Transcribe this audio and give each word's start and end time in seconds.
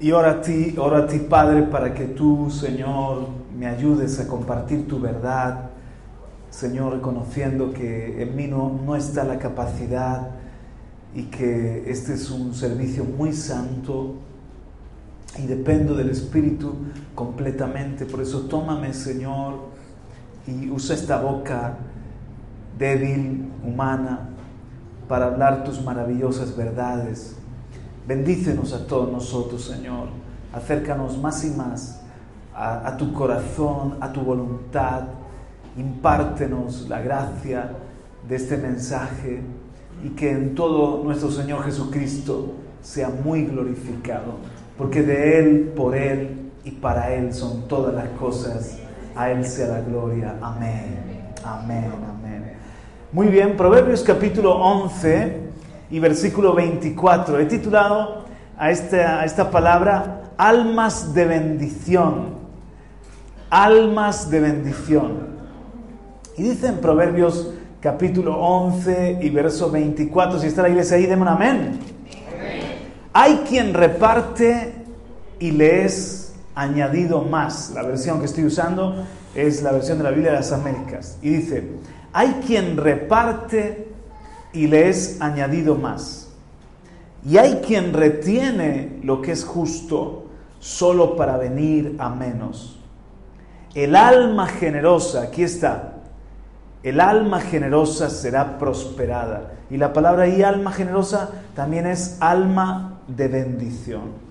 Y 0.00 0.12
oro 0.12 0.30
a 0.30 0.40
ti, 0.40 0.74
oro 0.78 0.96
a 0.96 1.06
ti, 1.06 1.18
Padre, 1.18 1.64
para 1.64 1.92
que 1.92 2.06
tú, 2.06 2.50
Señor, 2.50 3.28
me 3.58 3.66
ayudes 3.66 4.18
a 4.18 4.26
compartir 4.26 4.88
tu 4.88 4.98
verdad. 4.98 5.68
Señor, 6.48 6.94
reconociendo 6.94 7.74
que 7.74 8.22
en 8.22 8.34
mí 8.34 8.46
no, 8.46 8.80
no 8.82 8.96
está 8.96 9.24
la 9.24 9.38
capacidad 9.38 10.30
y 11.14 11.24
que 11.24 11.84
este 11.90 12.14
es 12.14 12.30
un 12.30 12.54
servicio 12.54 13.04
muy 13.04 13.34
santo 13.34 14.14
y 15.38 15.46
dependo 15.46 15.94
del 15.94 16.08
Espíritu 16.08 16.76
completamente. 17.14 18.06
Por 18.06 18.22
eso 18.22 18.46
tómame, 18.46 18.94
Señor, 18.94 19.58
y 20.46 20.70
usa 20.70 20.94
esta 20.94 21.20
boca 21.20 21.76
débil, 22.78 23.52
humana, 23.62 24.30
para 25.08 25.26
hablar 25.26 25.62
tus 25.62 25.82
maravillosas 25.82 26.56
verdades. 26.56 27.36
Bendícenos 28.10 28.72
a 28.72 28.88
todos 28.88 29.12
nosotros, 29.12 29.62
Señor. 29.62 30.08
Acércanos 30.52 31.16
más 31.16 31.44
y 31.44 31.50
más 31.50 32.02
a, 32.52 32.96
tu 32.96 33.12
corazón, 33.12 33.98
a 34.00 34.12
tu 34.12 34.22
voluntad. 34.22 35.02
Impártenos 35.76 36.88
la 36.88 37.00
gracia 37.02 37.70
de 38.28 38.34
este 38.34 38.56
mensaje 38.56 39.42
y 40.02 40.08
que 40.08 40.32
en 40.32 40.56
todo 40.56 41.04
nuestro 41.04 41.30
Señor 41.30 41.62
Jesucristo 41.62 42.54
sea 42.82 43.10
muy 43.10 43.44
glorificado, 43.44 44.38
porque 44.76 45.02
de 45.02 45.38
Él, 45.38 45.72
por 45.76 45.94
Él 45.94 46.50
y 46.64 46.72
para 46.72 47.14
Él 47.14 47.32
son 47.32 47.68
todas 47.68 47.94
las 47.94 48.08
cosas. 48.18 48.76
A 49.14 49.30
Él 49.30 49.44
sea 49.44 49.68
la 49.68 49.82
gloria. 49.82 50.34
Amén. 50.42 51.30
Amén. 51.44 51.92
Amén. 52.10 52.54
Muy 53.12 53.28
bien, 53.28 53.56
Proverbios 53.56 54.02
capítulo 54.02 54.56
11 54.56 55.49
y 55.90 55.98
versículo 55.98 56.54
24. 56.54 57.38
He 57.40 57.46
titulado 57.46 58.24
a 58.56 58.70
esta, 58.70 59.20
a 59.20 59.24
esta 59.24 59.50
palabra 59.50 60.32
almas 60.36 61.12
de 61.14 61.24
bendición. 61.24 62.40
Almas 63.50 64.30
de 64.30 64.40
bendición. 64.40 65.30
Y 66.36 66.42
dice 66.44 66.68
en 66.68 66.78
Proverbios 66.78 67.52
capítulo 67.80 68.36
11 68.36 69.18
y 69.22 69.30
verso 69.30 69.70
24, 69.70 70.38
si 70.38 70.46
está 70.46 70.62
la 70.62 70.68
iglesia 70.68 70.96
ahí, 70.96 71.06
denme 71.06 71.22
un 71.22 71.28
amén. 71.28 71.80
Hay 73.12 73.42
quien 73.48 73.74
reparte 73.74 74.74
y 75.38 75.50
le 75.50 75.84
es 75.84 76.34
añadido 76.54 77.22
más. 77.22 77.72
La 77.74 77.82
versión 77.82 78.20
que 78.20 78.26
estoy 78.26 78.44
usando 78.44 79.04
es 79.34 79.62
la 79.62 79.72
versión 79.72 79.98
de 79.98 80.04
la 80.04 80.10
Biblia 80.10 80.30
de 80.32 80.36
las 80.36 80.52
Américas. 80.52 81.18
Y 81.22 81.30
dice, 81.30 81.64
hay 82.12 82.40
quien 82.46 82.76
reparte 82.76 83.89
y 84.52 84.66
le 84.66 84.88
es 84.88 85.20
añadido 85.20 85.74
más. 85.74 86.30
Y 87.24 87.36
hay 87.36 87.56
quien 87.56 87.92
retiene 87.92 88.98
lo 89.02 89.20
que 89.20 89.32
es 89.32 89.44
justo 89.44 90.26
solo 90.58 91.16
para 91.16 91.36
venir 91.36 91.96
a 91.98 92.08
menos. 92.08 92.78
El 93.74 93.94
alma 93.94 94.46
generosa, 94.46 95.22
aquí 95.22 95.42
está, 95.42 95.94
el 96.82 97.00
alma 97.00 97.40
generosa 97.40 98.08
será 98.08 98.58
prosperada. 98.58 99.52
Y 99.70 99.76
la 99.76 99.92
palabra 99.92 100.24
ahí, 100.24 100.42
alma 100.42 100.72
generosa, 100.72 101.30
también 101.54 101.86
es 101.86 102.16
alma 102.20 103.00
de 103.06 103.28
bendición. 103.28 104.30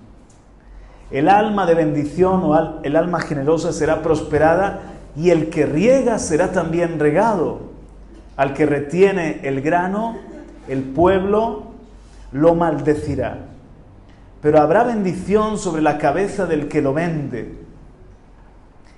El 1.10 1.28
alma 1.28 1.66
de 1.66 1.74
bendición 1.74 2.42
o 2.44 2.80
el 2.82 2.96
alma 2.96 3.20
generosa 3.20 3.72
será 3.72 4.02
prosperada 4.02 4.80
y 5.16 5.30
el 5.30 5.50
que 5.50 5.66
riega 5.66 6.18
será 6.18 6.52
también 6.52 7.00
regado. 7.00 7.69
Al 8.40 8.54
que 8.54 8.64
retiene 8.64 9.40
el 9.42 9.60
grano, 9.60 10.16
el 10.66 10.82
pueblo 10.82 11.64
lo 12.32 12.54
maldecirá. 12.54 13.36
Pero 14.40 14.62
habrá 14.62 14.82
bendición 14.82 15.58
sobre 15.58 15.82
la 15.82 15.98
cabeza 15.98 16.46
del 16.46 16.66
que 16.66 16.80
lo 16.80 16.94
vende. 16.94 17.54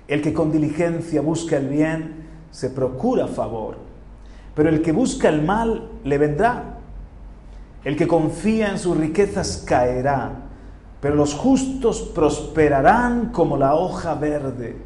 El 0.07 0.21
que 0.21 0.31
con 0.31 0.49
diligencia 0.49 1.19
busca 1.19 1.57
el 1.57 1.67
bien, 1.67 2.25
se 2.51 2.69
procura 2.69 3.27
favor. 3.27 3.75
Pero 4.55 4.69
el 4.69 4.81
que 4.81 4.93
busca 4.93 5.27
el 5.27 5.41
mal, 5.41 5.89
le 6.05 6.17
vendrá. 6.17 6.77
El 7.83 7.97
que 7.97 8.07
confía 8.07 8.69
en 8.69 8.79
sus 8.79 8.95
riquezas 8.95 9.65
caerá. 9.67 10.31
Pero 11.01 11.15
los 11.15 11.33
justos 11.33 12.01
prosperarán 12.15 13.33
como 13.33 13.57
la 13.57 13.75
hoja 13.75 14.15
verde. 14.15 14.77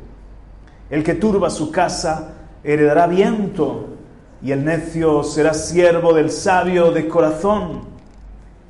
El 0.89 1.03
que 1.03 1.13
turba 1.13 1.51
su 1.51 1.69
casa 1.69 2.33
heredará 2.63 3.05
viento 3.05 3.96
y 4.41 4.51
el 4.51 4.63
necio 4.65 5.23
será 5.23 5.53
siervo 5.53 6.13
del 6.13 6.29
sabio 6.31 6.91
de 6.91 7.07
corazón. 7.07 7.81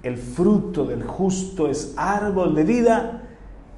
El 0.03 0.17
fruto 0.17 0.85
del 0.85 1.03
justo 1.03 1.67
es 1.67 1.94
árbol 1.97 2.55
de 2.55 2.63
vida 2.63 3.22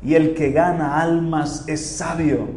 y 0.03 0.15
el 0.15 0.33
que 0.33 0.51
gana 0.51 1.01
almas 1.01 1.63
es 1.67 1.85
sabio. 1.97 2.47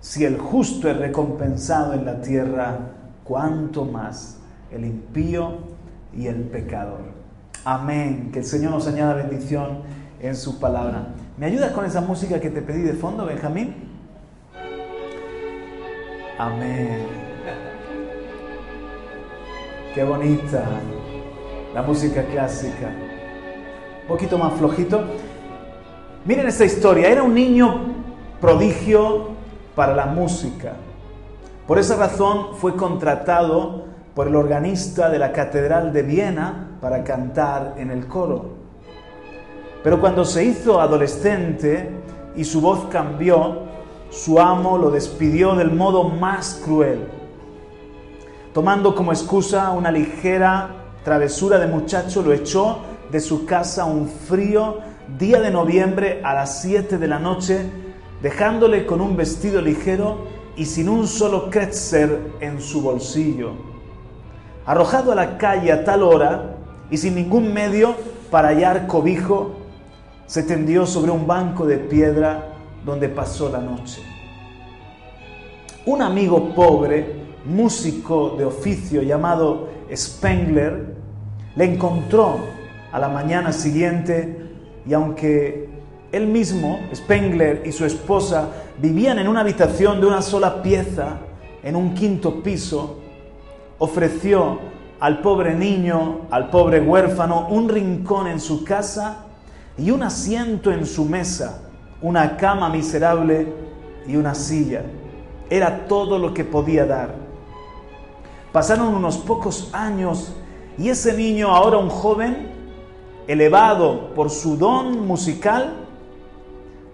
Si 0.00 0.24
el 0.24 0.38
justo 0.38 0.88
es 0.88 0.96
recompensado 0.96 1.94
en 1.94 2.04
la 2.04 2.20
tierra, 2.20 2.78
cuánto 3.24 3.84
más 3.84 4.38
el 4.70 4.84
impío 4.84 5.58
y 6.16 6.26
el 6.26 6.42
pecador. 6.42 7.00
Amén. 7.64 8.30
Que 8.32 8.40
el 8.40 8.44
Señor 8.44 8.72
nos 8.72 8.86
añada 8.88 9.14
bendición 9.14 9.80
en 10.20 10.36
su 10.36 10.58
palabra. 10.58 11.08
¿Me 11.36 11.46
ayudas 11.46 11.72
con 11.72 11.84
esa 11.84 12.00
música 12.00 12.40
que 12.40 12.50
te 12.50 12.62
pedí 12.62 12.82
de 12.82 12.94
fondo, 12.94 13.26
Benjamín? 13.26 13.74
Amén. 16.38 17.31
Qué 19.94 20.02
bonita 20.04 20.64
la 21.74 21.82
música 21.82 22.24
clásica. 22.24 22.88
Un 24.02 24.08
poquito 24.08 24.38
más 24.38 24.54
flojito. 24.54 25.04
Miren 26.24 26.46
esta 26.46 26.64
historia. 26.64 27.10
Era 27.10 27.22
un 27.22 27.34
niño 27.34 27.92
prodigio 28.40 29.32
para 29.74 29.94
la 29.94 30.06
música. 30.06 30.72
Por 31.66 31.78
esa 31.78 31.96
razón 31.96 32.56
fue 32.56 32.74
contratado 32.74 33.84
por 34.14 34.28
el 34.28 34.36
organista 34.36 35.10
de 35.10 35.18
la 35.18 35.30
Catedral 35.30 35.92
de 35.92 36.02
Viena 36.02 36.78
para 36.80 37.04
cantar 37.04 37.74
en 37.76 37.90
el 37.90 38.06
coro. 38.06 38.46
Pero 39.84 40.00
cuando 40.00 40.24
se 40.24 40.42
hizo 40.42 40.80
adolescente 40.80 41.90
y 42.34 42.44
su 42.44 42.62
voz 42.62 42.86
cambió, 42.90 43.64
su 44.08 44.40
amo 44.40 44.78
lo 44.78 44.90
despidió 44.90 45.54
del 45.54 45.70
modo 45.70 46.04
más 46.04 46.62
cruel 46.64 47.21
Tomando 48.52 48.94
como 48.94 49.12
excusa 49.12 49.70
una 49.70 49.90
ligera 49.90 50.68
travesura 51.04 51.58
de 51.58 51.66
muchacho, 51.66 52.22
lo 52.22 52.34
echó 52.34 52.80
de 53.10 53.18
su 53.18 53.46
casa 53.46 53.86
un 53.86 54.06
frío 54.06 54.78
día 55.18 55.40
de 55.40 55.50
noviembre 55.50 56.20
a 56.22 56.34
las 56.34 56.60
7 56.60 56.98
de 56.98 57.08
la 57.08 57.18
noche, 57.18 57.64
dejándole 58.20 58.84
con 58.84 59.00
un 59.00 59.16
vestido 59.16 59.62
ligero 59.62 60.26
y 60.54 60.66
sin 60.66 60.90
un 60.90 61.08
solo 61.08 61.48
kretzer 61.48 62.34
en 62.40 62.60
su 62.60 62.82
bolsillo. 62.82 63.52
Arrojado 64.66 65.12
a 65.12 65.14
la 65.14 65.38
calle 65.38 65.72
a 65.72 65.84
tal 65.84 66.02
hora 66.02 66.56
y 66.90 66.98
sin 66.98 67.14
ningún 67.14 67.54
medio 67.54 67.94
para 68.30 68.48
hallar 68.48 68.86
cobijo, 68.86 69.52
se 70.26 70.42
tendió 70.42 70.84
sobre 70.84 71.10
un 71.10 71.26
banco 71.26 71.66
de 71.66 71.78
piedra 71.78 72.48
donde 72.84 73.08
pasó 73.08 73.48
la 73.48 73.60
noche. 73.60 74.02
Un 75.86 76.02
amigo 76.02 76.54
pobre 76.54 77.31
músico 77.44 78.34
de 78.38 78.44
oficio 78.44 79.02
llamado 79.02 79.68
Spengler, 79.94 80.94
le 81.56 81.64
encontró 81.64 82.38
a 82.92 82.98
la 82.98 83.08
mañana 83.08 83.52
siguiente 83.52 84.50
y 84.86 84.92
aunque 84.94 85.68
él 86.12 86.26
mismo, 86.26 86.78
Spengler 86.94 87.62
y 87.64 87.72
su 87.72 87.86
esposa 87.86 88.50
vivían 88.78 89.18
en 89.18 89.28
una 89.28 89.40
habitación 89.40 90.00
de 90.00 90.06
una 90.06 90.20
sola 90.20 90.62
pieza, 90.62 91.18
en 91.62 91.74
un 91.74 91.94
quinto 91.94 92.42
piso, 92.42 92.98
ofreció 93.78 94.58
al 95.00 95.20
pobre 95.20 95.54
niño, 95.54 96.26
al 96.30 96.50
pobre 96.50 96.80
huérfano, 96.80 97.48
un 97.48 97.68
rincón 97.68 98.26
en 98.26 98.40
su 98.40 98.62
casa 98.62 99.24
y 99.78 99.90
un 99.90 100.02
asiento 100.02 100.70
en 100.70 100.84
su 100.84 101.04
mesa, 101.06 101.62
una 102.02 102.36
cama 102.36 102.68
miserable 102.68 103.46
y 104.06 104.16
una 104.16 104.34
silla. 104.34 104.82
Era 105.48 105.86
todo 105.86 106.18
lo 106.18 106.34
que 106.34 106.44
podía 106.44 106.84
dar. 106.84 107.21
Pasaron 108.52 108.94
unos 108.94 109.16
pocos 109.16 109.70
años 109.72 110.34
y 110.76 110.90
ese 110.90 111.14
niño, 111.14 111.48
ahora 111.48 111.78
un 111.78 111.88
joven, 111.88 112.50
elevado 113.26 114.12
por 114.14 114.28
su 114.28 114.58
don 114.58 115.06
musical, 115.06 115.86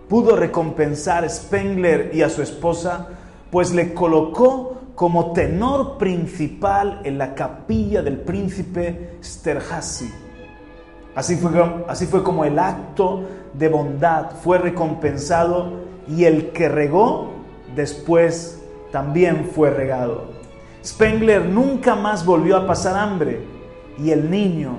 pudo 0.08 0.36
recompensar 0.36 1.24
a 1.24 1.28
Spengler 1.28 2.12
y 2.14 2.22
a 2.22 2.30
su 2.30 2.42
esposa, 2.42 3.08
pues 3.50 3.74
le 3.74 3.92
colocó 3.92 4.78
como 4.94 5.32
tenor 5.32 5.98
principal 5.98 7.00
en 7.04 7.18
la 7.18 7.34
capilla 7.34 8.02
del 8.02 8.18
príncipe 8.20 9.16
Sterhazy. 9.22 10.12
Así 11.16 11.34
fue, 11.34 11.50
así 11.88 12.06
fue 12.06 12.22
como 12.22 12.44
el 12.44 12.58
acto 12.58 13.24
de 13.54 13.68
bondad 13.68 14.30
fue 14.42 14.58
recompensado 14.58 15.72
y 16.06 16.24
el 16.24 16.50
que 16.52 16.68
regó 16.68 17.30
después 17.74 18.62
también 18.92 19.50
fue 19.52 19.70
regado. 19.70 20.37
Spengler 20.84 21.44
nunca 21.44 21.94
más 21.94 22.24
volvió 22.24 22.56
a 22.56 22.66
pasar 22.66 22.96
hambre 22.96 23.40
y 23.98 24.10
el 24.10 24.30
niño 24.30 24.78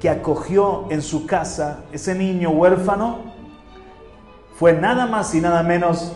que 0.00 0.10
acogió 0.10 0.86
en 0.90 1.02
su 1.02 1.26
casa, 1.26 1.84
ese 1.92 2.14
niño 2.14 2.50
huérfano, 2.50 3.18
fue 4.56 4.72
nada 4.72 5.06
más 5.06 5.34
y 5.34 5.40
nada 5.40 5.62
menos 5.62 6.12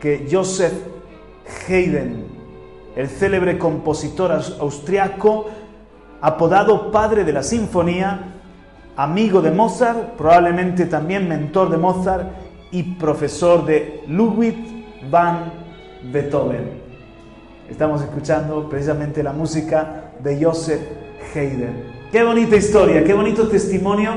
que 0.00 0.28
Joseph 0.30 0.74
Haydn, 1.68 2.24
el 2.96 3.08
célebre 3.08 3.58
compositor 3.58 4.32
austriaco, 4.32 5.46
apodado 6.20 6.90
padre 6.90 7.24
de 7.24 7.32
la 7.32 7.42
sinfonía, 7.42 8.34
amigo 8.96 9.40
de 9.42 9.50
Mozart, 9.50 10.16
probablemente 10.16 10.86
también 10.86 11.28
mentor 11.28 11.70
de 11.70 11.76
Mozart 11.76 12.28
y 12.70 12.82
profesor 12.82 13.64
de 13.64 14.02
Ludwig 14.08 14.56
van 15.10 15.52
Beethoven. 16.12 16.83
Estamos 17.68 18.02
escuchando 18.02 18.68
precisamente 18.68 19.22
la 19.22 19.32
música 19.32 20.10
de 20.22 20.44
Joseph 20.44 20.82
Haydn. 21.34 21.94
Qué 22.12 22.22
bonita 22.22 22.56
historia, 22.56 23.02
qué 23.02 23.14
bonito 23.14 23.48
testimonio 23.48 24.12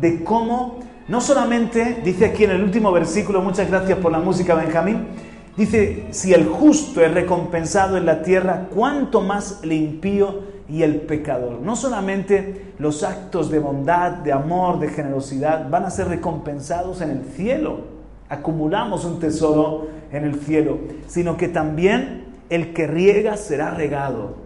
de 0.00 0.22
cómo, 0.22 0.78
no 1.08 1.20
solamente, 1.20 2.00
dice 2.04 2.26
aquí 2.26 2.44
en 2.44 2.52
el 2.52 2.62
último 2.62 2.92
versículo, 2.92 3.42
muchas 3.42 3.68
gracias 3.68 3.98
por 3.98 4.12
la 4.12 4.20
música 4.20 4.54
Benjamín, 4.54 5.08
dice, 5.56 6.06
si 6.12 6.32
el 6.32 6.46
justo 6.46 7.00
es 7.00 7.12
recompensado 7.12 7.96
en 7.96 8.06
la 8.06 8.22
tierra, 8.22 8.68
cuánto 8.72 9.20
más 9.20 9.58
el 9.64 9.72
impío 9.72 10.44
y 10.68 10.84
el 10.84 11.00
pecador. 11.00 11.60
No 11.60 11.74
solamente 11.74 12.72
los 12.78 13.02
actos 13.02 13.50
de 13.50 13.58
bondad, 13.58 14.12
de 14.12 14.30
amor, 14.30 14.78
de 14.78 14.88
generosidad 14.88 15.68
van 15.68 15.84
a 15.84 15.90
ser 15.90 16.06
recompensados 16.06 17.00
en 17.00 17.10
el 17.10 17.24
cielo, 17.24 17.80
acumulamos 18.28 19.04
un 19.04 19.18
tesoro 19.18 19.88
en 20.12 20.24
el 20.24 20.36
cielo, 20.36 20.78
sino 21.08 21.36
que 21.36 21.48
también 21.48 22.31
el 22.54 22.72
que 22.72 22.86
riega 22.86 23.36
será 23.36 23.70
regado 23.70 24.42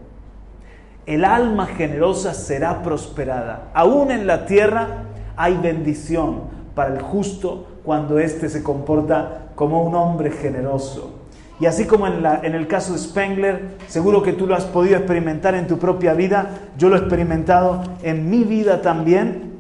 el 1.07 1.25
alma 1.25 1.67
generosa 1.67 2.35
será 2.35 2.83
prosperada. 2.83 3.69
Aún 3.75 4.11
en 4.11 4.27
la 4.27 4.45
tierra 4.45 5.05
hay 5.37 5.57
bendición 5.57 6.43
para 6.75 6.95
el 6.95 7.01
justo 7.01 7.67
cuando 7.85 8.19
éste 8.19 8.49
se 8.49 8.63
comporta 8.63 9.51
como 9.55 9.85
un 9.85 9.95
hombre 9.95 10.33
generoso. 10.33 11.13
Y 11.61 11.67
así 11.67 11.85
como 11.87 12.07
en, 12.07 12.27
en, 12.27 12.55
el 12.55 12.67
caso 12.67 12.93
de 12.93 12.99
Spengler, 12.99 13.77
seguro 13.87 14.23
que 14.23 14.35
tú 14.35 14.47
lo 14.47 14.55
has 14.55 14.65
podido 14.65 14.97
experimentar 14.97 15.55
en 15.55 15.67
tu 15.67 15.79
propia 15.79 16.13
vida, 16.13 16.51
yo 16.77 16.91
lo 16.91 16.97
he 16.97 16.99
experimentado 16.99 17.83
en 18.03 18.29
mi 18.29 18.45
vida 18.45 18.83
también, 18.83 19.55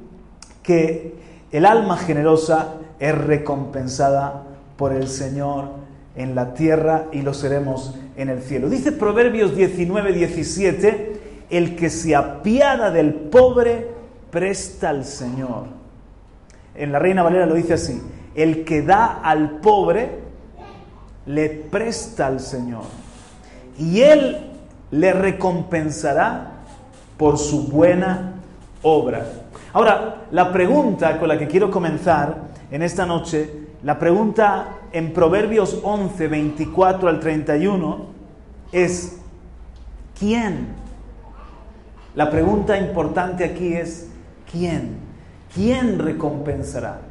que 0.62 1.14
el 1.52 1.64
alma 1.64 1.96
generosa 1.96 2.74
es 2.98 3.16
recompensada 3.16 4.42
por 4.76 4.92
el 4.92 5.08
Señor 5.08 5.86
en 6.16 6.34
la 6.34 6.54
tierra 6.54 7.06
y 7.12 7.22
lo 7.22 7.34
seremos 7.34 7.94
en 8.16 8.30
el 8.30 8.42
cielo. 8.42 8.68
Dice 8.68 8.92
Proverbios 8.92 9.54
19, 9.54 10.12
17, 10.12 11.20
el 11.50 11.76
que 11.76 11.90
se 11.90 12.16
apiada 12.16 12.90
del 12.90 13.14
pobre 13.14 13.88
presta 14.30 14.90
al 14.90 15.04
Señor. 15.04 15.66
En 16.74 16.92
la 16.92 16.98
Reina 16.98 17.22
Valera 17.22 17.46
lo 17.46 17.54
dice 17.54 17.74
así, 17.74 18.02
el 18.34 18.64
que 18.64 18.82
da 18.82 19.20
al 19.22 19.60
pobre 19.60 20.10
le 21.26 21.48
presta 21.48 22.26
al 22.26 22.40
Señor. 22.40 22.84
Y 23.78 24.00
Él 24.00 24.52
le 24.90 25.12
recompensará 25.12 26.52
por 27.16 27.38
su 27.38 27.68
buena 27.68 28.34
obra. 28.82 29.26
Ahora, 29.72 30.26
la 30.30 30.52
pregunta 30.52 31.18
con 31.18 31.28
la 31.28 31.38
que 31.38 31.46
quiero 31.46 31.70
comenzar 31.70 32.36
en 32.70 32.82
esta 32.82 33.04
noche, 33.04 33.50
la 33.82 33.98
pregunta 33.98 34.68
en 34.96 35.12
Proverbios 35.12 35.80
11, 35.82 36.26
24 36.26 37.10
al 37.10 37.20
31 37.20 38.06
es, 38.72 39.18
¿quién 40.18 40.68
la 42.14 42.30
pregunta 42.30 42.78
importante 42.78 43.44
aquí 43.44 43.74
es, 43.74 44.08
¿quién? 44.50 44.96
¿Quién 45.54 45.98
recompensará? 45.98 47.02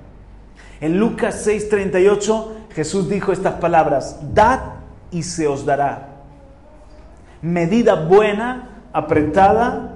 En 0.81 0.99
Lucas 0.99 1.47
6:38 1.47 2.47
Jesús 2.73 3.07
dijo 3.07 3.31
estas 3.31 3.53
palabras, 3.55 4.19
dad 4.33 4.61
y 5.11 5.21
se 5.21 5.45
os 5.45 5.63
dará. 5.63 6.09
Medida 7.43 7.93
buena, 8.05 8.81
apretada. 8.93 9.94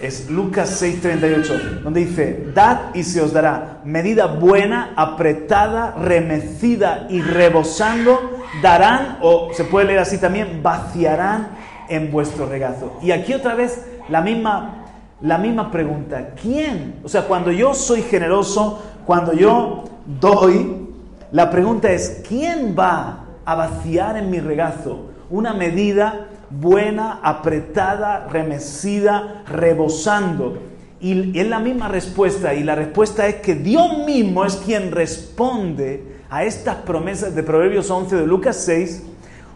Es 0.00 0.30
Lucas 0.30 0.80
6:38, 0.80 1.82
donde 1.82 2.04
dice, 2.04 2.46
dad 2.54 2.94
y 2.94 3.02
se 3.02 3.20
os 3.20 3.32
dará. 3.32 3.80
Medida 3.84 4.26
buena, 4.26 4.92
apretada, 4.96 5.92
remecida 5.92 7.06
y 7.10 7.20
rebosando, 7.20 8.38
darán, 8.62 9.18
o 9.22 9.50
se 9.52 9.64
puede 9.64 9.86
leer 9.86 9.98
así 9.98 10.18
también, 10.18 10.62
vaciarán 10.62 11.48
en 11.88 12.12
vuestro 12.12 12.46
regazo. 12.46 12.98
Y 13.02 13.10
aquí 13.10 13.34
otra 13.34 13.54
vez 13.54 13.86
la 14.08 14.20
misma, 14.20 14.84
la 15.20 15.38
misma 15.38 15.70
pregunta. 15.70 16.30
¿Quién? 16.40 17.00
O 17.02 17.08
sea, 17.08 17.22
cuando 17.22 17.50
yo 17.50 17.74
soy 17.74 18.02
generoso, 18.02 18.82
cuando 19.04 19.32
yo 19.32 19.84
doy, 20.20 20.88
la 21.32 21.50
pregunta 21.50 21.90
es, 21.90 22.22
¿quién 22.28 22.76
va 22.78 23.24
a 23.44 23.54
vaciar 23.54 24.16
en 24.16 24.30
mi 24.30 24.38
regazo 24.38 25.06
una 25.30 25.52
medida 25.52 26.28
buena, 26.50 27.20
apretada, 27.22 28.26
remecida, 28.28 29.42
rebosando? 29.46 30.58
Y 31.00 31.38
es 31.38 31.46
la 31.46 31.60
misma 31.60 31.88
respuesta, 31.88 32.54
y 32.54 32.64
la 32.64 32.74
respuesta 32.74 33.26
es 33.26 33.36
que 33.36 33.54
Dios 33.54 33.98
mismo 34.04 34.44
es 34.44 34.56
quien 34.56 34.90
responde 34.90 36.18
a 36.30 36.44
estas 36.44 36.76
promesas 36.76 37.34
de 37.34 37.42
Proverbios 37.42 37.90
11 37.90 38.16
de 38.16 38.26
Lucas 38.26 38.56
6 38.64 39.04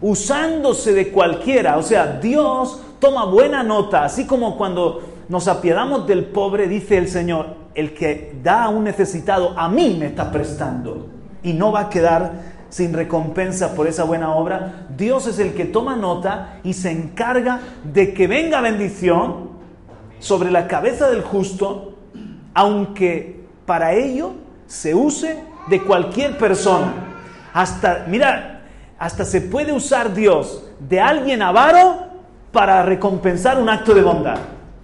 usándose 0.02 0.92
de 0.92 1.10
cualquiera. 1.10 1.78
O 1.78 1.82
sea, 1.82 2.18
Dios 2.20 2.80
toma 2.98 3.24
buena 3.24 3.62
nota, 3.62 4.04
así 4.04 4.26
como 4.26 4.56
cuando 4.58 5.02
nos 5.28 5.48
apiadamos 5.48 6.06
del 6.06 6.26
pobre, 6.26 6.68
dice 6.68 6.98
el 6.98 7.08
Señor, 7.08 7.56
el 7.74 7.94
que 7.94 8.36
da 8.42 8.64
a 8.64 8.68
un 8.68 8.84
necesitado, 8.84 9.54
a 9.56 9.68
mí 9.68 9.96
me 9.98 10.06
está 10.06 10.30
prestando 10.30 11.06
y 11.42 11.54
no 11.54 11.72
va 11.72 11.80
a 11.80 11.88
quedar 11.88 12.52
sin 12.68 12.92
recompensa 12.92 13.74
por 13.74 13.86
esa 13.86 14.04
buena 14.04 14.34
obra. 14.34 14.81
Dios 14.96 15.26
es 15.26 15.38
el 15.38 15.54
que 15.54 15.64
toma 15.64 15.96
nota 15.96 16.60
y 16.64 16.74
se 16.74 16.90
encarga 16.90 17.60
de 17.84 18.12
que 18.12 18.26
venga 18.26 18.60
bendición 18.60 19.50
sobre 20.18 20.50
la 20.50 20.68
cabeza 20.68 21.08
del 21.08 21.22
justo, 21.22 21.94
aunque 22.54 23.44
para 23.66 23.92
ello 23.94 24.32
se 24.66 24.94
use 24.94 25.42
de 25.68 25.82
cualquier 25.82 26.36
persona. 26.38 26.92
Hasta, 27.52 28.06
mira, 28.08 28.62
hasta 28.98 29.24
se 29.24 29.40
puede 29.40 29.72
usar 29.72 30.14
Dios 30.14 30.64
de 30.78 31.00
alguien 31.00 31.42
avaro 31.42 32.06
para 32.52 32.82
recompensar 32.82 33.58
un 33.58 33.68
acto 33.68 33.94
de 33.94 34.02
bondad. 34.02 34.38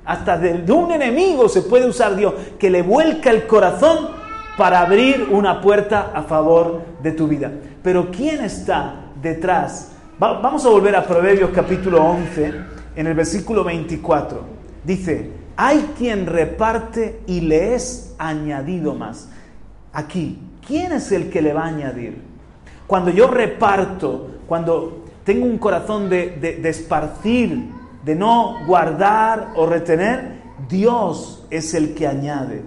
Hasta 0.05 0.39
de, 0.39 0.73
un 0.73 0.91
enemigo 0.91 1.49
se 1.49 1.63
puede 1.63 1.87
usar 1.87 2.17
Dios 2.17 2.35
que 2.59 2.71
le 2.71 2.83
vuelca 2.83 3.31
el 3.31 3.47
corazón 3.47 4.09
para 4.57 4.81
abrir 4.81 5.29
una 5.31 5.61
puerta 5.61 6.11
a 6.15 6.23
favor 6.23 6.83
de 7.03 7.13
tu 7.13 7.29
vida. 7.29 7.53
Pero 7.83 8.11
¿quién 8.11 8.43
está 8.43 8.95
detrás? 9.21 9.93
Vamos 10.19 10.67
a 10.67 10.69
volver 10.69 10.97
a 10.97 11.07
Proverbios 11.07 11.51
capítulo 11.55 12.05
11, 12.05 12.55
en 12.97 13.07
el 13.07 13.15
versículo 13.15 13.63
24. 13.63 14.41
Dice, 14.85 15.31
hay 15.57 15.93
quien 15.97 16.27
reparte 16.27 17.21
y 17.27 17.41
le 17.41 17.75
es 17.75 18.15
añadido 18.19 18.95
más. 18.95 19.29
Aquí, 19.93 20.39
¿quién 20.67 20.93
es 20.93 21.13
el 21.13 21.31
que 21.31 21.41
le 21.41 21.53
va 21.53 21.63
a 21.63 21.69
añadir? 21.69 22.21
Cuando 22.87 23.11
yo 23.11 23.29
reparto, 23.29 24.29
cuando 24.47 25.05
tengo 25.25 25.47
un 25.47 25.59
corazón 25.59 26.09
de, 26.11 26.61
esparcir, 26.65 27.71
de 28.05 28.15
no 28.17 28.67
guardar 28.67 29.53
o 29.55 29.67
retener, 29.67 30.39
Dios 30.69 31.47
es 31.51 31.75
el 31.75 31.95
que 31.95 32.07
añade. 32.07 32.63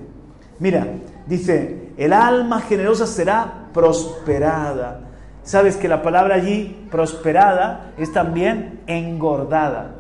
Mira, 0.60 0.88
dice, 1.28 1.90
el 1.98 2.14
alma 2.14 2.62
generosa 2.62 3.08
será 3.08 3.68
prosperada. 3.74 5.11
Sabes 5.44 5.78
que 5.78 5.88
la 5.88 6.04
palabra 6.04 6.36
allí, 6.36 6.88
prosperada, 6.92 7.92
es 7.98 8.12
también 8.14 8.82
engordada. 8.88 9.96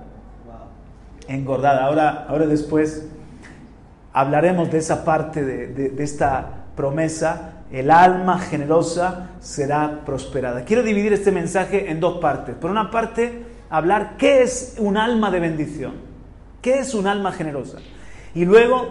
Engordada. 1.27 1.86
Ahora, 1.86 2.25
ahora 2.27 2.45
después 2.48 3.07
hablaremos 4.13 4.71
de 4.71 4.77
esa 4.77 5.03
parte 5.03 5.43
de 5.43 6.03
esta 6.03 6.65
promesa 6.75 7.62
el 7.71 7.89
alma 7.89 8.38
generosa 8.39 9.29
será 9.39 10.01
prosperada. 10.05 10.65
Quiero 10.65 10.83
dividir 10.83 11.13
este 11.13 11.31
mensaje 11.31 11.89
en 11.89 12.00
dos 12.00 12.19
partes. 12.19 12.55
Por 12.55 12.69
una 12.69 12.91
parte, 12.91 13.43
hablar 13.69 14.17
qué 14.17 14.41
es 14.41 14.75
un 14.77 14.98
alma 14.98 15.31
de 15.31 15.39
bendición, 15.39 15.93
qué 16.62 16.79
es 16.79 16.93
un 16.93 17.07
alma 17.07 17.31
generosa. 17.31 17.77
Y 18.36 18.43
luego, 18.43 18.89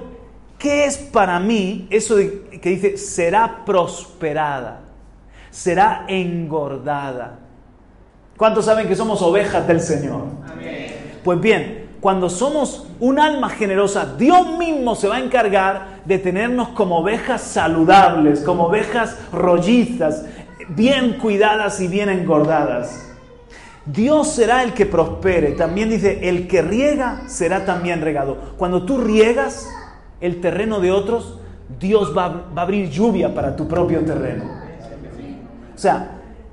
qué 0.59 0.87
es 0.87 0.97
para 0.97 1.38
mí 1.40 1.88
eso 1.90 2.16
que 2.16 2.71
dice 2.71 2.97
será 2.97 3.64
prosperada, 3.66 4.80
será 5.50 6.04
engordada. 6.09 7.38
¿Cuántos 8.37 8.64
saben 8.64 8.88
que 8.88 8.97
somos 8.97 9.21
ovejas 9.23 9.66
del 9.66 9.80
Señor? 9.80 10.25
Pues 11.23 11.40
bien, 11.40 11.90
cuando 12.00 12.30
somos 12.30 12.87
un 12.99 13.19
alma 13.19 13.50
generosa, 13.50 14.14
Dios 14.16 14.57
mismo 14.59 14.95
se 14.95 15.09
va 15.09 15.16
a 15.16 15.21
encargar 15.21 16.00
de 16.07 16.19
tenernos 16.19 16.69
como 16.69 16.99
ovejas 16.99 17.42
saludables, 17.42 18.40
como 18.40 18.64
ovejas 18.66 19.19
rollizas, 19.33 20.25
bien 20.69 21.19
cuidadas 21.19 21.80
y 21.80 21.88
bien 21.88 22.09
engordadas. 22.09 23.07
Dios 23.85 24.28
será 24.28 24.62
el 24.62 24.73
que 24.73 24.87
prospere. 24.87 25.52
También 25.52 25.90
dice, 25.90 26.28
el 26.28 26.49
que 26.49 26.62
riega 26.62 27.23
será 27.26 27.64
también 27.64 28.00
regado. 28.00 28.37
Cuando 28.57 28.85
tú 28.85 28.99
riegas 28.99 29.69
el 30.21 30.40
terreno 30.40 30.80
de 30.80 30.92
otros, 30.92 31.38
Dios 31.78 32.16
va, 32.16 32.45
a 32.54 32.62
abrir 32.62 32.90
lluvia 32.90 33.35
para 33.35 33.57
tu 33.57 33.69
propio 33.69 34.00
terreno. 34.00 34.60
O 35.81 35.83
sea, 35.83 36.11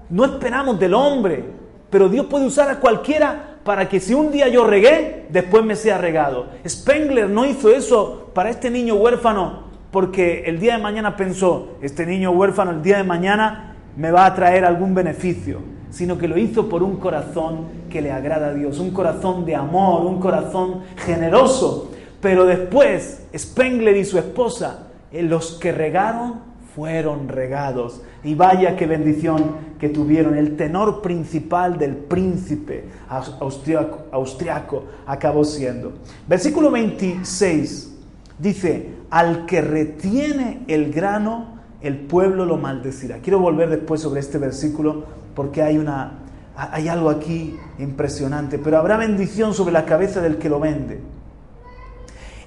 no 0.10 0.24
esperamos 0.24 0.80
del 0.80 0.94
hombre, 0.94 1.44
pero 1.90 2.08
Dios 2.08 2.28
puede 2.28 2.46
usar 2.46 2.70
a 2.70 2.80
cualquiera 2.80 3.58
para 3.66 3.90
que 3.90 4.00
si 4.00 4.14
un 4.14 4.32
día 4.32 4.48
yo 4.48 4.66
regué, 4.66 5.26
después 5.30 5.66
me 5.66 5.76
sea 5.76 5.98
regado. 5.98 6.48
Spengler 6.66 7.30
no 7.30 7.46
hizo 7.46 7.70
eso 7.70 8.32
para 8.34 8.50
este 8.50 8.70
niño 8.70 8.96
huérfano 8.96 9.64
porque 9.92 10.44
el 10.46 10.62
día 10.62 10.78
de 10.78 10.82
mañana 10.82 11.18
pensó, 11.18 11.76
este 11.82 12.06
niño 12.06 12.32
huérfano 12.32 12.72
el 12.72 12.82
día 12.82 12.96
de 12.96 13.04
mañana 13.04 13.76
me 13.98 14.12
va 14.12 14.28
a 14.28 14.34
traer 14.34 14.64
algún 14.64 14.96
beneficio, 14.96 15.60
sino 15.90 16.18
que 16.18 16.30
lo 16.30 16.38
hizo 16.38 16.70
por 16.70 16.82
un 16.82 16.96
corazón 16.96 17.66
que 17.90 18.02
le 18.02 18.14
agrada 18.14 18.48
a 18.48 18.54
Dios, 18.54 18.80
un 18.80 18.92
corazón 18.92 19.44
de 19.44 19.56
amor, 19.56 20.06
un 20.06 20.22
corazón 20.22 20.84
generoso. 21.06 21.92
Pero 22.22 22.46
después, 22.46 23.28
Spengler 23.38 23.98
y 23.98 24.06
su 24.06 24.18
esposa, 24.18 24.88
eh, 25.12 25.22
los 25.22 25.56
que 25.56 25.74
regaron, 25.74 26.48
fueron 26.78 27.28
regados. 27.28 28.04
Y 28.24 28.36
vaya 28.36 28.76
qué 28.76 28.86
bendición 28.86 29.56
que 29.80 29.90
tuvieron. 29.90 30.38
El 30.38 30.56
tenor 30.56 31.02
principal 31.02 31.80
del 31.80 31.96
príncipe 31.96 32.84
austriaco, 33.10 34.84
acabó 35.08 35.44
siendo. 35.44 35.94
Versículo 36.28 36.70
26 36.70 37.96
dice, 38.38 38.92
al 39.10 39.48
que 39.48 39.62
retiene 39.62 40.66
el 40.68 40.94
grano, 40.94 41.58
el 41.82 41.98
pueblo 41.98 42.46
lo 42.46 42.58
maldecirá. 42.58 43.18
Quiero 43.24 43.40
volver 43.40 43.72
después 43.72 44.02
sobre 44.02 44.20
este 44.20 44.38
versículo 44.38 45.04
porque 45.34 45.64
hay, 45.64 45.80
una, 45.80 46.20
hay 46.56 46.90
algo 46.90 47.10
aquí 47.10 47.58
impresionante. 47.80 48.60
Pero 48.60 48.78
habrá 48.78 48.98
bendición 48.98 49.56
sobre 49.56 49.74
la 49.74 49.86
cabeza 49.86 50.22
del 50.22 50.38
que 50.38 50.48
lo 50.48 50.60
vende. 50.60 51.00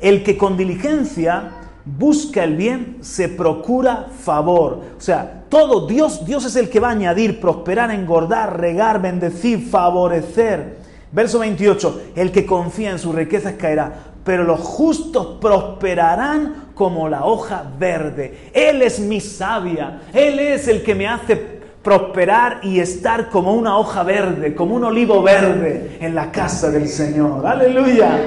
El 0.00 0.22
que 0.22 0.38
con 0.38 0.56
diligencia 0.56 1.50
busca 1.84 2.44
el 2.44 2.56
bien, 2.56 2.98
se 3.00 3.28
procura 3.28 4.06
favor. 4.22 4.80
O 4.96 5.00
sea, 5.00 5.44
todo 5.48 5.86
Dios, 5.86 6.24
Dios 6.24 6.44
es 6.44 6.56
el 6.56 6.68
que 6.68 6.80
va 6.80 6.88
a 6.88 6.92
añadir, 6.92 7.40
prosperar, 7.40 7.90
engordar, 7.90 8.60
regar, 8.60 9.00
bendecir, 9.00 9.68
favorecer. 9.68 10.78
Verso 11.12 11.40
28, 11.40 12.02
el 12.14 12.30
que 12.30 12.46
confía 12.46 12.90
en 12.90 12.98
sus 12.98 13.14
riquezas 13.14 13.54
caerá 13.54 14.10
pero 14.24 14.44
los 14.44 14.60
justos 14.60 15.38
prosperarán 15.40 16.66
como 16.74 17.08
la 17.08 17.24
hoja 17.24 17.64
verde. 17.78 18.50
Él 18.52 18.82
es 18.82 19.00
mi 19.00 19.20
sabia, 19.20 20.02
Él 20.12 20.38
es 20.38 20.68
el 20.68 20.82
que 20.82 20.94
me 20.94 21.08
hace 21.08 21.60
prosperar 21.82 22.60
y 22.62 22.78
estar 22.78 23.30
como 23.30 23.54
una 23.54 23.78
hoja 23.78 24.02
verde, 24.02 24.54
como 24.54 24.74
un 24.74 24.84
olivo 24.84 25.22
verde 25.22 25.96
en 26.00 26.14
la 26.14 26.30
casa 26.30 26.70
del 26.70 26.88
Señor. 26.88 27.46
Aleluya. 27.46 28.20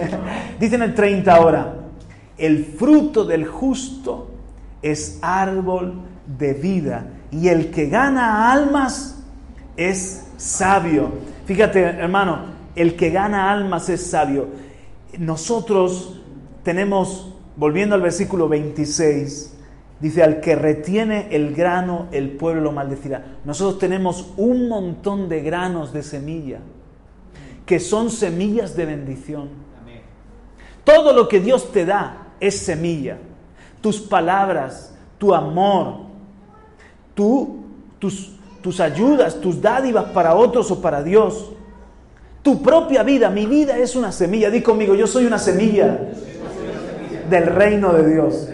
Dicen 0.60 0.82
el 0.82 0.94
30 0.94 1.34
ahora, 1.34 1.74
el 2.38 2.64
fruto 2.64 3.24
del 3.24 3.46
justo 3.46 4.28
es 4.82 5.18
árbol 5.22 5.94
de 6.38 6.54
vida 6.54 7.06
y 7.30 7.48
el 7.48 7.70
que 7.70 7.86
gana 7.86 8.52
almas 8.52 9.22
es 9.76 10.28
sabio. 10.36 11.10
Fíjate, 11.46 11.80
hermano, 11.80 12.56
el 12.74 12.96
que 12.96 13.10
gana 13.10 13.50
almas 13.50 13.88
es 13.88 14.06
sabio 14.06 14.66
nosotros 15.18 16.20
tenemos, 16.62 17.32
volviendo 17.56 17.94
al 17.94 18.02
versículo 18.02 18.48
26, 18.48 19.56
dice, 20.00 20.22
al 20.22 20.40
que 20.40 20.56
retiene 20.56 21.28
el 21.30 21.54
grano, 21.54 22.08
el 22.12 22.30
pueblo 22.30 22.62
lo 22.62 22.72
maldecirá. 22.72 23.38
Nosotros 23.44 23.78
tenemos 23.78 24.32
un 24.36 24.68
montón 24.68 25.28
de 25.28 25.42
granos 25.42 25.92
de 25.92 26.02
semilla, 26.02 26.60
que 27.64 27.80
son 27.80 28.10
semillas 28.10 28.76
de 28.76 28.86
bendición. 28.86 29.48
Todo 30.84 31.12
lo 31.12 31.28
que 31.28 31.40
Dios 31.40 31.72
te 31.72 31.84
da 31.84 32.25
es 32.40 32.58
semilla. 32.58 33.18
Tus 33.80 34.00
palabras, 34.00 34.94
tu 35.18 35.34
amor, 35.34 36.06
tus, 37.14 38.32
tus 38.60 38.80
ayudas, 38.80 39.40
tus 39.40 39.60
dádivas 39.60 40.06
para 40.06 40.34
otros 40.34 40.70
o 40.70 40.80
para 40.80 41.02
Dios 41.02 41.52
tu 42.46 42.62
propia 42.62 43.02
vida, 43.02 43.28
mi 43.28 43.44
vida 43.44 43.76
es 43.76 43.96
una 43.96 44.12
semilla. 44.12 44.50
Di 44.50 44.62
conmigo, 44.62 44.94
yo 44.94 45.08
soy 45.08 45.26
una 45.26 45.36
semilla 45.36 45.98
del 47.28 47.46
reino 47.46 47.92
de 47.92 48.08
Dios. 48.08 48.48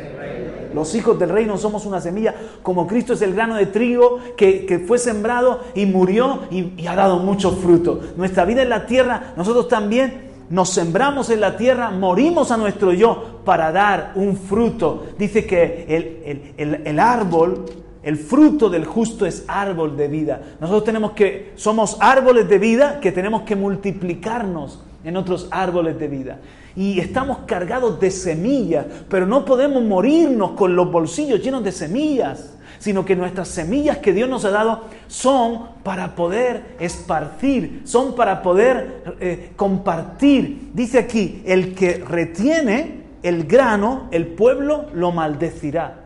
Los 0.72 0.94
hijos 0.94 1.18
del 1.18 1.28
reino 1.28 1.58
somos 1.58 1.84
una 1.84 2.00
semilla, 2.00 2.34
como 2.62 2.86
Cristo 2.86 3.12
es 3.12 3.20
el 3.20 3.34
grano 3.34 3.54
de 3.54 3.66
trigo 3.66 4.18
que, 4.34 4.82
fue 4.88 4.96
sembrado 4.96 5.60
y 5.74 5.84
murió 5.84 6.38
y, 6.50 6.72
y 6.78 6.86
ha 6.86 6.96
dado 6.96 7.18
mucho 7.18 7.50
fruto. 7.50 8.00
Nuestra 8.16 8.46
vida 8.46 8.62
en 8.62 8.70
la 8.70 8.86
tierra, 8.86 9.34
nosotros 9.36 9.68
también 9.68 10.31
nos 10.50 10.70
sembramos 10.70 11.30
en 11.30 11.40
la 11.40 11.56
tierra, 11.56 11.90
morimos 11.90 12.50
a 12.50 12.56
nuestro 12.56 12.92
yo 12.92 13.40
para 13.44 13.72
dar 13.72 14.12
un 14.14 14.36
fruto. 14.36 15.04
Dice 15.18 15.46
que 15.46 15.86
el, 15.88 16.52
el, 16.56 16.82
el, 16.84 16.98
árbol 16.98 17.64
el 18.02 18.16
fruto 18.16 18.68
del 18.68 18.84
justo 18.84 19.26
es 19.26 19.44
árbol 19.46 19.96
de 19.96 20.08
vida. 20.08 20.42
Nosotros 20.60 20.84
tenemos 20.84 21.12
que, 21.12 21.52
somos 21.54 21.96
árboles 22.00 22.48
de 22.48 22.58
vida 22.58 23.00
que 23.00 23.12
tenemos 23.12 23.42
que 23.42 23.56
multiplicarnos 23.56 24.80
en 25.04 25.16
otros 25.16 25.48
árboles 25.50 25.98
de 25.98 26.08
vida. 26.08 26.38
Y 26.74 26.98
estamos 27.00 27.38
cargados 27.46 28.00
de 28.00 28.10
semillas, 28.10 28.86
pero 29.08 29.26
no 29.26 29.44
podemos 29.44 29.82
morirnos 29.82 30.52
con 30.52 30.74
los 30.74 30.90
bolsillos 30.90 31.42
llenos 31.42 31.62
de 31.62 31.72
semillas, 31.72 32.54
sino 32.82 33.04
que 33.04 33.14
nuestras 33.14 33.46
semillas 33.46 33.98
que 33.98 34.12
Dios 34.12 34.28
nos 34.28 34.44
ha 34.44 34.50
dado 34.50 34.86
son 35.06 35.68
para 35.84 36.16
poder 36.16 36.74
esparcir, 36.80 37.82
son 37.84 38.16
para 38.16 38.42
poder 38.42 39.04
eh, 39.20 39.52
compartir. 39.54 40.72
Dice 40.74 40.98
aquí, 40.98 41.44
el 41.46 41.76
que 41.76 41.98
retiene 41.98 43.02
el 43.22 43.44
grano, 43.44 44.08
el 44.10 44.26
pueblo 44.26 44.86
lo 44.94 45.12
maldecirá. 45.12 46.00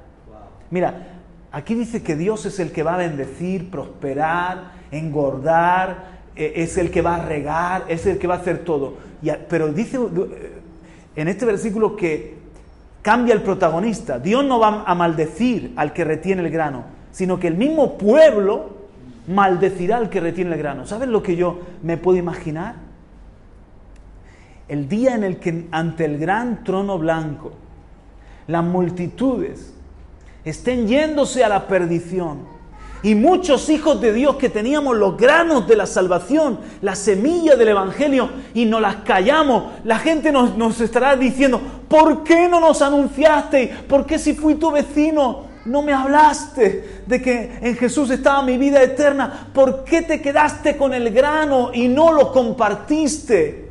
Mira, 0.69 1.17
Aquí 1.57 1.75
dice 1.75 2.03
que 2.03 2.17
Dios 2.17 2.45
es 2.45 2.61
el 2.61 2.71
que 2.71 2.83
va 2.83 2.97
a 2.97 2.99
bendecir, 2.99 3.71
prosperar, 3.71 4.73
engordar, 4.91 6.19
e, 6.37 6.53
es 6.57 6.77
el 6.77 6.91
que 6.91 7.01
va 7.01 7.17
a 7.17 7.25
regar, 7.25 7.87
es 7.89 8.05
el 8.05 8.19
que 8.19 8.27
va 8.27 8.35
a 8.35 8.39
hacer 8.41 8.59
todo. 8.59 8.99
pero 9.49 9.73
dice 9.73 9.97
eh, 9.97 10.61
en 11.17 11.29
este 11.29 11.47
versículo 11.47 11.97
que 11.97 12.36
cambia 13.07 13.35
el 13.35 13.43
protagonista. 13.43 14.19
Dios 14.19 14.45
no 14.45 14.59
va 14.59 14.83
a 14.85 14.93
maldecir 14.97 15.73
al 15.77 15.93
que 15.93 16.03
retiene 16.03 16.43
el 16.43 16.51
grano, 16.51 16.83
sino 17.13 17.39
que 17.39 17.47
el 17.47 17.57
mismo 17.57 17.97
pueblo 17.97 18.71
maldecirá 19.29 19.99
al 19.99 20.11
que 20.11 20.19
retiene 20.19 20.55
el 20.55 20.59
grano. 20.59 20.89
¿Sabes 20.89 21.09
lo 21.09 21.23
que 21.23 21.37
yo 21.37 21.61
me 21.85 21.99
puedo 21.99 22.19
imaginar? 22.19 22.75
El 24.67 24.89
día 24.89 25.15
en 25.15 25.23
el 25.23 25.37
que 25.37 25.69
ante 25.71 26.05
el 26.05 26.19
gran 26.19 26.65
trono 26.65 26.99
blanco, 26.99 27.53
las 28.49 28.65
multitudes 28.65 29.73
estén 30.45 30.89
yéndose 30.89 31.45
a 31.45 31.49
la 31.49 31.69
perdición. 31.69 32.56
Y 33.07 33.15
muchos 33.15 33.69
hijos 33.69 34.01
de 34.01 34.13
Dios 34.13 34.35
que 34.35 34.49
teníamos 34.49 34.97
los 34.97 35.17
granos 35.17 35.69
de 35.69 35.77
la 35.77 35.87
salvación, 35.87 36.59
la 36.83 36.97
semilla 36.97 37.55
del 37.55 37.69
Evangelio, 37.69 38.29
y 38.53 38.65
nos 38.65 38.81
las 38.81 38.97
callamos, 38.97 39.75
la 39.85 40.01
gente 40.01 40.33
nos, 40.33 40.57
nos 40.57 40.81
estará 40.81 41.15
diciendo, 41.15 41.61
¿por 41.87 42.25
qué 42.25 42.49
no 42.49 42.59
nos 42.59 42.83
anunciaste? 42.83 43.73
¿Por 43.89 44.07
qué 44.07 44.19
si 44.19 44.35
fui 44.35 44.57
tu 44.57 44.73
vecino 44.73 45.45
no 45.67 45.83
me 45.83 45.93
hablaste 45.93 47.03
de 47.07 47.23
que 47.23 47.59
en 47.63 47.77
Jesús 47.77 48.11
estaba 48.11 48.43
mi 48.43 48.59
vida 48.59 48.83
eterna? 48.83 49.51
¿Por 49.55 49.85
qué 49.85 50.03
te 50.03 50.21
quedaste 50.21 50.77
con 50.77 50.93
el 50.93 51.11
grano 51.11 51.71
y 51.73 51.87
no 51.87 52.13
lo 52.13 52.33
compartiste? 52.33 53.67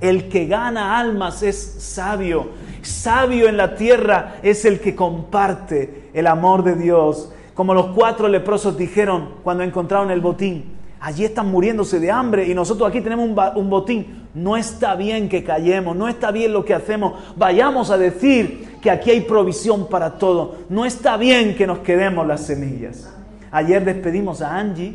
El 0.00 0.28
que 0.28 0.46
gana 0.46 0.98
almas 0.98 1.44
es 1.44 1.76
sabio 1.78 2.48
Sabio 2.82 3.48
en 3.48 3.56
la 3.56 3.74
tierra 3.74 4.36
es 4.42 4.64
el 4.64 4.80
que 4.80 4.94
comparte 4.94 6.10
el 6.14 6.26
amor 6.26 6.64
de 6.64 6.74
Dios. 6.74 7.30
Como 7.54 7.74
los 7.74 7.86
cuatro 7.86 8.28
leprosos 8.28 8.76
dijeron 8.76 9.34
cuando 9.42 9.62
encontraron 9.62 10.10
el 10.10 10.20
botín. 10.20 10.80
Allí 11.00 11.24
están 11.24 11.50
muriéndose 11.50 11.98
de 11.98 12.10
hambre 12.10 12.46
y 12.46 12.54
nosotros 12.54 12.88
aquí 12.88 13.00
tenemos 13.00 13.26
un, 13.56 13.70
botín. 13.70 14.28
No 14.34 14.56
está 14.56 14.94
bien 14.94 15.30
que 15.30 15.42
callemos, 15.42 15.96
no 15.96 16.08
está 16.08 16.30
bien 16.30 16.52
lo 16.52 16.64
que 16.64 16.74
hacemos. 16.74 17.14
Vayamos 17.36 17.90
a 17.90 17.96
decir 17.96 18.76
que 18.82 18.90
aquí 18.90 19.10
hay 19.10 19.22
provisión 19.22 19.88
para 19.88 20.18
todo. 20.18 20.56
No 20.68 20.84
está 20.84 21.16
bien 21.16 21.56
que 21.56 21.66
nos 21.66 21.78
quedemos 21.78 22.26
las 22.26 22.44
semillas. 22.44 23.10
Ayer 23.50 23.84
despedimos 23.84 24.42
a 24.42 24.56
Angie 24.56 24.94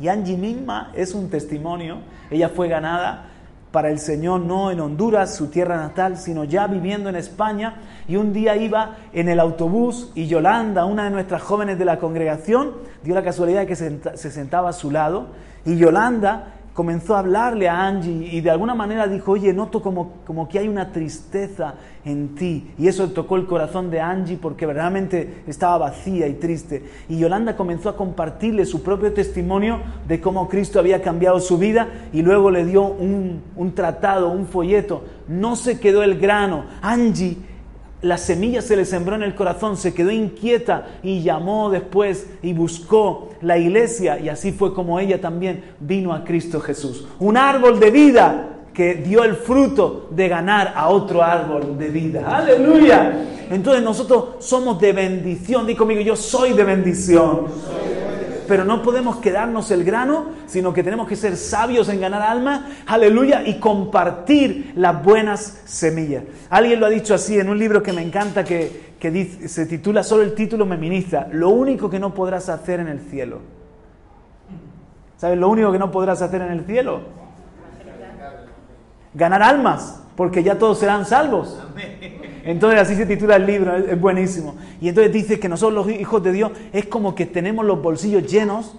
y 0.00 0.08
Angie 0.08 0.36
misma 0.36 0.92
es 0.94 1.14
un 1.14 1.30
testimonio. 1.30 1.98
Ella 2.30 2.50
fue 2.50 2.68
ganada 2.68 3.29
para 3.72 3.90
el 3.90 3.98
Señor, 3.98 4.40
no 4.40 4.70
en 4.70 4.80
Honduras, 4.80 5.34
su 5.34 5.48
tierra 5.48 5.76
natal, 5.76 6.16
sino 6.16 6.44
ya 6.44 6.66
viviendo 6.66 7.08
en 7.08 7.16
España. 7.16 7.76
Y 8.08 8.16
un 8.16 8.32
día 8.32 8.56
iba 8.56 8.96
en 9.12 9.28
el 9.28 9.38
autobús 9.40 10.10
y 10.14 10.26
Yolanda, 10.26 10.84
una 10.84 11.04
de 11.04 11.10
nuestras 11.10 11.42
jóvenes 11.42 11.78
de 11.78 11.84
la 11.84 11.98
congregación, 11.98 12.72
dio 13.02 13.14
la 13.14 13.22
casualidad 13.22 13.60
de 13.60 13.66
que 13.66 13.76
se 13.76 14.30
sentaba 14.30 14.70
a 14.70 14.72
su 14.72 14.90
lado. 14.90 15.28
Y 15.64 15.76
Yolanda 15.76 16.59
comenzó 16.80 17.14
a 17.14 17.18
hablarle 17.18 17.68
a 17.68 17.86
Angie 17.86 18.30
y 18.32 18.40
de 18.40 18.48
alguna 18.48 18.74
manera 18.74 19.06
dijo, 19.06 19.32
oye, 19.32 19.52
noto 19.52 19.82
como, 19.82 20.12
como 20.24 20.48
que 20.48 20.58
hay 20.58 20.66
una 20.66 20.90
tristeza 20.92 21.74
en 22.06 22.34
ti. 22.34 22.70
Y 22.78 22.88
eso 22.88 23.10
tocó 23.10 23.36
el 23.36 23.44
corazón 23.44 23.90
de 23.90 24.00
Angie 24.00 24.38
porque 24.40 24.64
verdaderamente 24.64 25.42
estaba 25.46 25.76
vacía 25.76 26.26
y 26.26 26.36
triste. 26.36 26.82
Y 27.10 27.18
Yolanda 27.18 27.54
comenzó 27.54 27.90
a 27.90 27.98
compartirle 27.98 28.64
su 28.64 28.82
propio 28.82 29.12
testimonio 29.12 29.80
de 30.08 30.22
cómo 30.22 30.48
Cristo 30.48 30.78
había 30.78 31.02
cambiado 31.02 31.38
su 31.40 31.58
vida 31.58 31.86
y 32.14 32.22
luego 32.22 32.50
le 32.50 32.64
dio 32.64 32.84
un, 32.86 33.42
un 33.56 33.74
tratado, 33.74 34.30
un 34.30 34.46
folleto. 34.46 35.04
No 35.28 35.56
se 35.56 35.78
quedó 35.78 36.02
el 36.02 36.18
grano. 36.18 36.64
Angie 36.80 37.36
la 38.02 38.18
semilla 38.18 38.62
se 38.62 38.76
le 38.76 38.84
sembró 38.84 39.14
en 39.16 39.22
el 39.22 39.34
corazón, 39.34 39.76
se 39.76 39.92
quedó 39.92 40.10
inquieta 40.10 40.86
y 41.02 41.22
llamó 41.22 41.70
después 41.70 42.26
y 42.42 42.52
buscó 42.52 43.30
la 43.42 43.58
iglesia 43.58 44.18
y 44.18 44.28
así 44.28 44.52
fue 44.52 44.72
como 44.72 44.98
ella 44.98 45.20
también 45.20 45.62
vino 45.80 46.14
a 46.14 46.24
Cristo 46.24 46.60
Jesús. 46.60 47.06
Un 47.18 47.36
árbol 47.36 47.78
de 47.78 47.90
vida 47.90 48.46
que 48.72 48.94
dio 48.94 49.24
el 49.24 49.34
fruto 49.34 50.08
de 50.10 50.28
ganar 50.28 50.72
a 50.74 50.88
otro 50.88 51.22
árbol 51.22 51.76
de 51.76 51.88
vida. 51.88 52.36
Aleluya. 52.36 53.26
Entonces 53.50 53.82
nosotros 53.82 54.36
somos 54.38 54.80
de 54.80 54.92
bendición. 54.92 55.66
Di 55.66 55.74
conmigo, 55.74 56.00
yo 56.00 56.16
soy 56.16 56.52
de 56.52 56.64
bendición 56.64 57.46
pero 58.50 58.64
no 58.64 58.82
podemos 58.82 59.18
quedarnos 59.18 59.70
el 59.70 59.84
grano, 59.84 60.30
sino 60.46 60.72
que 60.72 60.82
tenemos 60.82 61.06
que 61.06 61.14
ser 61.14 61.36
sabios 61.36 61.88
en 61.88 62.00
ganar 62.00 62.20
alma, 62.20 62.66
aleluya, 62.84 63.44
y 63.46 63.60
compartir 63.60 64.72
las 64.74 65.04
buenas 65.04 65.62
semillas. 65.66 66.24
Alguien 66.48 66.80
lo 66.80 66.86
ha 66.86 66.88
dicho 66.88 67.14
así 67.14 67.38
en 67.38 67.48
un 67.48 67.60
libro 67.60 67.80
que 67.80 67.92
me 67.92 68.02
encanta, 68.02 68.42
que, 68.42 68.90
se 69.46 69.66
titula, 69.66 70.02
solo 70.02 70.24
el 70.24 70.34
título 70.34 70.66
me 70.66 70.76
ministra, 70.76 71.28
lo 71.30 71.50
único 71.50 71.88
que 71.88 72.00
no 72.00 72.12
podrás 72.12 72.48
hacer 72.48 72.80
en 72.80 72.88
el 72.88 72.98
cielo. 72.98 73.38
¿Sabes 75.16 75.38
lo 75.38 75.48
único 75.48 75.70
que 75.70 75.78
no 75.78 75.92
podrás 75.92 76.20
hacer 76.20 76.42
en 76.42 76.50
el 76.50 76.64
cielo? 76.64 77.02
Ganar 79.14 79.44
almas, 79.44 80.02
porque 80.20 80.42
ya 80.42 80.58
todos 80.58 80.78
serán 80.78 81.06
salvos. 81.06 81.58
Entonces 82.44 82.78
así 82.78 82.94
se 82.94 83.06
titula 83.06 83.36
el 83.36 83.46
libro, 83.46 83.74
es, 83.74 83.98
buenísimo. 83.98 84.54
Y 84.78 84.90
entonces 84.90 85.14
dice 85.14 85.40
que 85.40 85.48
nosotros 85.48 85.86
los 85.86 85.98
hijos 85.98 86.22
de 86.22 86.32
Dios 86.32 86.52
es 86.74 86.84
como 86.88 87.14
que 87.14 87.24
tenemos 87.24 87.64
los 87.64 87.80
bolsillos 87.80 88.30
llenos 88.30 88.74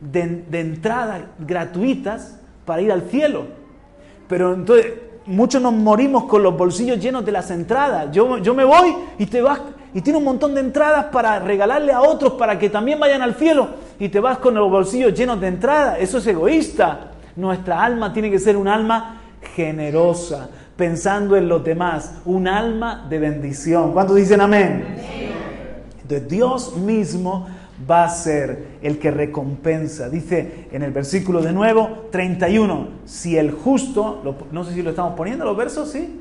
de, 0.00 0.44
entradas 0.52 1.22
gratuitas 1.38 2.38
para 2.66 2.82
ir 2.82 2.92
al 2.92 3.08
cielo. 3.08 3.44
Pero 4.28 4.52
entonces 4.52 4.92
muchos 5.24 5.62
nos 5.62 5.72
morimos 5.72 6.24
con 6.24 6.42
los 6.42 6.54
bolsillos 6.58 7.00
llenos 7.00 7.24
de 7.24 7.32
las 7.32 7.50
entradas. 7.50 8.12
Yo, 8.12 8.36
yo 8.36 8.52
me 8.52 8.66
voy 8.66 8.94
y 9.18 9.24
te 9.24 9.40
vas 9.40 9.62
y 9.94 10.02
tiene 10.02 10.18
un 10.18 10.24
montón 10.24 10.52
de 10.52 10.60
entradas 10.60 11.06
para 11.06 11.38
regalarle 11.38 11.92
a 11.92 12.02
otros 12.02 12.34
para 12.34 12.58
que 12.58 12.68
también 12.68 13.00
vayan 13.00 13.22
al 13.22 13.34
cielo 13.36 13.68
y 13.98 14.10
te 14.10 14.20
vas 14.20 14.36
con 14.36 14.52
los 14.52 14.70
bolsillos 14.70 15.14
llenos 15.14 15.40
de 15.40 15.48
entradas. 15.48 15.96
Eso 16.00 16.18
es 16.18 16.26
egoísta. 16.26 17.12
Nuestra 17.34 17.82
alma 17.82 18.12
tiene 18.12 18.30
que 18.30 18.38
ser 18.38 18.58
un 18.58 18.68
alma 18.68 19.20
generosa 19.56 20.50
pensando 20.76 21.36
en 21.36 21.48
los 21.48 21.64
demás, 21.64 22.14
un 22.24 22.48
alma 22.48 23.06
de 23.08 23.18
bendición. 23.18 23.92
¿Cuántos 23.92 24.16
dicen 24.16 24.40
amén? 24.40 24.84
Entonces 26.02 26.28
Dios 26.28 26.76
mismo 26.76 27.46
va 27.90 28.04
a 28.04 28.08
ser 28.10 28.78
el 28.82 28.98
que 28.98 29.10
recompensa. 29.10 30.08
Dice 30.08 30.68
en 30.72 30.82
el 30.82 30.92
versículo 30.92 31.42
de 31.42 31.52
nuevo 31.52 32.08
31, 32.10 32.88
si 33.04 33.36
el 33.36 33.50
justo, 33.50 34.22
no 34.50 34.64
sé 34.64 34.74
si 34.74 34.82
lo 34.82 34.90
estamos 34.90 35.14
poniendo 35.14 35.44
los 35.44 35.56
versos, 35.56 35.90
¿sí? 35.90 36.20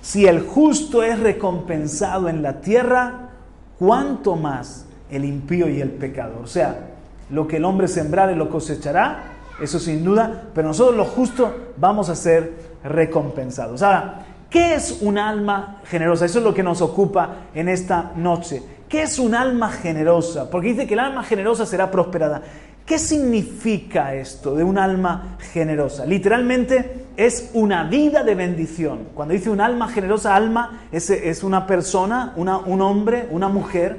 Si 0.00 0.26
el 0.26 0.40
justo 0.40 1.02
es 1.02 1.18
recompensado 1.18 2.28
en 2.28 2.42
la 2.42 2.60
tierra, 2.60 3.30
¿cuánto 3.78 4.36
más 4.36 4.86
el 5.10 5.24
impío 5.24 5.68
y 5.68 5.80
el 5.80 5.90
pecador? 5.90 6.42
O 6.42 6.46
sea, 6.46 6.90
lo 7.30 7.48
que 7.48 7.56
el 7.56 7.64
hombre 7.64 7.88
sembrare 7.88 8.36
lo 8.36 8.50
cosechará, 8.50 9.32
eso 9.62 9.78
sin 9.78 10.04
duda, 10.04 10.48
pero 10.54 10.68
nosotros 10.68 10.96
los 10.96 11.08
justos 11.08 11.50
vamos 11.76 12.08
a 12.08 12.14
ser 12.14 12.73
recompensados. 12.84 13.82
Ahora, 13.82 14.26
¿qué 14.50 14.74
es 14.74 14.98
un 15.00 15.18
alma 15.18 15.80
generosa? 15.86 16.26
Eso 16.26 16.38
es 16.38 16.44
lo 16.44 16.54
que 16.54 16.62
nos 16.62 16.80
ocupa 16.82 17.36
en 17.54 17.68
esta 17.68 18.12
noche. 18.14 18.62
¿Qué 18.88 19.02
es 19.02 19.18
un 19.18 19.34
alma 19.34 19.70
generosa? 19.70 20.50
Porque 20.50 20.68
dice 20.68 20.86
que 20.86 20.94
el 20.94 21.00
alma 21.00 21.24
generosa 21.24 21.66
será 21.66 21.90
prosperada. 21.90 22.42
¿Qué 22.86 22.98
significa 22.98 24.14
esto 24.14 24.54
de 24.54 24.62
un 24.62 24.76
alma 24.76 25.38
generosa? 25.52 26.04
Literalmente 26.04 27.06
es 27.16 27.50
una 27.54 27.84
vida 27.84 28.22
de 28.22 28.34
bendición. 28.34 29.08
Cuando 29.14 29.32
dice 29.32 29.48
un 29.48 29.62
alma 29.62 29.88
generosa, 29.88 30.36
alma 30.36 30.82
es, 30.92 31.08
es 31.08 31.42
una 31.42 31.66
persona, 31.66 32.34
una, 32.36 32.58
un 32.58 32.82
hombre, 32.82 33.26
una 33.30 33.48
mujer 33.48 33.96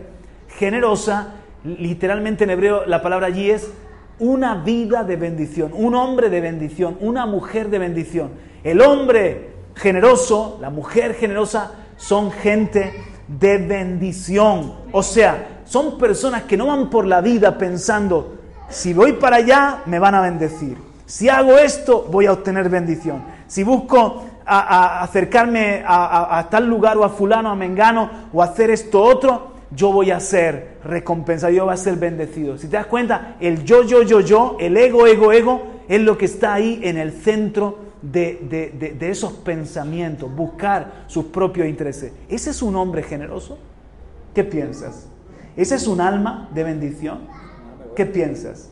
generosa. 0.59 1.33
Literalmente 1.63 2.43
en 2.43 2.51
hebreo 2.51 2.85
la 2.85 3.01
palabra 3.01 3.25
allí 3.25 3.49
es 3.49 3.71
una 4.19 4.55
vida 4.55 5.03
de 5.03 5.15
bendición, 5.15 5.71
un 5.73 5.95
hombre 5.95 6.29
de 6.29 6.41
bendición, 6.41 6.97
una 7.01 7.25
mujer 7.25 7.69
de 7.69 7.79
bendición. 7.79 8.31
El 8.63 8.81
hombre 8.81 9.51
generoso, 9.75 10.57
la 10.61 10.69
mujer 10.69 11.15
generosa, 11.15 11.71
son 11.97 12.31
gente 12.31 12.93
de 13.27 13.57
bendición. 13.57 14.73
O 14.91 15.03
sea, 15.03 15.61
son 15.65 15.97
personas 15.97 16.43
que 16.43 16.57
no 16.57 16.67
van 16.67 16.89
por 16.89 17.05
la 17.05 17.21
vida 17.21 17.57
pensando, 17.57 18.35
si 18.69 18.93
voy 18.93 19.13
para 19.13 19.37
allá, 19.37 19.83
me 19.85 19.99
van 19.99 20.15
a 20.15 20.21
bendecir. 20.21 20.77
Si 21.05 21.29
hago 21.29 21.57
esto, 21.57 22.07
voy 22.09 22.25
a 22.25 22.33
obtener 22.33 22.69
bendición. 22.69 23.23
Si 23.47 23.63
busco 23.63 24.23
acercarme 24.45 25.83
a, 25.85 26.37
a, 26.37 26.49
tal 26.49 26.67
lugar 26.67 26.97
o 26.97 27.03
a 27.03 27.09
fulano, 27.09 27.49
a 27.49 27.55
mengano, 27.55 28.09
o 28.33 28.41
hacer 28.41 28.69
esto 28.69 29.01
otro, 29.01 29.54
yo 29.75 29.91
voy 29.91 30.11
a 30.11 30.19
ser 30.19 30.77
recompensado, 30.83 31.51
yo 31.51 31.65
voy 31.65 31.73
a 31.73 31.77
ser 31.77 31.95
bendecido. 31.95 32.57
Si 32.57 32.67
te 32.67 32.77
das 32.77 32.85
cuenta, 32.85 33.37
el 33.39 33.63
yo, 33.63 33.83
yo, 33.83 34.03
yo, 34.03 34.21
yo, 34.21 34.57
el 34.59 34.77
ego, 34.77 35.07
ego, 35.07 35.31
ego, 35.31 35.63
es 35.87 36.01
lo 36.01 36.17
que 36.17 36.25
está 36.25 36.53
ahí 36.53 36.79
en 36.83 36.97
el 36.97 37.11
centro 37.11 37.79
de, 38.01 38.97
esos 39.01 39.33
pensamientos, 39.33 40.33
buscar 40.33 41.05
sus 41.07 41.25
propios 41.25 41.67
intereses. 41.67 42.13
¿Ese 42.29 42.51
es 42.51 42.61
un 42.61 42.75
hombre 42.75 43.03
generoso? 43.03 43.57
¿Qué 44.33 44.43
piensas? 44.43 45.07
¿Ese 45.55 45.75
es 45.75 45.87
un 45.87 46.01
alma 46.01 46.49
de 46.53 46.63
bendición? 46.63 47.19
¿Qué 47.95 48.05
piensas? 48.05 48.69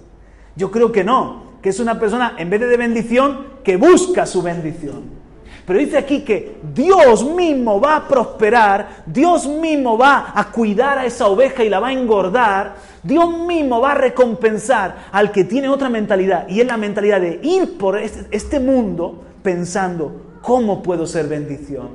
Yo 0.55 0.69
creo 0.69 0.91
que 0.91 1.03
no, 1.03 1.53
que 1.61 1.69
es 1.69 1.79
una 1.79 1.99
persona, 1.99 2.35
en 2.37 2.49
vez 2.49 2.59
de 2.59 2.77
bendición, 2.77 3.47
que 3.63 3.77
busca 3.77 4.25
su 4.25 4.41
bendición. 4.41 5.22
Pero 5.65 5.79
dice 5.79 5.97
aquí 5.97 6.21
que 6.21 6.57
Dios 6.73 7.23
mismo 7.23 7.79
va 7.79 7.95
a 7.95 8.07
prosperar, 8.07 9.03
Dios 9.05 9.47
mismo 9.47 9.97
va 9.97 10.33
a 10.35 10.51
cuidar 10.51 10.97
a 10.97 11.05
esa 11.05 11.27
oveja 11.27 11.63
y 11.63 11.69
la 11.69 11.79
va 11.79 11.87
a 11.87 11.93
engordar, 11.93 12.75
Dios 13.01 13.37
mismo 13.37 13.79
va 13.79 13.93
a 13.93 13.95
recompensar 13.95 15.07
al 15.11 15.31
que 15.31 15.45
tiene 15.45 15.69
otra 15.69 15.87
mentalidad 15.87 16.47
y 16.49 16.59
es 16.59 16.67
la 16.67 16.75
mentalidad 16.75 17.21
de 17.21 17.39
ir 17.43 17.77
por 17.77 17.97
este, 17.97 18.25
este 18.31 18.59
mundo 18.59 19.23
pensando, 19.41 20.21
¿cómo 20.41 20.83
puedo 20.83 21.07
ser 21.07 21.27
bendición? 21.27 21.89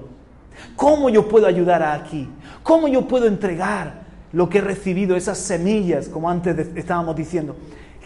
¿Cómo 0.75 1.11
yo 1.11 1.29
puedo 1.29 1.47
ayudar 1.47 1.83
aquí? 1.83 2.27
¿Cómo 2.63 2.89
yo 2.89 3.07
puedo 3.07 3.27
entregar 3.27 4.07
lo 4.33 4.49
que 4.49 4.59
he 4.59 4.63
recibido, 4.63 5.15
esas 5.15 5.39
semillas, 5.39 6.09
como 6.09 6.31
antes 6.31 6.57
estábamos 6.75 7.17
diciendo? 7.17 7.55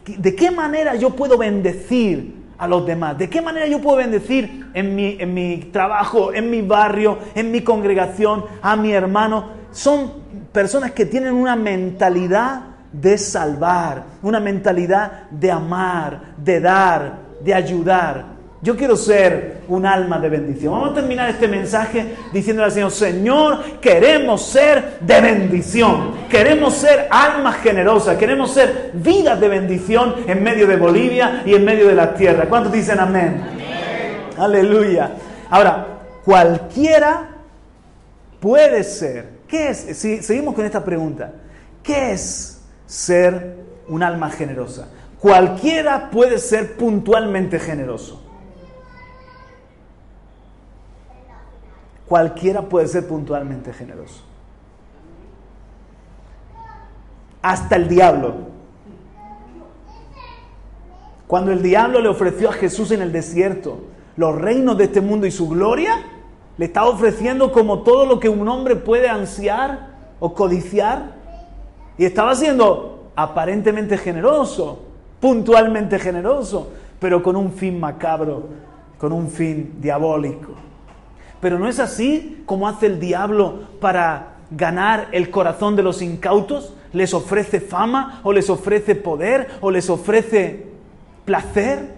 ¿De 0.04 0.34
qué 0.34 0.50
manera 0.50 0.96
yo 0.96 1.10
puedo 1.10 1.38
bendecir 1.38 2.41
a 2.62 2.68
los 2.68 2.86
demás? 2.86 3.18
¿De 3.18 3.28
qué 3.28 3.42
manera 3.42 3.66
yo 3.66 3.80
puedo 3.80 3.96
bendecir 3.96 4.70
en 4.72 4.94
mi, 4.94 5.16
en 5.18 5.34
mi 5.34 5.56
trabajo, 5.72 6.32
en 6.32 6.48
mi 6.48 6.62
barrio, 6.62 7.18
en 7.34 7.50
mi 7.50 7.62
congregación, 7.62 8.44
a 8.62 8.76
mi 8.76 8.92
hermano? 8.92 9.48
Son 9.72 10.12
personas 10.52 10.92
que 10.92 11.06
tienen 11.06 11.34
una 11.34 11.56
mentalidad 11.56 12.62
de 12.92 13.18
salvar, 13.18 14.04
una 14.22 14.38
mentalidad 14.38 15.28
de 15.28 15.50
amar, 15.50 16.34
de 16.36 16.60
dar, 16.60 17.18
de 17.42 17.52
ayudar. 17.52 18.26
Yo 18.62 18.76
quiero 18.76 18.94
ser 18.94 19.62
un 19.66 19.84
alma 19.84 20.20
de 20.20 20.28
bendición. 20.28 20.72
Vamos 20.72 20.92
a 20.92 20.94
terminar 20.94 21.28
este 21.28 21.48
mensaje 21.48 22.14
diciéndole 22.32 22.66
al 22.66 22.72
Señor, 22.72 22.92
Señor, 22.92 23.80
queremos 23.80 24.46
ser 24.46 24.98
de 25.00 25.20
bendición. 25.20 26.12
Queremos 26.30 26.74
ser 26.74 27.08
almas 27.10 27.56
generosas. 27.56 28.16
Queremos 28.16 28.52
ser 28.52 28.92
vidas 28.94 29.40
de 29.40 29.48
bendición 29.48 30.14
en 30.28 30.44
medio 30.44 30.68
de 30.68 30.76
Bolivia 30.76 31.42
y 31.44 31.56
en 31.56 31.64
medio 31.64 31.88
de 31.88 31.96
la 31.96 32.14
tierra. 32.14 32.48
¿Cuántos 32.48 32.72
dicen 32.72 33.00
amén? 33.00 33.42
Aleluya. 34.38 35.10
Ahora, 35.50 35.84
cualquiera 36.24 37.30
puede 38.38 38.84
ser. 38.84 39.40
¿Qué 39.48 39.70
es? 39.70 39.78
Si 39.98 40.22
seguimos 40.22 40.54
con 40.54 40.64
esta 40.64 40.84
pregunta. 40.84 41.32
¿Qué 41.82 42.12
es 42.12 42.62
ser 42.86 43.56
un 43.88 44.04
alma 44.04 44.30
generosa? 44.30 44.86
Cualquiera 45.18 46.10
puede 46.10 46.38
ser 46.38 46.76
puntualmente 46.76 47.58
generoso. 47.58 48.22
Cualquiera 52.12 52.60
puede 52.60 52.88
ser 52.88 53.08
puntualmente 53.08 53.72
generoso. 53.72 54.20
Hasta 57.40 57.76
el 57.76 57.88
diablo. 57.88 58.34
Cuando 61.26 61.52
el 61.52 61.62
diablo 61.62 62.02
le 62.02 62.10
ofreció 62.10 62.50
a 62.50 62.52
Jesús 62.52 62.90
en 62.90 63.00
el 63.00 63.12
desierto 63.12 63.78
los 64.18 64.38
reinos 64.38 64.76
de 64.76 64.84
este 64.84 65.00
mundo 65.00 65.26
y 65.26 65.30
su 65.30 65.48
gloria, 65.48 66.04
le 66.58 66.66
estaba 66.66 66.90
ofreciendo 66.90 67.50
como 67.50 67.78
todo 67.78 68.04
lo 68.04 68.20
que 68.20 68.28
un 68.28 68.46
hombre 68.46 68.76
puede 68.76 69.08
ansiar 69.08 69.94
o 70.20 70.34
codiciar. 70.34 71.14
Y 71.96 72.04
estaba 72.04 72.34
siendo 72.34 73.10
aparentemente 73.16 73.96
generoso, 73.96 74.80
puntualmente 75.18 75.98
generoso, 75.98 76.72
pero 77.00 77.22
con 77.22 77.36
un 77.36 77.54
fin 77.54 77.80
macabro, 77.80 78.50
con 78.98 79.12
un 79.12 79.30
fin 79.30 79.78
diabólico. 79.80 80.71
Pero 81.42 81.58
no 81.58 81.68
es 81.68 81.78
así 81.78 82.42
como 82.46 82.66
hace 82.66 82.86
el 82.86 82.98
diablo 82.98 83.64
para 83.82 84.36
ganar 84.50 85.08
el 85.12 85.28
corazón 85.28 85.76
de 85.76 85.82
los 85.82 86.00
incautos. 86.00 86.72
Les 86.94 87.12
ofrece 87.12 87.60
fama 87.60 88.20
o 88.22 88.32
les 88.32 88.48
ofrece 88.48 88.94
poder 88.94 89.48
o 89.60 89.70
les 89.70 89.90
ofrece 89.90 90.68
placer. 91.26 91.96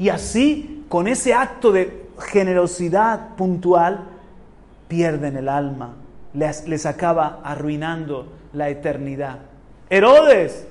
Y 0.00 0.08
así, 0.08 0.84
con 0.88 1.06
ese 1.06 1.34
acto 1.34 1.70
de 1.70 2.08
generosidad 2.18 3.36
puntual, 3.36 4.08
pierden 4.88 5.36
el 5.36 5.48
alma 5.48 5.94
les, 6.34 6.66
les 6.68 6.86
acaba 6.86 7.40
arruinando 7.42 8.26
la 8.52 8.68
eternidad. 8.68 9.38
Herodes, 9.90 10.66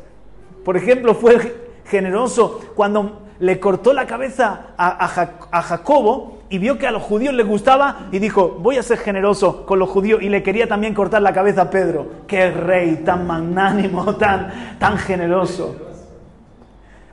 por 0.63 0.77
ejemplo, 0.77 1.15
fue 1.15 1.55
generoso 1.85 2.61
cuando 2.75 3.26
le 3.39 3.59
cortó 3.59 3.93
la 3.93 4.07
cabeza 4.07 4.67
a, 4.77 5.61
Jacobo 5.61 6.39
y 6.49 6.57
vio 6.57 6.77
que 6.77 6.87
a 6.87 6.91
los 6.91 7.03
judíos 7.03 7.33
les 7.33 7.45
gustaba 7.45 8.07
y 8.11 8.19
dijo, 8.19 8.57
voy 8.59 8.77
a 8.77 8.83
ser 8.83 8.97
generoso 8.97 9.65
con 9.65 9.79
los 9.79 9.89
judíos 9.89 10.21
y 10.21 10.29
le 10.29 10.43
quería 10.43 10.67
también 10.67 10.93
cortar 10.93 11.21
la 11.21 11.33
cabeza 11.33 11.63
a 11.63 11.69
Pedro. 11.69 12.07
Qué 12.27 12.49
rey 12.49 13.03
tan 13.05 13.27
magnánimo, 13.27 14.15
tan, 14.15 14.77
tan 14.79 14.97
generoso. 14.97 15.75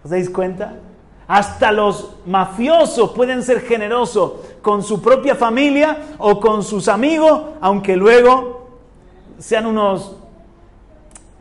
¿Os 0.03 0.11
dais 0.11 0.31
cuenta? 0.31 0.75
Hasta 1.27 1.73
los 1.73 2.17
mafiosos 2.27 3.11
pueden 3.13 3.43
ser 3.43 3.61
generosos 3.61 4.33
con 4.63 4.83
su 4.83 5.01
propia 5.01 5.35
familia 5.35 5.97
o 6.19 6.39
con 6.39 6.63
sus 6.63 6.89
amigos, 6.89 7.43
aunque 7.61 7.97
luego 7.97 8.69
sean 9.39 9.67
unos 9.67 10.17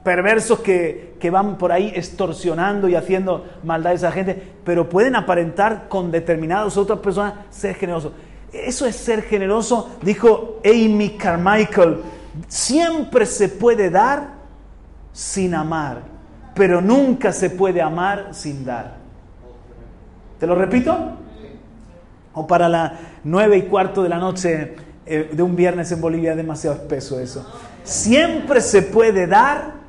perversos 0.03 0.59
que, 0.59 1.13
van 1.31 1.57
por 1.57 1.71
ahí 1.71 1.91
extorsionando 1.95 2.89
y 2.89 2.95
haciendo 2.95 3.45
maldades 3.63 4.03
a 4.03 4.07
esa 4.07 4.15
gente, 4.15 4.53
pero 4.65 4.89
pueden 4.89 5.15
aparentar 5.15 5.87
con 5.87 6.11
determinadas 6.11 6.75
otras 6.75 6.99
personas 6.99 7.33
ser 7.49 7.75
generosos. 7.75 8.11
Eso 8.51 8.85
es 8.85 8.95
ser 8.95 9.23
generoso, 9.23 9.97
dijo 10.01 10.59
Amy 10.65 11.11
Carmichael. 11.17 12.01
Siempre 12.47 13.25
se 13.25 13.49
puede 13.49 13.89
dar 13.89 14.33
sin 15.13 15.55
amar, 15.55 16.01
pero 16.53 16.81
nunca 16.81 17.31
se 17.31 17.49
puede 17.49 17.81
amar 17.81 18.29
sin 18.31 18.65
dar. 18.65 18.97
¿Te 20.39 20.45
lo 20.45 20.55
repito? 20.55 20.97
O 22.33 22.45
para 22.45 22.67
la 22.67 22.99
nueve 23.23 23.57
y 23.57 23.61
cuarto 23.63 24.03
de 24.03 24.09
la 24.09 24.17
noche 24.17 24.75
eh, 25.05 25.29
de 25.31 25.43
un 25.43 25.55
viernes 25.55 25.91
en 25.91 26.01
Bolivia 26.01 26.35
demasiado 26.35 26.75
espeso 26.75 27.19
eso. 27.19 27.45
Siempre 27.83 28.59
se 28.59 28.81
puede 28.81 29.27
dar 29.27 29.82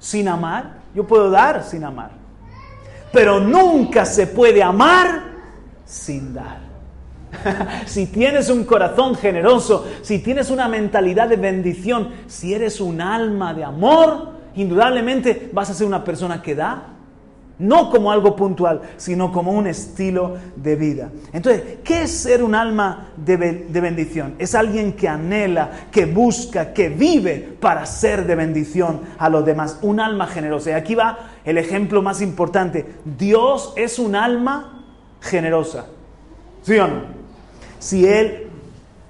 sin 0.00 0.26
amar. 0.26 0.80
Yo 0.92 1.06
puedo 1.06 1.30
dar 1.30 1.62
sin 1.62 1.84
amar. 1.84 2.10
Pero 3.12 3.38
nunca 3.38 4.04
se 4.04 4.26
puede 4.26 4.60
amar 4.60 5.22
sin 5.84 6.34
dar. 6.34 6.58
si 7.86 8.06
tienes 8.06 8.50
un 8.50 8.64
corazón 8.64 9.14
generoso, 9.14 9.86
si 10.02 10.18
tienes 10.18 10.50
una 10.50 10.66
mentalidad 10.66 11.28
de 11.28 11.36
bendición, 11.36 12.10
si 12.26 12.54
eres 12.54 12.80
un 12.80 13.00
alma 13.00 13.54
de 13.54 13.62
amor, 13.62 14.32
indudablemente 14.56 15.48
vas 15.52 15.70
a 15.70 15.74
ser 15.74 15.86
una 15.86 16.02
persona 16.02 16.42
que 16.42 16.56
da 16.56 16.82
no 17.60 17.90
como 17.90 18.10
algo 18.10 18.34
puntual, 18.34 18.80
sino 18.96 19.30
como 19.30 19.52
un 19.52 19.66
estilo 19.66 20.38
de 20.56 20.76
vida. 20.76 21.10
Entonces, 21.32 21.62
¿qué 21.84 22.02
es 22.02 22.10
ser 22.10 22.42
un 22.42 22.54
alma 22.54 23.10
de, 23.16 23.36
bendición? 23.36 24.34
Es 24.38 24.54
alguien 24.54 24.94
que 24.94 25.08
anhela, 25.08 25.70
que 25.92 26.06
busca, 26.06 26.72
que 26.72 26.88
vive 26.88 27.56
para 27.60 27.84
ser 27.84 28.26
de 28.26 28.34
bendición 28.34 29.02
a 29.18 29.28
los 29.28 29.44
demás. 29.44 29.78
Un 29.82 30.00
alma 30.00 30.26
generosa. 30.26 30.70
Y 30.70 30.72
aquí 30.72 30.94
va 30.94 31.18
el 31.44 31.58
ejemplo 31.58 32.00
más 32.02 32.22
importante. 32.22 32.94
Dios 33.04 33.74
es 33.76 33.98
un 33.98 34.16
alma 34.16 34.84
generosa. 35.20 35.86
¿Sí 36.62 36.78
o 36.78 36.86
no? 36.86 37.02
Si 37.78 38.06
Él 38.06 38.48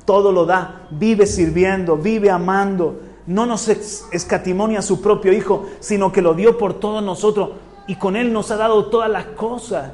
todo 0.05 0.33
lo 0.33 0.45
da, 0.45 0.89
vive 0.91 1.25
sirviendo, 1.25 1.97
vive 1.97 2.31
amando, 2.31 3.01
no 3.29 3.47
nos 3.47 3.69
escatimonia 3.69 4.81
a 4.81 4.83
su 4.83 5.01
propio 5.01 5.33
Hijo, 5.33 5.67
sino 5.79 6.11
que 6.11 6.21
lo 6.21 6.35
dio 6.35 6.59
por 6.59 6.75
todos 6.75 7.01
nosotros 7.01 7.51
y 7.91 7.97
con 7.97 8.15
Él 8.15 8.33
nos 8.33 8.53
ha 8.53 8.57
dado 8.57 8.85
todas 8.85 9.11
las 9.11 9.25
cosas. 9.25 9.91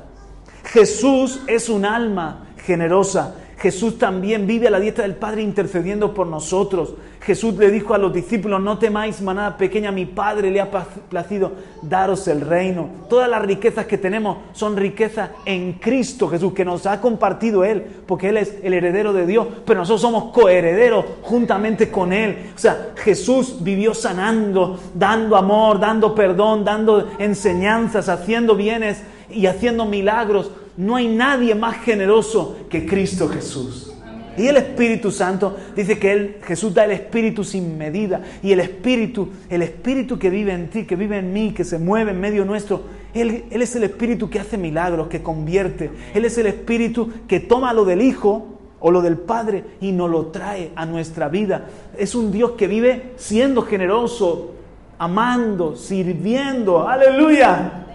Jesús 0.64 1.40
es 1.46 1.70
un 1.70 1.86
alma 1.86 2.44
generosa. 2.62 3.34
Jesús 3.58 3.98
también 3.98 4.46
vive 4.46 4.68
a 4.68 4.70
la 4.70 4.80
dieta 4.80 5.02
del 5.02 5.14
Padre 5.14 5.42
intercediendo 5.42 6.12
por 6.12 6.26
nosotros. 6.26 6.94
Jesús 7.22 7.54
le 7.56 7.70
dijo 7.70 7.94
a 7.94 7.98
los 7.98 8.12
discípulos, 8.12 8.60
no 8.60 8.78
temáis 8.78 9.20
manada 9.22 9.56
pequeña, 9.56 9.90
mi 9.90 10.04
Padre 10.04 10.50
le 10.50 10.60
ha 10.60 10.70
placido 10.70 11.52
daros 11.82 12.28
el 12.28 12.42
reino. 12.42 12.88
Todas 13.08 13.28
las 13.28 13.42
riquezas 13.42 13.86
que 13.86 13.98
tenemos 13.98 14.38
son 14.52 14.76
riquezas 14.76 15.30
en 15.46 15.72
Cristo 15.74 16.28
Jesús, 16.28 16.52
que 16.52 16.64
nos 16.64 16.86
ha 16.86 17.00
compartido 17.00 17.64
Él, 17.64 17.82
porque 18.06 18.28
Él 18.28 18.36
es 18.36 18.56
el 18.62 18.74
heredero 18.74 19.12
de 19.12 19.26
Dios, 19.26 19.46
pero 19.64 19.80
nosotros 19.80 20.02
somos 20.02 20.32
coherederos 20.32 21.04
juntamente 21.22 21.90
con 21.90 22.12
Él. 22.12 22.52
O 22.54 22.58
sea, 22.58 22.90
Jesús 22.96 23.56
vivió 23.60 23.94
sanando, 23.94 24.78
dando 24.94 25.34
amor, 25.34 25.80
dando 25.80 26.14
perdón, 26.14 26.64
dando 26.64 27.10
enseñanzas, 27.18 28.08
haciendo 28.10 28.54
bienes 28.54 29.02
y 29.30 29.46
haciendo 29.46 29.86
milagros 29.86 30.52
no 30.76 30.96
hay 30.96 31.08
nadie 31.08 31.54
más 31.54 31.78
generoso 31.78 32.56
que 32.68 32.86
Cristo 32.86 33.28
Jesús. 33.28 33.92
Y 34.36 34.48
el 34.48 34.58
Espíritu 34.58 35.10
Santo 35.10 35.56
dice 35.74 35.98
que 35.98 36.12
él, 36.12 36.36
Jesús 36.42 36.74
da 36.74 36.84
el 36.84 36.90
Espíritu 36.90 37.42
sin 37.42 37.78
medida. 37.78 38.22
Y 38.42 38.52
el 38.52 38.60
Espíritu, 38.60 39.30
el 39.48 39.62
Espíritu 39.62 40.18
que 40.18 40.28
vive 40.28 40.52
en 40.52 40.68
ti, 40.68 40.84
que 40.84 40.94
vive 40.94 41.18
en 41.18 41.32
mí, 41.32 41.52
que 41.52 41.64
se 41.64 41.78
mueve 41.78 42.10
en 42.10 42.20
medio 42.20 42.44
nuestro, 42.44 42.82
él, 43.14 43.44
él 43.50 43.62
es 43.62 43.74
el 43.76 43.84
Espíritu 43.84 44.28
que 44.28 44.38
hace 44.38 44.58
milagros, 44.58 45.08
que 45.08 45.22
convierte. 45.22 45.90
Él 46.12 46.26
es 46.26 46.36
el 46.36 46.46
Espíritu 46.46 47.10
que 47.26 47.40
toma 47.40 47.72
lo 47.72 47.86
del 47.86 48.02
Hijo 48.02 48.58
o 48.78 48.90
lo 48.90 49.00
del 49.00 49.16
Padre 49.16 49.64
y 49.80 49.92
nos 49.92 50.10
lo 50.10 50.26
trae 50.26 50.70
a 50.76 50.84
nuestra 50.84 51.30
vida. 51.30 51.68
Es 51.96 52.14
un 52.14 52.30
Dios 52.30 52.52
que 52.52 52.66
vive 52.66 53.12
siendo 53.16 53.62
generoso, 53.62 54.52
amando, 54.98 55.76
sirviendo. 55.76 56.86
Aleluya. 56.86 57.85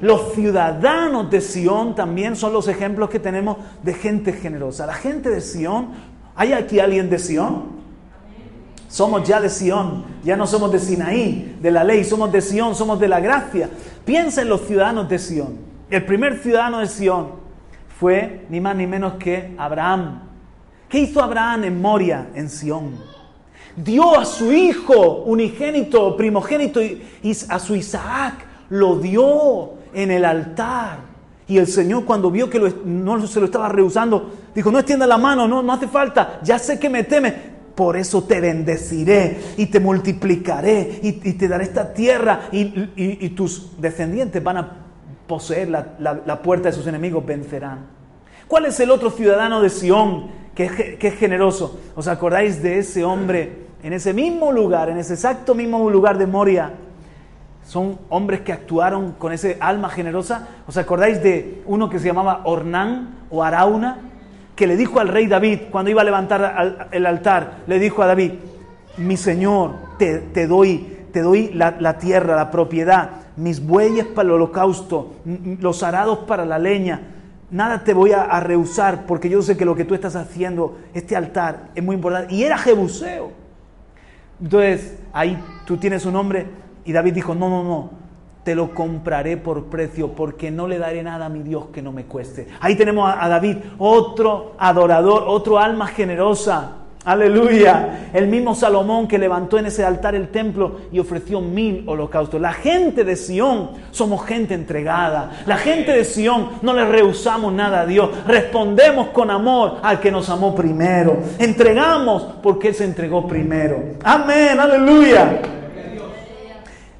Los 0.00 0.32
ciudadanos 0.32 1.30
de 1.30 1.40
Sión 1.40 1.94
también 1.94 2.36
son 2.36 2.52
los 2.52 2.68
ejemplos 2.68 3.10
que 3.10 3.18
tenemos 3.18 3.56
de 3.82 3.94
gente 3.94 4.32
generosa. 4.32 4.86
La 4.86 4.94
gente 4.94 5.28
de 5.30 5.40
Sión, 5.40 5.88
¿hay 6.36 6.52
aquí 6.52 6.78
alguien 6.78 7.10
de 7.10 7.18
Sión? 7.18 7.78
Somos 8.88 9.26
ya 9.26 9.40
de 9.40 9.50
Sión, 9.50 10.04
ya 10.24 10.36
no 10.36 10.46
somos 10.46 10.72
de 10.72 10.78
Sinaí, 10.78 11.58
de 11.60 11.70
la 11.70 11.84
ley, 11.84 12.04
somos 12.04 12.30
de 12.32 12.40
Sión, 12.40 12.74
somos 12.74 12.98
de 13.00 13.08
la 13.08 13.20
gracia. 13.20 13.68
Piensa 14.04 14.42
en 14.42 14.48
los 14.48 14.62
ciudadanos 14.62 15.08
de 15.08 15.18
Sión. 15.18 15.58
El 15.90 16.04
primer 16.04 16.38
ciudadano 16.38 16.78
de 16.78 16.86
Sión 16.86 17.32
fue 17.98 18.46
ni 18.48 18.60
más 18.60 18.76
ni 18.76 18.86
menos 18.86 19.14
que 19.14 19.54
Abraham. 19.58 20.22
¿Qué 20.88 21.00
hizo 21.00 21.22
Abraham 21.22 21.64
en 21.64 21.80
Moria, 21.82 22.28
en 22.34 22.48
Sión? 22.48 22.92
Dio 23.76 24.18
a 24.18 24.24
su 24.24 24.52
hijo 24.52 25.24
unigénito, 25.24 26.16
primogénito, 26.16 26.80
a 27.48 27.58
su 27.58 27.74
Isaac 27.74 28.46
lo 28.70 28.96
dio 28.96 29.77
en 29.94 30.10
el 30.10 30.24
altar. 30.24 30.98
Y 31.46 31.56
el 31.58 31.66
Señor 31.66 32.04
cuando 32.04 32.30
vio 32.30 32.50
que 32.50 32.60
no 32.84 33.26
se 33.26 33.40
lo 33.40 33.46
estaba 33.46 33.68
rehusando, 33.70 34.32
dijo, 34.54 34.70
no 34.70 34.78
extienda 34.78 35.06
la 35.06 35.16
mano, 35.16 35.48
no, 35.48 35.62
no 35.62 35.72
hace 35.72 35.88
falta, 35.88 36.40
ya 36.42 36.58
sé 36.58 36.78
que 36.78 36.90
me 36.90 37.04
temes, 37.04 37.32
por 37.74 37.96
eso 37.96 38.24
te 38.24 38.40
bendeciré 38.40 39.38
y 39.56 39.66
te 39.66 39.78
multiplicaré 39.78 40.98
y, 41.00 41.12
te 41.12 41.46
daré 41.46 41.62
esta 41.62 41.94
tierra 41.94 42.48
y, 42.50 43.28
tus 43.30 43.80
descendientes 43.80 44.42
van 44.42 44.56
a 44.56 44.76
poseer 45.28 45.68
la, 45.68 46.42
puerta 46.42 46.70
de 46.70 46.74
sus 46.74 46.88
enemigos, 46.88 47.24
vencerán. 47.24 47.86
¿Cuál 48.48 48.66
es 48.66 48.80
el 48.80 48.90
otro 48.90 49.10
ciudadano 49.10 49.62
de 49.62 49.70
Sión 49.70 50.26
que, 50.56 50.96
que 50.98 51.06
es 51.06 51.14
generoso? 51.14 51.78
¿Os 51.94 52.08
acordáis 52.08 52.62
de 52.62 52.80
ese 52.80 53.04
hombre 53.04 53.68
en 53.82 53.92
ese 53.92 54.12
mismo 54.12 54.50
lugar, 54.50 54.90
en 54.90 54.98
ese 54.98 55.14
exacto 55.14 55.54
mismo 55.54 55.88
lugar 55.88 56.18
de 56.18 56.26
Moria? 56.26 56.72
Son 57.68 57.98
hombres 58.08 58.40
que 58.40 58.52
actuaron 58.54 59.12
con 59.12 59.30
ese 59.30 59.58
alma 59.60 59.90
generosa. 59.90 60.48
¿Os 60.66 60.78
acordáis 60.78 61.22
de 61.22 61.62
uno 61.66 61.90
que 61.90 61.98
se 61.98 62.06
llamaba 62.06 62.40
Ornán 62.44 63.26
o 63.28 63.44
Arauna? 63.44 63.98
Que 64.56 64.66
le 64.66 64.74
dijo 64.74 65.00
al 65.00 65.08
rey 65.08 65.26
David, 65.26 65.64
cuando 65.70 65.90
iba 65.90 66.00
a 66.00 66.04
levantar 66.04 66.88
el 66.92 67.04
altar, 67.04 67.58
le 67.66 67.78
dijo 67.78 68.02
a 68.02 68.06
David, 68.06 68.32
mi 68.96 69.18
Señor, 69.18 69.72
te, 69.98 70.46
doy, 70.46 70.96
te 71.12 71.20
doy 71.20 71.50
la, 71.52 71.76
la, 71.78 71.98
tierra, 71.98 72.36
la 72.36 72.50
propiedad, 72.50 73.10
mis 73.36 73.64
bueyes 73.64 74.06
para 74.06 74.28
el 74.28 74.36
holocausto, 74.36 75.16
los 75.60 75.82
arados 75.82 76.20
para 76.20 76.46
la 76.46 76.58
leña. 76.58 77.02
Nada 77.50 77.84
te 77.84 77.92
voy 77.92 78.12
a, 78.12 78.22
a 78.22 78.40
rehusar 78.40 79.04
porque 79.04 79.28
yo 79.28 79.42
sé 79.42 79.58
que 79.58 79.66
lo 79.66 79.76
que 79.76 79.84
tú 79.84 79.94
estás 79.94 80.16
haciendo, 80.16 80.78
este 80.94 81.16
altar, 81.16 81.68
es 81.74 81.84
muy 81.84 81.96
importante. 81.96 82.34
Y 82.34 82.44
era 82.44 82.56
Jebuseo. 82.56 83.30
Entonces, 84.40 84.98
ahí 85.12 85.38
tú 85.66 85.76
tienes 85.76 86.06
un 86.06 86.16
hombre 86.16 86.46
y 86.88 86.92
David 86.92 87.12
dijo, 87.12 87.34
no, 87.34 87.50
no, 87.50 87.62
no, 87.62 87.90
te 88.44 88.54
lo 88.54 88.72
compraré 88.72 89.36
por 89.36 89.66
precio 89.66 90.12
porque 90.12 90.50
no 90.50 90.66
le 90.66 90.78
daré 90.78 91.02
nada 91.02 91.26
a 91.26 91.28
mi 91.28 91.42
Dios 91.42 91.66
que 91.70 91.82
no 91.82 91.92
me 91.92 92.04
cueste. 92.04 92.48
Ahí 92.60 92.76
tenemos 92.76 93.12
a, 93.14 93.28
David, 93.28 93.58
otro 93.76 94.54
adorador, 94.58 95.24
otro 95.26 95.58
alma 95.58 95.88
generosa. 95.88 96.76
Aleluya. 97.04 98.08
El 98.14 98.28
mismo 98.28 98.54
Salomón 98.54 99.06
que 99.06 99.18
levantó 99.18 99.58
en 99.58 99.66
ese 99.66 99.84
altar 99.84 100.14
el 100.14 100.28
templo 100.28 100.76
y 100.90 100.98
ofreció 100.98 101.42
mil 101.42 101.84
holocaustos. 101.86 102.40
La 102.40 102.54
gente 102.54 103.04
de 103.04 103.16
Sión 103.16 103.72
somos 103.90 104.24
gente 104.24 104.54
entregada. 104.54 105.42
La 105.44 105.58
gente 105.58 105.92
de 105.92 106.06
Sión 106.06 106.52
no 106.62 106.72
le 106.72 106.86
rehusamos 106.86 107.52
nada 107.52 107.82
a 107.82 107.86
Dios. 107.86 108.08
Respondemos 108.26 109.08
con 109.08 109.30
amor 109.30 109.76
al 109.82 110.00
que 110.00 110.10
nos 110.10 110.30
amó 110.30 110.54
primero. 110.54 111.18
Entregamos 111.38 112.22
porque 112.42 112.68
Él 112.68 112.74
se 112.74 112.84
entregó 112.84 113.28
primero. 113.28 113.78
Amén. 114.02 114.58
Aleluya. 114.58 115.42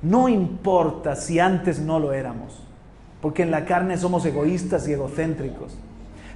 No 0.03 0.29
importa 0.29 1.17
si 1.17 1.41
antes 1.41 1.81
no 1.81 1.99
lo 1.99 2.13
éramos, 2.13 2.61
porque 3.21 3.43
en 3.43 3.51
la 3.51 3.65
carne 3.65 3.97
somos 3.99 4.25
egoístas 4.25 4.87
y 4.89 4.93
egocéntricos. 4.93 5.77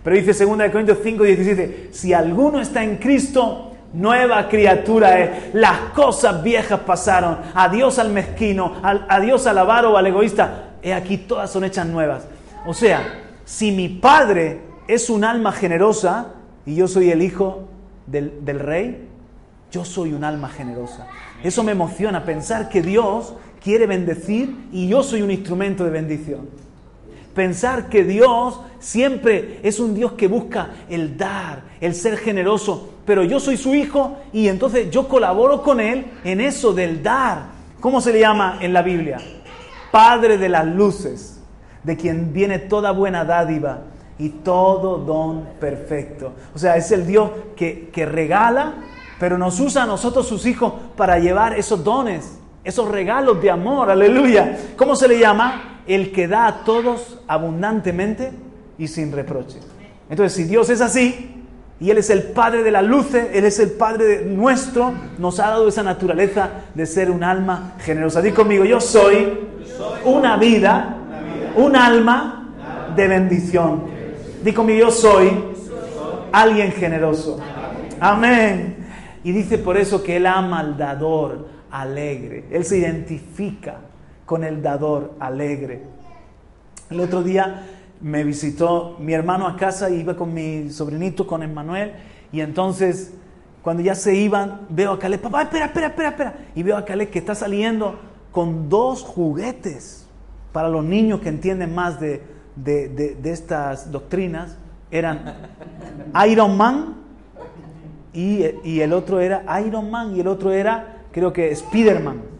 Pero 0.02 0.16
dice 0.16 0.44
2 0.44 0.70
Corintios 0.70 0.98
5, 1.02 1.22
17, 1.22 1.88
si 1.92 2.12
alguno 2.12 2.60
está 2.60 2.82
en 2.82 2.96
Cristo, 2.96 3.72
nueva 3.92 4.48
criatura 4.48 5.20
es. 5.20 5.54
Las 5.54 5.78
cosas 5.94 6.42
viejas 6.42 6.80
pasaron. 6.80 7.38
Adiós 7.54 7.98
al 7.98 8.10
mezquino, 8.10 8.74
adiós 8.82 9.46
al 9.46 9.58
avaro 9.58 9.92
o 9.92 9.96
al 9.96 10.06
egoísta. 10.06 10.70
He 10.82 10.92
aquí 10.92 11.18
todas 11.18 11.50
son 11.50 11.64
hechas 11.64 11.86
nuevas. 11.86 12.24
O 12.66 12.74
sea, 12.74 13.20
si 13.44 13.70
mi 13.70 13.88
padre 13.88 14.60
es 14.88 15.08
un 15.08 15.24
alma 15.24 15.52
generosa 15.52 16.34
y 16.66 16.74
yo 16.74 16.88
soy 16.88 17.10
el 17.10 17.22
hijo 17.22 17.68
del, 18.06 18.44
del 18.44 18.58
rey, 18.58 19.08
yo 19.70 19.84
soy 19.84 20.12
un 20.12 20.24
alma 20.24 20.48
generosa. 20.48 21.06
Eso 21.42 21.62
me 21.62 21.72
emociona, 21.72 22.24
pensar 22.24 22.68
que 22.68 22.82
Dios 22.82 23.34
quiere 23.62 23.86
bendecir 23.86 24.68
y 24.72 24.88
yo 24.88 25.02
soy 25.02 25.22
un 25.22 25.30
instrumento 25.30 25.84
de 25.84 25.90
bendición. 25.90 26.48
Pensar 27.34 27.88
que 27.88 28.04
Dios 28.04 28.60
siempre 28.78 29.60
es 29.62 29.80
un 29.80 29.94
Dios 29.94 30.12
que 30.12 30.28
busca 30.28 30.70
el 30.90 31.16
dar, 31.16 31.62
el 31.80 31.94
ser 31.94 32.18
generoso, 32.18 32.90
pero 33.06 33.24
yo 33.24 33.40
soy 33.40 33.56
su 33.56 33.74
hijo 33.74 34.18
y 34.32 34.48
entonces 34.48 34.90
yo 34.90 35.08
colaboro 35.08 35.62
con 35.62 35.80
Él 35.80 36.06
en 36.24 36.40
eso 36.40 36.72
del 36.72 37.02
dar. 37.02 37.52
¿Cómo 37.80 38.00
se 38.00 38.12
le 38.12 38.20
llama 38.20 38.58
en 38.60 38.72
la 38.72 38.82
Biblia? 38.82 39.18
Padre 39.90 40.36
de 40.36 40.48
las 40.48 40.66
luces, 40.66 41.40
de 41.82 41.96
quien 41.96 42.32
viene 42.32 42.58
toda 42.58 42.92
buena 42.92 43.24
dádiva 43.24 43.84
y 44.18 44.28
todo 44.28 44.98
don 44.98 45.48
perfecto. 45.58 46.32
O 46.54 46.58
sea, 46.58 46.76
es 46.76 46.92
el 46.92 47.06
Dios 47.06 47.30
que, 47.56 47.88
que 47.90 48.04
regala, 48.04 48.74
pero 49.18 49.38
nos 49.38 49.58
usa 49.58 49.84
a 49.84 49.86
nosotros 49.86 50.28
sus 50.28 50.44
hijos 50.44 50.74
para 50.96 51.18
llevar 51.18 51.58
esos 51.58 51.82
dones, 51.82 52.38
esos 52.64 52.88
regalos 52.88 53.42
de 53.42 53.50
amor, 53.50 53.90
aleluya. 53.90 54.56
¿Cómo 54.76 54.94
se 54.94 55.08
le 55.08 55.18
llama? 55.18 55.80
El 55.86 56.12
que 56.12 56.28
da 56.28 56.46
a 56.46 56.64
todos 56.64 57.18
abundantemente 57.26 58.32
y 58.78 58.88
sin 58.88 59.12
reproche. 59.12 59.58
Entonces, 60.08 60.36
si 60.36 60.44
Dios 60.44 60.70
es 60.70 60.80
así, 60.80 61.42
y 61.80 61.90
Él 61.90 61.98
es 61.98 62.10
el 62.10 62.22
Padre 62.22 62.62
de 62.62 62.70
la 62.70 62.80
luz, 62.80 63.12
Él 63.14 63.44
es 63.44 63.58
el 63.58 63.72
Padre 63.72 64.24
nuestro, 64.24 64.92
nos 65.18 65.40
ha 65.40 65.48
dado 65.48 65.66
esa 65.66 65.82
naturaleza 65.82 66.50
de 66.74 66.86
ser 66.86 67.10
un 67.10 67.24
alma 67.24 67.72
generosa. 67.80 68.22
Dí 68.22 68.30
conmigo, 68.30 68.64
yo 68.64 68.80
soy 68.80 69.40
una 70.04 70.36
vida, 70.36 70.96
un 71.56 71.74
alma 71.74 72.54
de 72.94 73.08
bendición. 73.08 73.82
Dí 74.44 74.52
conmigo, 74.52 74.78
yo 74.86 74.90
soy 74.92 75.32
alguien 76.30 76.70
generoso. 76.70 77.40
Amén. 77.98 78.76
Y 79.24 79.32
dice 79.32 79.58
por 79.58 79.76
eso 79.76 80.04
que 80.04 80.16
Él 80.18 80.26
ama 80.26 80.60
al 80.60 80.76
dador 80.76 81.48
alegre. 81.72 82.44
Él 82.50 82.64
se 82.64 82.78
identifica 82.78 83.80
con 84.24 84.44
el 84.44 84.62
dador 84.62 85.14
alegre. 85.18 85.82
El 86.90 87.00
otro 87.00 87.22
día 87.22 87.66
me 88.00 88.22
visitó 88.22 88.96
mi 89.00 89.14
hermano 89.14 89.46
a 89.48 89.56
casa 89.56 89.90
y 89.90 90.00
iba 90.00 90.16
con 90.16 90.32
mi 90.32 90.70
sobrinito, 90.70 91.26
con 91.26 91.42
Emmanuel, 91.42 91.92
y 92.30 92.40
entonces 92.40 93.12
cuando 93.62 93.82
ya 93.82 93.94
se 93.94 94.14
iban, 94.14 94.62
veo 94.68 94.92
a 94.92 94.98
Caleb, 94.98 95.20
papá, 95.20 95.42
espera, 95.42 95.66
espera, 95.66 95.86
espera, 95.86 96.08
espera, 96.08 96.34
y 96.54 96.62
veo 96.62 96.76
a 96.76 96.84
Caleb 96.84 97.10
que 97.10 97.20
está 97.20 97.34
saliendo 97.34 97.98
con 98.32 98.68
dos 98.68 99.02
juguetes 99.02 100.06
para 100.52 100.68
los 100.68 100.84
niños 100.84 101.20
que 101.20 101.28
entienden 101.28 101.74
más 101.74 102.00
de, 102.00 102.22
de, 102.56 103.16
estas 103.24 103.90
doctrinas, 103.92 104.58
eran 104.90 105.34
Iron 106.28 106.56
Man 106.56 106.96
y, 108.12 108.44
y 108.64 108.80
el 108.80 108.92
otro 108.92 109.20
era 109.20 109.44
Iron 109.64 109.90
Man 109.90 110.16
y 110.16 110.20
el 110.20 110.26
otro 110.26 110.52
era, 110.52 111.01
creo 111.12 111.32
que 111.32 111.50
Spider-Man 111.50 112.32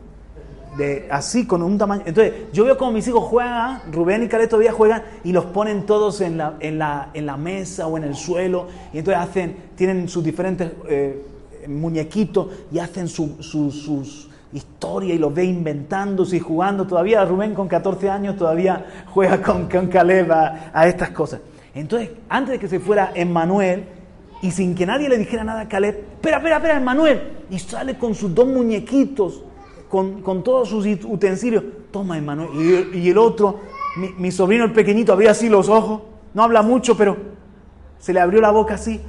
de 0.77 1.07
así, 1.11 1.47
con 1.47 1.63
un 1.63 1.77
tamaño. 1.77 2.03
Entonces, 2.07 2.33
yo 2.53 2.65
veo 2.65 2.79
como 2.79 2.93
mis 2.93 3.07
hijos 3.07 3.25
juegan, 3.25 3.83
Rubén 3.93 4.23
y 4.23 4.29
Caleb 4.29 4.49
todavía 4.49 4.73
juegan 4.73 5.03
y 5.25 5.33
los 5.33 5.47
ponen 5.47 5.85
todos 5.85 6.21
en 6.21 6.39
la, 6.39 6.55
en 6.61 6.79
la, 6.79 7.11
en 7.15 7.27
la 7.27 7.37
mesa 7.37 7.87
o 7.87 7.97
en 7.99 8.05
el 8.05 8.15
suelo. 8.15 8.69
Y 8.93 8.99
entonces 8.99 9.23
hacen, 9.23 9.57
tienen 9.77 10.09
sus 10.09 10.25
diferentes 10.25 10.71
eh, 10.89 11.23
muñequitos 11.69 12.49
y 12.73 12.79
hacen 12.79 13.09
su, 13.09 13.37
sus 13.43 14.29
historias 14.53 15.15
y 15.15 15.19
los 15.19 15.35
ve 15.35 15.45
inventándose 15.45 16.37
y 16.37 16.41
jugando. 16.41 16.87
Todavía 16.87 17.25
Rubén 17.25 17.55
con 17.55 17.69
14 17.69 18.09
años 18.09 18.37
todavía 18.37 19.05
juega 19.13 19.43
con, 19.43 19.69
con 19.69 19.89
Caleb 19.89 20.33
a, 20.33 20.71
a 20.73 20.89
estas 20.89 21.11
cosas. 21.11 21.41
Entonces, 21.75 22.11
antes 22.29 22.53
de 22.53 22.59
que 22.59 22.69
se 22.69 22.81
fuera 22.81 23.13
Emmanuel, 23.15 23.85
y 24.43 24.51
sin 24.51 24.75
que 24.75 24.85
nadie 24.85 25.09
le 25.09 25.17
dijera 25.17 25.45
nada 25.45 25.63
a 25.63 25.69
Caleb, 25.69 25.97
espera, 26.15 26.37
espera, 26.37 26.57
espera, 26.57 26.77
Emmanuel, 26.77 27.45
y 27.49 27.59
sale 27.59 27.97
con 27.97 28.15
sus 28.15 28.35
dos 28.35 28.47
muñequitos 28.47 29.45
con, 29.93 30.43
todos 30.43 30.71
sus 30.71 30.87
utensilios. 31.05 31.63
Toma, 31.91 32.17
hermano. 32.17 32.49
Y, 32.55 33.11
el 33.11 33.19
otro, 33.19 33.61
mi, 34.17 34.31
sobrino 34.31 34.65
el 34.65 34.73
pequeñito, 34.73 35.13
abría 35.13 35.33
así 35.33 35.51
los 35.51 35.69
ojos. 35.69 36.01
No 36.33 36.43
habla 36.43 36.63
mucho, 36.63 36.97
pero 36.97 37.17
se 37.99 38.15
le 38.15 38.21
abrió 38.21 38.41
la 38.41 38.51
boca 38.51 38.75
así. 38.75 39.03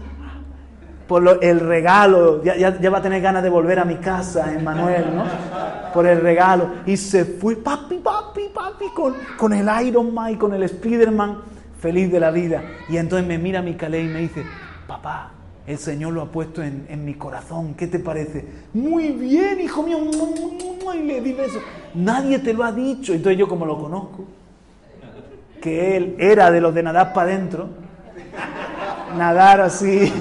Por 1.08 1.40
el 1.42 1.62
regalo. 1.62 2.44
Ya, 2.44 2.90
va 2.90 2.98
a 2.98 3.02
tener 3.02 3.22
ganas 3.22 3.44
de 3.44 3.50
volver 3.50 3.80
a 3.80 3.86
mi 3.86 3.96
casa, 3.96 4.54
Emmanuel, 4.54 5.16
¿no? 5.16 5.24
Por 5.94 6.06
el 6.06 6.20
regalo. 6.20 6.68
Y 6.86 6.98
se 6.98 7.24
fue, 7.24 7.56
papi, 7.56 8.00
papi, 8.00 8.50
papi, 8.54 8.90
con, 8.94 9.16
con 9.38 9.54
el 9.54 9.70
Iron 9.88 10.14
Man 10.14 10.34
y 10.34 10.36
con 10.36 10.54
el 10.54 10.64
Spider-Man, 10.64 11.38
feliz 11.80 12.12
de 12.12 12.20
la 12.20 12.30
vida. 12.30 12.62
Y 12.90 12.98
entonces 12.98 13.26
me 13.26 13.38
mira 13.38 13.62
mi 13.62 13.76
Calais 13.76 14.10
y 14.10 14.14
me 14.14 14.20
dice, 14.20 14.44
papá, 14.88 15.32
el 15.66 15.78
Señor 15.78 16.14
lo 16.14 16.22
ha 16.22 16.26
puesto 16.26 16.62
en, 16.62 17.06
mi 17.06 17.14
corazón. 17.14 17.74
¿Qué 17.76 17.88
te 17.88 18.00
parece? 18.00 18.46
Muy 18.74 19.10
bien, 19.12 19.60
hijo 19.62 19.84
mío. 19.84 20.00
Y 20.94 21.02
le 21.02 21.22
di 21.22 21.34
beso. 21.34 21.60
Nadie 21.96 22.40
te 22.40 22.54
lo 22.54 22.64
ha 22.64 22.72
dicho. 22.72 23.14
Entonces 23.14 23.40
yo 23.40 23.48
como 23.48 23.66
lo 23.66 23.80
conozco, 23.80 24.26
que 25.62 25.96
él 25.96 26.16
era 26.20 26.52
de 26.52 26.60
los 26.60 26.74
de 26.74 26.84
nadar 26.84 27.14
para 27.14 27.32
adentro, 27.32 27.70
nadar 29.18 29.62
así, 29.62 30.12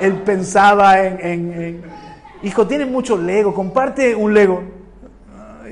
él 0.00 0.14
pensaba 0.24 1.00
en, 1.02 1.82
Hijo, 2.40 2.68
tienes 2.68 2.88
mucho 2.88 3.16
Lego, 3.16 3.52
comparte 3.52 4.14
un 4.14 4.32
Lego. 4.32 4.62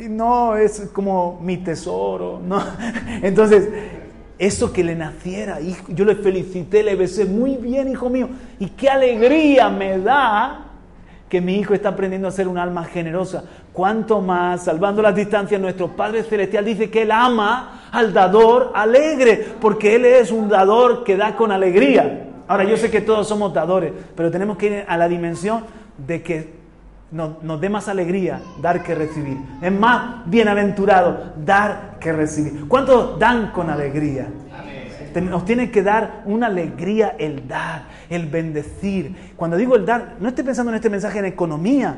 no, 0.09 0.57
es 0.57 0.89
como 0.93 1.39
mi 1.41 1.59
tesoro. 1.59 2.41
No. 2.45 2.61
Entonces, 3.23 3.69
eso 4.39 4.73
que 4.73 4.85
le 4.85 4.95
naciera, 4.95 5.59
yo 5.89 6.05
le 6.05 6.15
felicité, 6.17 6.83
le 6.83 6.95
besé, 6.95 7.25
muy 7.25 7.57
bien, 7.57 7.89
hijo 7.89 8.11
mío. 8.11 8.29
Y 8.59 8.67
qué 8.71 8.91
alegría 8.91 9.71
me 9.71 9.99
da 9.99 10.67
que 11.29 11.41
mi 11.41 11.57
hijo 11.57 11.75
está 11.75 11.91
aprendiendo 11.91 12.29
a 12.29 12.31
ser 12.31 12.47
un 12.47 12.59
alma 12.59 12.85
generosa. 12.85 13.45
Cuanto 13.73 14.21
más, 14.21 14.65
salvando 14.65 15.03
las 15.03 15.15
distancias, 15.15 15.61
nuestro 15.61 15.89
Padre 15.89 16.23
Celestial 16.23 16.65
dice 16.65 16.91
que 16.91 17.03
Él 17.03 17.11
ama 17.11 17.89
al 17.91 18.13
dador 18.13 18.73
alegre, 18.75 19.45
porque 19.61 19.97
Él 19.97 20.05
es 20.05 20.31
un 20.31 20.49
dador 20.49 21.03
que 21.03 21.17
da 21.17 21.35
con 21.35 21.51
alegría. 21.51 22.29
Ahora, 22.47 22.65
yo 22.65 22.77
sé 22.77 22.91
que 22.91 23.01
todos 23.01 23.27
somos 23.27 23.53
dadores, 23.53 23.93
pero 24.15 24.31
tenemos 24.31 24.57
que 24.57 24.67
ir 24.67 24.85
a 24.87 24.97
la 24.97 25.09
dimensión 25.09 25.65
de 26.07 26.23
que 26.23 26.66
nos, 27.11 27.61
dé 27.61 27.69
más 27.69 27.89
alegría 27.89 28.41
dar 28.61 28.83
que 28.83 28.95
recibir. 28.95 29.39
Es 29.63 29.73
más 29.73 30.29
bienaventurado 30.29 31.33
dar 31.45 31.99
que 32.01 32.13
recibir. 32.13 32.67
¿Cuántos 32.69 33.19
dan 33.19 33.53
con 33.53 33.71
alegría? 33.71 34.29
Nos 35.15 35.47
tiene 35.47 35.71
que 35.71 35.83
dar 35.83 36.23
una 36.27 36.49
alegría 36.49 37.17
el 37.19 37.49
dar, 37.49 37.85
el 38.11 38.27
bendecir. 38.27 39.33
Cuando 39.35 39.57
digo 39.57 39.77
el 39.77 39.87
dar, 39.87 40.17
no 40.21 40.29
esté 40.29 40.45
pensando 40.45 40.71
en 40.71 40.77
este 40.77 40.91
mensaje 40.91 41.21
en 41.21 41.25
economía, 41.25 41.97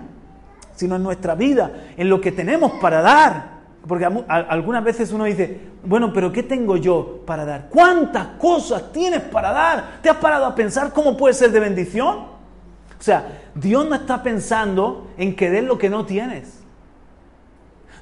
sino 0.76 0.94
en 0.94 1.02
nuestra 1.02 1.34
vida, 1.34 1.72
en 1.96 2.08
lo 2.08 2.20
que 2.20 2.30
tenemos 2.30 2.72
para 2.80 3.00
dar. 3.00 3.58
Porque 3.88 4.04
algunas 4.04 4.84
veces 4.84 5.10
uno 5.12 5.24
dice, 5.24 5.58
bueno, 5.82 6.12
pero 6.12 6.30
¿qué 6.30 6.44
tengo 6.44 6.76
yo 6.76 7.22
para 7.26 7.44
dar? 7.44 7.68
¿Cuántas 7.70 8.26
cosas 8.38 8.92
tienes 8.92 9.22
para 9.22 9.50
dar? 9.50 9.98
¿Te 10.02 10.10
has 10.10 10.18
parado 10.18 10.46
a 10.46 10.54
pensar 10.54 10.92
cómo 10.92 11.16
puede 11.16 11.34
ser 11.34 11.50
de 11.50 11.58
bendición? 11.58 12.37
O 12.98 13.02
sea, 13.02 13.42
Dios 13.54 13.88
no 13.88 13.94
está 13.94 14.22
pensando 14.22 15.10
en 15.16 15.36
que 15.36 15.50
des 15.50 15.62
lo 15.62 15.78
que 15.78 15.88
no 15.88 16.04
tienes. 16.04 16.58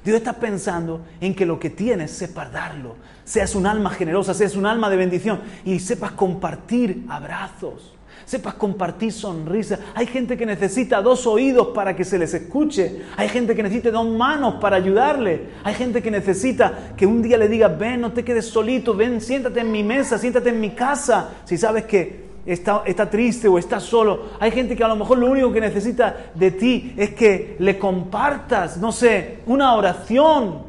Dios 0.03 0.17
está 0.17 0.33
pensando 0.33 1.01
en 1.19 1.35
que 1.35 1.45
lo 1.45 1.59
que 1.59 1.69
tienes 1.69 2.11
sepas 2.11 2.51
darlo. 2.51 2.95
Seas 3.25 3.55
un 3.55 3.67
alma 3.67 3.89
generosa, 3.89 4.33
seas 4.33 4.55
un 4.55 4.65
alma 4.65 4.89
de 4.89 4.95
bendición 4.95 5.41
y 5.65 5.79
sepas 5.79 6.11
compartir 6.11 7.03
abrazos, 7.09 7.93
sepas 8.25 8.53
compartir 8.53 9.11
sonrisas. 9.11 9.79
Hay 9.95 10.07
gente 10.07 10.37
que 10.37 10.45
necesita 10.45 11.01
dos 11.01 11.27
oídos 11.27 11.67
para 11.75 11.93
que 11.93 12.05
se 12.05 12.17
les 12.17 12.33
escuche. 12.33 13.01
Hay 13.17 13.27
gente 13.27 13.53
que 13.53 13.63
necesita 13.63 13.91
dos 13.91 14.07
manos 14.07 14.55
para 14.61 14.77
ayudarle. 14.77 15.49
Hay 15.65 15.73
gente 15.73 16.01
que 16.01 16.09
necesita 16.09 16.93
que 16.95 17.05
un 17.05 17.21
día 17.21 17.37
le 17.37 17.49
diga, 17.49 17.67
ven, 17.67 17.99
no 17.99 18.13
te 18.13 18.23
quedes 18.23 18.47
solito, 18.47 18.95
ven, 18.95 19.19
siéntate 19.19 19.59
en 19.59 19.71
mi 19.71 19.83
mesa, 19.83 20.17
siéntate 20.17 20.49
en 20.49 20.61
mi 20.61 20.69
casa. 20.69 21.31
Si 21.43 21.57
sabes 21.57 21.83
que 21.83 22.26
está, 22.47 23.09
triste 23.09 23.47
o 23.47 23.57
está 23.57 23.79
solo. 23.79 24.29
Hay 24.39 24.51
gente 24.51 24.75
que 24.75 24.83
a 24.83 24.87
lo 24.87 24.95
mejor 24.95 25.17
lo 25.17 25.29
único 25.29 25.51
que 25.51 25.61
necesita 25.61 26.15
de 26.33 26.51
ti 26.51 26.93
es 26.97 27.11
que 27.11 27.57
le 27.59 27.77
compartas, 27.77 28.77
no 28.77 28.91
sé, 28.91 29.39
una 29.45 29.75
oración. 29.75 30.65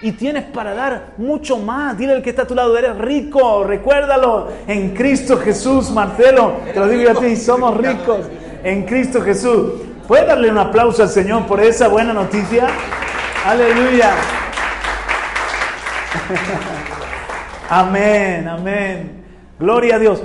Y 0.00 0.12
tienes 0.12 0.44
para 0.44 0.74
dar 0.74 1.12
mucho 1.18 1.58
más. 1.58 1.96
Dile 1.96 2.14
al 2.14 2.22
que 2.22 2.30
está 2.30 2.42
a 2.42 2.46
tu 2.46 2.56
lado, 2.56 2.76
eres 2.76 2.98
rico, 2.98 3.62
recuérdalo. 3.62 4.48
En 4.66 4.94
Cristo 4.94 5.38
Jesús, 5.38 5.90
Marcelo, 5.92 6.54
te 6.72 6.80
lo 6.80 6.88
digo 6.88 7.10
a 7.10 7.14
ti, 7.14 7.36
somos 7.36 7.76
ricos 7.76 8.26
en 8.64 8.84
Cristo 8.84 9.20
Jesús. 9.22 9.72
¿Puedes 10.08 10.26
darle 10.26 10.50
un 10.50 10.58
aplauso 10.58 11.02
al 11.02 11.08
Señor 11.08 11.46
por 11.46 11.60
esa 11.60 11.86
buena 11.86 12.12
noticia? 12.12 12.66
Aleluya. 13.46 14.14
amén, 17.70 18.48
amén. 18.48 19.24
Gloria 19.58 19.96
a 19.96 19.98
Dios. 20.00 20.20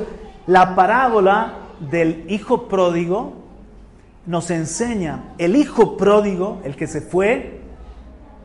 La 0.47 0.75
parábola 0.75 1.53
del 1.79 2.25
hijo 2.29 2.67
pródigo 2.67 3.33
nos 4.25 4.49
enseña, 4.49 5.33
el 5.37 5.55
hijo 5.55 5.97
pródigo, 5.97 6.59
el 6.63 6.75
que 6.75 6.87
se 6.87 7.01
fue 7.01 7.61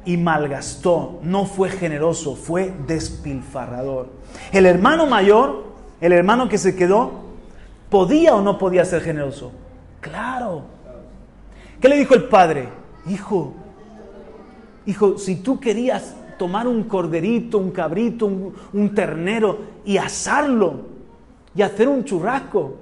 y 0.04 0.16
malgastó, 0.16 1.20
no 1.22 1.44
fue 1.44 1.70
generoso, 1.70 2.34
fue 2.34 2.72
despilfarrador. 2.86 4.08
El 4.52 4.66
hermano 4.66 5.06
mayor, 5.06 5.64
el 6.00 6.12
hermano 6.12 6.48
que 6.48 6.58
se 6.58 6.74
quedó, 6.74 7.12
¿podía 7.88 8.34
o 8.34 8.42
no 8.42 8.58
podía 8.58 8.84
ser 8.84 9.02
generoso? 9.02 9.52
Claro. 10.00 10.62
¿Qué 11.80 11.88
le 11.88 11.96
dijo 11.96 12.14
el 12.14 12.24
padre? 12.24 12.68
Hijo, 13.08 13.54
hijo, 14.86 15.18
si 15.18 15.36
tú 15.36 15.60
querías 15.60 16.14
tomar 16.38 16.66
un 16.66 16.84
corderito, 16.84 17.58
un 17.58 17.70
cabrito, 17.70 18.26
un, 18.26 18.94
ternero 18.94 19.58
y 19.84 19.96
asarlo 19.96 20.92
y 21.54 21.62
hacer 21.62 21.88
un 21.88 22.04
churrasco 22.04 22.76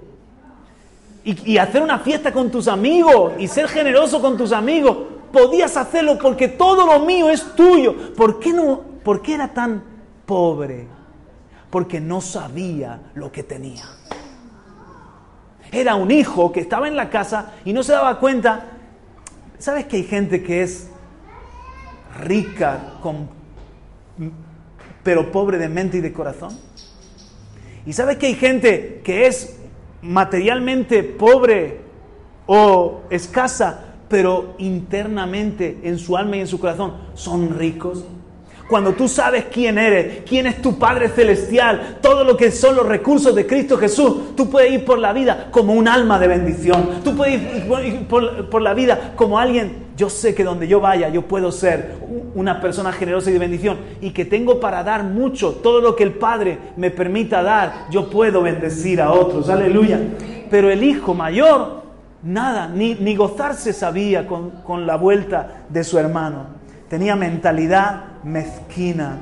y, 1.25 1.59
hacer 1.59 1.83
una 1.83 1.99
fiesta 1.99 2.33
con 2.33 2.51
tus 2.51 2.67
amigos 2.67 3.33
y 3.39 3.47
ser 3.47 3.69
generoso 3.69 4.23
con 4.23 4.37
tus 4.37 4.53
amigos, 4.53 4.97
podías 5.33 5.77
hacerlo 5.77 6.19
porque 6.19 6.49
todo 6.49 6.87
lo 6.87 7.05
mío 7.05 7.29
es 7.29 7.55
tuyo. 7.55 8.15
¿Por 8.15 8.41
qué, 8.41 8.53
no, 8.53 8.81
¿Por 9.05 9.21
qué 9.21 9.35
era 9.35 9.49
tan 9.49 9.83
pobre? 10.25 10.87
Porque 11.69 12.01
no 12.01 12.21
sabía 12.21 13.01
lo 13.15 13.31
que 13.31 13.43
tenía. 13.43 13.85
Era 15.71 15.95
un 15.95 16.11
hijo 16.11 16.51
que 16.51 16.61
estaba 16.61 16.89
en 16.89 16.97
la 16.97 17.11
casa 17.11 17.53
y 17.65 17.73
no 17.73 17.83
se 17.83 17.93
daba 17.93 18.19
cuenta. 18.19 18.65
¿Sabes 19.59 19.85
que 19.85 19.99
hay 19.99 20.05
gente 20.05 20.43
que 20.43 20.63
es 20.63 20.91
rica 22.19 22.81
pero 25.03 25.33
pobre 25.33 25.59
de 25.59 25.69
mente 25.69 25.99
y 25.99 26.01
de 26.01 26.13
corazón. 26.13 26.57
Y 27.87 27.93
sabes 27.93 28.19
que 28.19 28.27
hay 28.27 28.35
gente 28.35 29.01
que 29.05 29.27
es 29.27 29.59
materialmente 30.03 31.03
pobre 31.03 31.81
o 32.47 33.03
escasa, 33.11 33.95
pero 34.09 34.55
internamente 34.59 35.79
en 35.83 35.99
su 35.99 36.17
alma 36.17 36.37
y 36.37 36.41
en 36.41 36.47
su 36.47 36.59
corazón 36.59 36.95
son 37.15 37.57
ricos. 37.59 38.05
Cuando 38.71 38.93
tú 38.93 39.09
sabes 39.09 39.47
quién 39.53 39.79
eres, 39.79 40.23
quién 40.25 40.47
es 40.47 40.63
tu 40.63 40.79
Padre 40.79 41.09
Celestial, 41.09 41.99
todo 42.01 42.23
lo 42.23 42.37
que 42.37 42.53
son 42.53 42.77
los 42.77 42.87
recursos 42.87 43.35
de 43.35 43.45
Cristo 43.45 43.77
Jesús, 43.77 44.37
tú 44.37 44.49
puedes 44.49 44.71
ir 44.71 44.85
por 44.85 45.01
la 45.01 45.13
vida 45.13 45.49
como 45.51 45.73
un 45.73 45.89
alma 45.89 46.21
de 46.21 46.29
bendición. 46.29 47.03
Tú 47.03 47.17
puedes 47.17 47.43
ir 47.43 48.07
por, 48.07 48.63
la 48.63 48.73
vida 48.73 49.15
como 49.17 49.41
alguien, 49.41 49.89
yo 49.97 50.09
sé 50.09 50.37
que 50.37 50.45
donde 50.45 50.69
yo 50.69 50.79
vaya 50.79 51.09
yo 51.09 51.23
puedo 51.23 51.51
ser 51.51 51.97
una 52.37 52.61
persona 52.61 52.93
generosa 52.93 53.31
y 53.31 53.33
de 53.33 53.39
bendición 53.41 53.77
y 54.01 54.11
que 54.11 54.25
tengo 54.25 54.61
para 54.61 54.85
dar 54.85 55.03
mucho, 55.03 55.55
todo 55.55 55.81
lo 55.81 55.97
que 55.97 56.05
el 56.05 56.13
Padre 56.13 56.57
me 56.77 56.93
permita 56.93 57.43
dar, 57.43 57.87
yo 57.91 58.09
puedo 58.09 58.41
bendecir 58.41 59.01
a 59.01 59.11
otros. 59.11 59.49
Aleluya. 59.49 59.99
Pero 60.49 60.71
el 60.71 60.85
hijo 60.85 61.13
mayor, 61.13 61.83
nada, 62.23 62.69
ni, 62.69 62.95
ni 62.95 63.17
gozarse 63.17 63.73
sabía 63.73 64.29
con, 64.29 64.51
con 64.63 64.87
la 64.87 64.95
vuelta 64.95 65.65
de 65.69 65.83
su 65.83 65.99
hermano 65.99 66.61
tenía 66.91 67.15
mentalidad 67.15 68.10
mezquina. 68.25 69.19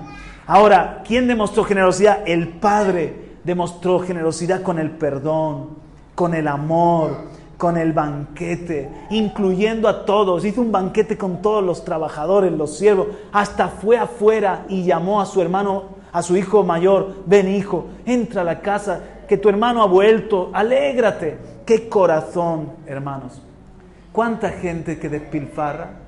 Ahora, 0.46 1.02
¿quién 1.06 1.26
demostró 1.26 1.64
generosidad? 1.64 2.20
El 2.26 2.48
Padre 2.48 3.36
demostró 3.44 4.00
generosidad 4.00 4.62
con 4.62 4.78
el 4.78 4.90
perdón, 4.90 5.70
con 6.14 6.34
el 6.34 6.48
amor, 6.48 7.28
con 7.58 7.76
el 7.76 7.92
banquete, 7.92 8.88
incluyendo 9.10 9.88
a 9.88 10.04
todos. 10.04 10.44
Hizo 10.44 10.60
un 10.60 10.72
banquete 10.72 11.18
con 11.18 11.42
todos 11.42 11.62
los 11.62 11.84
trabajadores, 11.84 12.52
los 12.52 12.78
siervos. 12.78 13.08
Hasta 13.32 13.68
fue 13.68 13.98
afuera 13.98 14.64
y 14.68 14.84
llamó 14.84 15.20
a 15.20 15.26
su 15.26 15.42
hermano, 15.42 15.84
a 16.12 16.22
su 16.22 16.36
hijo 16.36 16.62
mayor, 16.62 17.16
ven 17.26 17.54
hijo, 17.54 17.86
entra 18.06 18.42
a 18.42 18.44
la 18.44 18.60
casa, 18.60 19.00
que 19.28 19.36
tu 19.36 19.48
hermano 19.48 19.82
ha 19.82 19.86
vuelto, 19.86 20.50
alégrate. 20.54 21.36
Qué 21.66 21.88
corazón, 21.88 22.72
hermanos. 22.86 23.42
¿Cuánta 24.12 24.50
gente 24.50 24.98
que 24.98 25.08
despilfarra? 25.08 26.07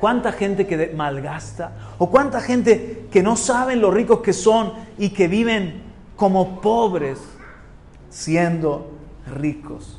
Cuánta 0.00 0.32
gente 0.32 0.66
que 0.66 0.92
malgasta, 0.96 1.72
o 1.98 2.10
cuánta 2.10 2.40
gente 2.40 3.06
que 3.12 3.22
no 3.22 3.36
saben 3.36 3.80
lo 3.80 3.90
ricos 3.90 4.20
que 4.20 4.32
son 4.32 4.72
y 4.98 5.10
que 5.10 5.28
viven 5.28 5.82
como 6.16 6.60
pobres 6.60 7.18
siendo 8.08 8.90
ricos. 9.36 9.98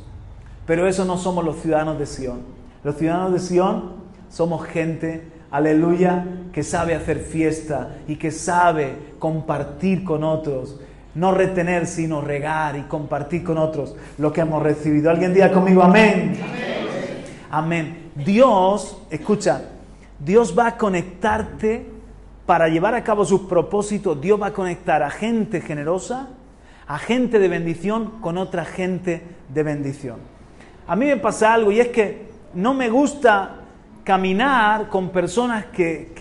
Pero 0.66 0.88
eso 0.88 1.06
no 1.06 1.18
somos 1.18 1.46
los 1.46 1.58
ciudadanos 1.58 2.00
de 2.00 2.06
Sión. 2.06 2.42
Los 2.84 2.98
ciudadanos 2.98 3.34
de 3.34 3.40
Sión 3.40 3.94
somos 4.30 4.66
gente, 4.66 5.28
aleluya, 5.52 6.26
que 6.52 6.64
sabe 6.64 6.96
hacer 6.96 7.20
fiesta 7.20 7.98
y 8.08 8.16
que 8.16 8.32
sabe 8.32 8.96
compartir 9.20 10.04
con 10.04 10.24
otros. 10.24 10.80
No 11.14 11.34
retener, 11.34 11.88
sino 11.88 12.22
regar 12.22 12.78
y 12.78 12.84
compartir 12.84 13.44
con 13.44 13.58
otros 13.58 13.96
lo 14.18 14.32
que 14.32 14.42
hemos 14.42 14.64
recibido. 14.64 15.10
Alguien 15.10 15.34
diga 15.34 15.52
conmigo, 15.52 15.84
amén. 15.84 16.40
Amén. 16.42 17.24
amén. 17.50 18.12
Dios, 18.16 18.98
escucha, 19.10 19.62
Dios 20.24 20.58
va 20.58 20.68
a 20.68 20.78
conectarte 20.78 21.86
para 22.46 22.68
llevar 22.68 22.94
a 22.96 23.04
cabo 23.04 23.26
sus 23.26 23.42
propósitos. 23.42 24.20
Dios 24.22 24.42
va 24.42 24.48
a 24.48 24.54
conectar 24.54 25.02
a 25.04 25.10
gente 25.10 25.62
generosa, 25.62 26.30
a 26.88 27.00
gente 27.00 27.40
de 27.40 27.48
bendición 27.48 28.20
con 28.22 28.38
otra 28.38 28.66
gente 28.66 29.22
de 29.50 29.64
bendición. 29.64 30.18
A 30.88 30.96
mí 30.96 31.06
me 31.06 31.18
pasa 31.18 31.54
algo 31.54 31.72
y 31.72 31.80
es 31.80 31.88
que 31.88 32.30
no 32.54 32.74
me 32.74 32.90
gusta 32.90 33.56
caminar 34.04 34.90
con 34.90 35.10
personas 35.10 35.66
que, 35.66 36.12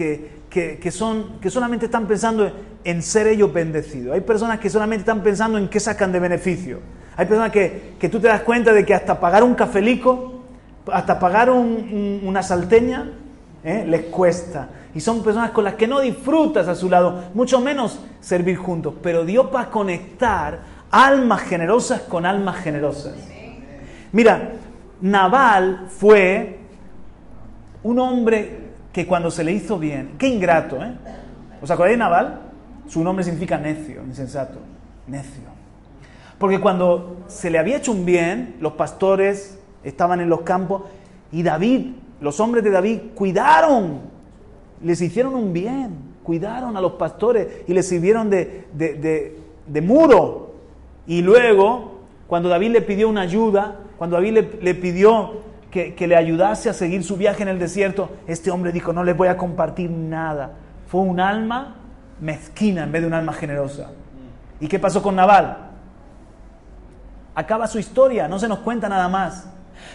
que, 0.49 0.91
son, 0.91 1.39
que 1.41 1.51
solamente 1.51 1.87
están 1.87 2.07
pensando 2.07 2.51
en 2.85 3.03
ser 3.03 3.27
ellos 3.27 3.53
bendecidos. 3.53 4.15
Hay 4.15 4.21
personas 4.21 4.61
que 4.61 4.71
solamente 4.71 5.01
están 5.01 5.23
pensando 5.23 5.59
en 5.59 5.69
qué 5.69 5.81
sacan 5.81 6.13
de 6.13 6.21
beneficio. 6.21 6.81
Hay 7.17 7.27
personas 7.27 7.51
que, 7.51 8.09
tú 8.11 8.21
te 8.21 8.29
das 8.29 8.43
cuenta 8.43 8.73
de 8.73 8.85
que 8.85 8.95
hasta 8.95 9.21
pagar 9.21 9.43
un 9.43 9.55
cafelico, 9.55 10.43
hasta 10.91 11.19
pagar 11.19 11.51
una 11.51 12.43
salteña, 12.43 13.11
¿eh? 13.64 13.85
les 13.87 14.03
cuesta. 14.07 14.68
Y 14.94 15.01
son 15.01 15.23
personas 15.23 15.51
con 15.51 15.64
las 15.64 15.75
que 15.75 15.87
no 15.87 16.01
disfrutas 16.01 16.68
a 16.68 16.75
su 16.75 16.88
lado, 16.88 17.25
mucho 17.35 17.61
menos 17.61 18.01
servir 18.20 18.57
juntos. 18.57 18.94
Pero 19.03 19.25
Dios 19.25 19.46
va 19.55 19.62
a 19.62 19.70
conectar 19.70 20.61
almas 20.90 21.42
generosas 21.42 22.03
con 22.03 22.27
almas 22.27 22.57
generosas. 22.57 23.14
Mira, 24.12 24.53
Naval 25.01 25.87
fue 25.88 26.59
un 27.83 27.99
hombre 27.99 28.70
que 28.92 29.07
cuando 29.07 29.31
se 29.31 29.44
le 29.44 29.53
hizo 29.53 29.79
bien, 29.79 30.14
qué 30.18 30.27
ingrato, 30.27 30.83
¿eh? 30.83 30.92
¿Os 31.62 31.70
acordáis 31.70 31.94
de 31.94 31.99
Naval? 31.99 32.40
Su 32.88 33.05
nombre 33.05 33.25
significa 33.25 33.57
necio, 33.57 34.03
insensato, 34.03 34.59
necio. 35.07 35.44
Porque 36.38 36.59
cuando 36.59 37.18
se 37.29 37.51
le 37.51 37.59
había 37.59 37.77
hecho 37.77 37.92
un 37.92 38.05
bien, 38.05 38.57
los 38.61 38.73
pastores 38.73 39.59
estaban 39.85 40.20
en 40.20 40.29
los 40.29 40.40
campos 40.40 40.83
y 41.31 41.42
David 41.42 41.92
los 42.20 42.38
hombres 42.40 42.62
de 42.64 42.70
David 42.70 43.00
cuidaron, 43.14 44.00
les 44.83 45.00
hicieron 45.00 45.35
un 45.35 45.52
bien, 45.52 46.11
cuidaron 46.22 46.76
a 46.76 46.80
los 46.80 46.92
pastores 46.92 47.64
y 47.66 47.72
les 47.72 47.88
sirvieron 47.88 48.30
de, 48.30 48.66
de, 48.72 49.80
muro. 49.80 50.54
Y 51.06 51.22
luego, 51.22 52.00
cuando 52.26 52.48
David 52.48 52.70
le 52.72 52.83
pidió 52.83 53.09
una 53.09 53.22
ayuda, 53.22 53.76
cuando 53.96 54.16
David 54.16 54.44
le, 54.61 54.74
pidió 54.74 55.40
que, 55.70 55.94
que, 55.94 56.06
le 56.06 56.16
ayudase 56.16 56.68
a 56.68 56.72
seguir 56.72 57.02
su 57.04 57.16
viaje 57.16 57.42
en 57.42 57.48
el 57.48 57.59
desierto, 57.59 58.11
este 58.26 58.50
hombre 58.50 58.72
dijo, 58.72 58.92
no 58.92 59.02
les 59.02 59.16
voy 59.16 59.28
a 59.28 59.37
compartir 59.37 59.90
nada. 59.90 60.52
Fue 60.87 61.00
un 61.00 61.20
alma 61.20 61.76
mezquina 62.20 62.85
en 62.85 62.92
vez 62.92 63.02
de 63.02 63.09
un 63.09 63.14
alma 63.14 63.33
generosa. 63.33 63.90
¿Y 64.61 64.68
qué 64.68 64.78
pasó 64.78 65.02
con 65.02 65.16
Naval? 65.16 65.70
Acaba 67.35 67.66
su 67.66 67.78
historia, 67.78 68.28
no 68.28 68.38
se 68.38 68.48
nos 68.48 68.59
cuenta 68.59 68.88
nada 68.88 69.09
más. 69.09 69.48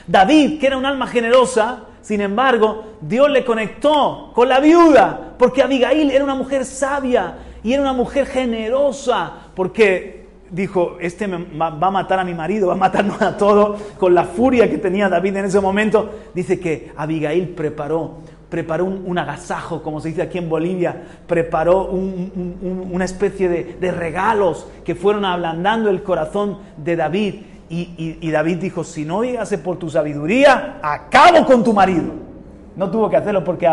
David, 0.07 0.59
que 0.59 0.67
era 0.67 0.77
un 0.77 0.85
alma 0.85 1.07
generosa, 1.07 1.83
sin 2.05 2.21
embargo, 2.21 2.83
Dios 3.01 3.31
le 3.31 3.43
conectó 3.43 4.29
con 4.35 4.47
la 4.47 4.59
viuda, 4.59 5.33
porque 5.39 5.63
Abigail 5.63 6.11
era 6.11 6.23
una 6.23 6.35
mujer 6.35 6.63
sabia 6.63 7.33
y 7.63 7.73
era 7.73 7.81
una 7.81 7.93
mujer 7.93 8.27
generosa, 8.27 9.33
porque 9.55 10.27
dijo, 10.51 10.97
este 11.01 11.25
va 11.25 11.69
a 11.69 11.91
matar 11.91 12.19
a 12.19 12.23
mi 12.23 12.35
marido, 12.35 12.67
va 12.67 12.73
a 12.73 12.77
matarnos 12.77 13.19
a 13.23 13.35
todos, 13.35 13.81
con 13.97 14.13
la 14.13 14.25
furia 14.25 14.69
que 14.69 14.77
tenía 14.77 15.09
David 15.09 15.37
en 15.37 15.45
ese 15.45 15.59
momento. 15.59 16.11
Dice 16.35 16.59
que 16.59 16.91
Abigail 16.95 17.49
preparó, 17.49 18.17
preparó 18.49 18.85
un, 18.85 19.17
agasajo, 19.17 19.81
como 19.81 19.99
se 19.99 20.09
dice 20.09 20.21
aquí 20.21 20.37
en 20.37 20.47
Bolivia, 20.47 21.05
preparó 21.25 21.85
una 21.85 23.05
especie 23.05 23.49
de, 23.49 23.77
de 23.81 23.91
regalos 23.91 24.67
que 24.83 24.93
fueron 24.93 25.25
ablandando 25.25 25.89
el 25.89 26.03
corazón 26.03 26.59
de 26.77 26.95
David. 26.95 27.35
Y, 27.67 28.29
David 28.29 28.57
dijo, 28.57 28.83
si 28.83 29.05
no 29.05 29.23
llegase 29.23 29.57
por 29.57 29.77
tu 29.77 29.89
sabiduría, 29.89 30.77
acabo 30.81 31.45
con 31.45 31.63
tu 31.63 31.73
marido. 31.73 32.13
No 32.75 32.91
tuvo 32.91 33.09
que 33.09 33.17
hacerlo 33.17 33.43
porque 33.43 33.67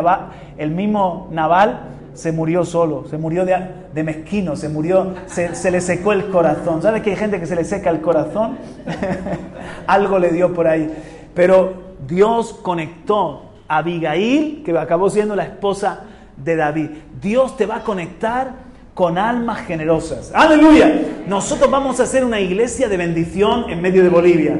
el 0.57 0.71
mismo 0.71 1.29
Naval 1.31 1.81
se 2.15 2.33
murió 2.33 2.65
solo, 2.65 3.05
se 3.09 3.19
murió 3.19 3.45
de, 3.45 4.03
mezquino, 4.03 4.57
se 4.57 4.69
murió, 4.69 5.15
se, 5.27 5.71
le 5.71 5.81
secó 5.81 6.13
el 6.13 6.29
corazón. 6.31 6.81
¿Sabes 6.83 7.03
que 7.03 7.11
hay 7.11 7.17
gente 7.17 7.41
que 7.41 7.47
se 7.47 7.57
le 7.57 7.65
seca 7.65 7.91
el 7.91 8.01
corazón? 8.01 8.59
Algo 9.87 10.19
le 10.19 10.31
dio 10.31 10.53
por 10.55 10.67
ahí. 10.67 10.91
Pero 11.35 11.73
Dios 12.07 12.55
conectó 12.63 13.51
a 13.69 13.79
Abigail, 13.79 14.63
que 14.65 14.77
acabó 14.79 15.11
siendo 15.11 15.37
la 15.37 15.45
esposa 15.45 16.05
de 16.37 16.57
David. 16.57 16.91
Dios 17.21 17.57
te 17.57 17.67
va 17.67 17.77
a 17.77 17.83
conectar 17.83 18.72
con 18.95 19.17
almas 19.17 19.67
generosas. 19.67 20.33
Aleluya. 20.35 21.25
Nosotros 21.27 21.71
vamos 21.71 21.99
a 22.01 22.03
hacer 22.03 22.25
una 22.25 22.41
iglesia 22.41 22.89
de 22.89 22.97
bendición 22.97 23.71
en 23.71 23.81
medio 23.81 24.03
de 24.03 24.09
Bolivia. 24.09 24.59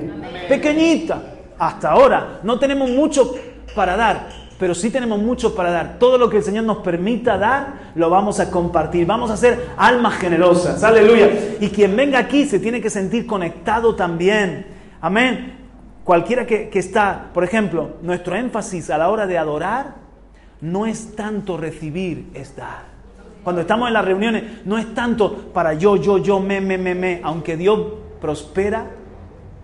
Pequeñita, 0.49 1.23
hasta 1.59 1.91
ahora. 1.91 2.41
No 2.43 2.59
tenemos 2.59 2.91
mucho 2.91 3.35
para 3.75 3.97
dar, 3.97 4.29
pero 4.59 4.75
sí 4.75 4.91
tenemos 4.91 5.19
mucho 5.19 5.55
para 5.55 5.71
dar. 5.71 5.99
Todo 5.99 6.17
lo 6.17 6.31
que 6.31 6.39
el 6.39 6.43
Señor 6.43 6.65
nos 6.65 6.79
permita 6.79 7.37
dar, 7.37 7.93
lo 7.95 8.09
vamos 8.09 8.41
a 8.41 8.51
compartir. 8.51 9.07
Vamos 9.07 9.31
a 9.31 9.37
ser 9.37 9.69
almas 9.77 10.15
generosas. 10.15 10.83
Aleluya. 10.83 11.29
Y 11.61 11.69
quien 11.69 11.95
venga 11.95 12.19
aquí 12.19 12.47
se 12.47 12.59
tiene 12.59 12.81
que 12.81 12.89
sentir 12.89 13.27
conectado 13.27 13.95
también. 13.95 14.67
Amén. 15.01 15.59
Cualquiera 16.05 16.47
que, 16.47 16.69
que 16.71 16.79
está, 16.79 17.31
por 17.35 17.45
ejemplo, 17.45 17.97
nuestro 18.03 18.35
énfasis 18.35 18.91
a 18.91 18.99
la 18.99 19.11
hora 19.11 19.27
de 19.27 19.39
adorar 19.39 19.97
no 20.61 20.87
es 20.87 21.15
tanto 21.15 21.57
recibir, 21.57 22.31
es 22.35 22.57
dar. 22.57 22.92
Cuando 23.43 23.63
estamos 23.63 23.89
en 23.89 23.95
las 23.95 24.05
reuniones, 24.05 24.45
no 24.65 24.79
es 24.79 24.95
tanto 24.95 25.51
para 25.53 25.75
yo, 25.75 25.97
yo, 25.97 26.19
yo, 26.19 26.41
me, 26.41 26.61
me, 26.61 26.79
me, 26.79 26.95
me, 26.95 27.21
aunque 27.25 27.57
Dios 27.57 27.81
prospera 28.21 28.87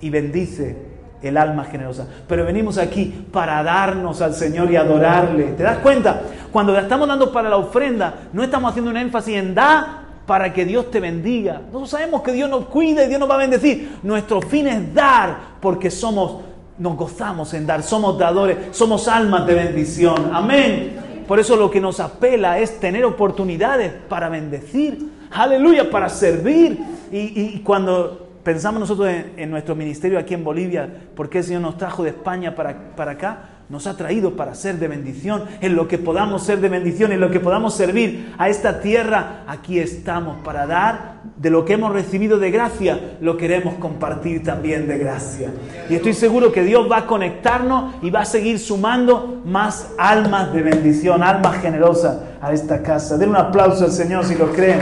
y 0.01 0.11
bendice 0.11 0.89
el 1.23 1.37
alma 1.37 1.65
generosa. 1.65 2.07
Pero 2.27 2.45
venimos 2.45 2.79
aquí 2.79 3.27
para 3.33 3.63
darnos 3.63 4.21
al 4.21 4.35
Señor 4.35 4.71
y 4.71 4.77
adorarle. 4.77 5.53
¿Te 5.53 5.63
das 5.63 5.79
cuenta? 5.79 6.23
Cuando 6.53 6.73
le 6.73 6.81
estamos 6.81 7.09
dando 7.09 7.33
para 7.33 7.49
la 7.49 7.57
ofrenda, 7.57 8.15
no 8.33 8.43
estamos 8.43 8.71
haciendo 8.71 8.91
un 8.91 8.97
énfasis 8.97 9.37
en 9.37 9.55
da 9.55 10.05
para 10.27 10.53
que 10.53 10.65
Dios 10.65 10.91
te 10.91 11.01
bendiga. 11.01 11.63
Nosotros 11.67 11.91
sabemos 11.91 12.23
que 12.23 12.33
Dios 12.33 12.51
nos 12.51 12.67
cuida 12.67 13.05
y 13.05 13.09
Dios 13.09 13.19
nos 13.19 13.31
va 13.31 13.35
a 13.35 13.39
bendecir. 13.39 13.99
Nuestro 14.03 14.43
fin 14.43 14.67
es 14.67 14.95
dar 14.95 15.37
porque 15.61 15.91
somos, 15.91 16.43
nos 16.79 16.97
gozamos 16.97 17.55
en 17.55 17.67
dar, 17.67 17.83
somos 17.83 18.19
dadores, 18.19 18.77
somos 18.77 19.09
almas 19.09 19.47
de 19.47 19.55
bendición. 19.55 20.31
Amén. 20.33 21.08
Por 21.29 21.39
eso 21.39 21.57
lo 21.57 21.71
que 21.71 21.79
nos 21.79 22.01
apela 22.01 22.59
es 22.59 22.81
tener 22.81 23.05
oportunidades 23.05 23.93
para 24.09 24.31
bendecir. 24.31 25.11
Aleluya, 25.31 25.91
para 25.91 26.09
servir. 26.09 26.79
Y, 27.13 27.59
cuando 27.59 28.29
pensamos 28.43 28.81
nosotros 28.81 29.11
en, 29.37 29.51
nuestro 29.51 29.75
ministerio 29.75 30.19
aquí 30.19 30.33
en 30.33 30.43
Bolivia, 30.43 30.89
por 31.15 31.29
qué 31.29 31.39
el 31.39 31.45
Señor 31.45 31.61
nos 31.61 31.77
trajo 31.77 32.03
de 32.03 32.11
España 32.11 32.55
para, 32.55 32.97
para 32.97 33.13
acá, 33.13 33.58
nos 33.69 33.87
ha 33.87 33.97
traído 33.97 34.35
para 34.35 34.55
ser 34.55 34.79
de 34.79 34.89
bendición, 34.89 35.45
en 35.61 35.77
lo 35.77 35.89
que 35.89 35.99
podamos 35.99 36.43
ser 36.43 36.61
de 36.61 36.71
bendición, 36.71 37.13
en 37.13 37.21
lo 37.21 37.31
que 37.31 37.39
podamos 37.39 37.75
servir 37.75 38.35
a 38.39 38.49
esta 38.49 38.81
tierra, 38.81 39.45
aquí 39.47 39.79
estamos 39.79 40.39
para 40.43 40.67
dar 40.67 41.19
de 41.37 41.51
lo 41.51 41.65
que 41.67 41.75
hemos 41.75 41.93
recibido 41.93 42.39
de 42.39 42.51
gracia, 42.51 43.17
lo 43.21 43.37
queremos 43.37 43.75
compartir 43.75 44.43
también 44.43 44.89
de 44.89 44.97
gracia. 44.97 45.51
Y 45.91 45.97
estoy 45.97 46.15
seguro 46.15 46.51
que 46.51 46.63
Dios 46.63 46.91
va 46.91 46.99
a 46.99 47.07
conectarnos 47.07 47.95
y 48.03 48.11
va 48.11 48.21
a 48.21 48.25
seguir 48.25 48.59
sumando 48.59 49.43
más 49.45 49.93
almas 49.99 50.53
de 50.55 50.63
bendición, 50.63 51.23
almas 51.23 51.61
generosas 51.61 52.19
a 52.41 52.53
esta 52.53 52.83
casa. 52.83 53.19
Den 53.19 53.31
un 53.31 53.37
aplauso 53.37 53.85
al 53.85 53.93
Señor 53.93 54.25
si 54.25 54.35
lo 54.35 54.51
creen. 54.51 54.81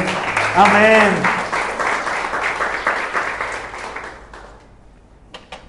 Amén. 0.56 1.10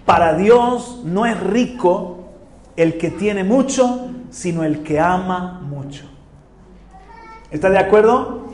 Para 0.06 0.36
Dios 0.36 1.02
no 1.04 1.26
es 1.26 1.38
rico 1.40 2.27
el 2.78 2.98
que 2.98 3.12
tiene 3.12 3.44
mucho, 3.44 4.10
sino 4.30 4.64
el 4.64 4.84
que 4.84 5.00
ama 5.00 5.60
mucho. 5.62 6.06
¿Está 7.52 7.70
de 7.70 7.80
acuerdo? 7.80 8.48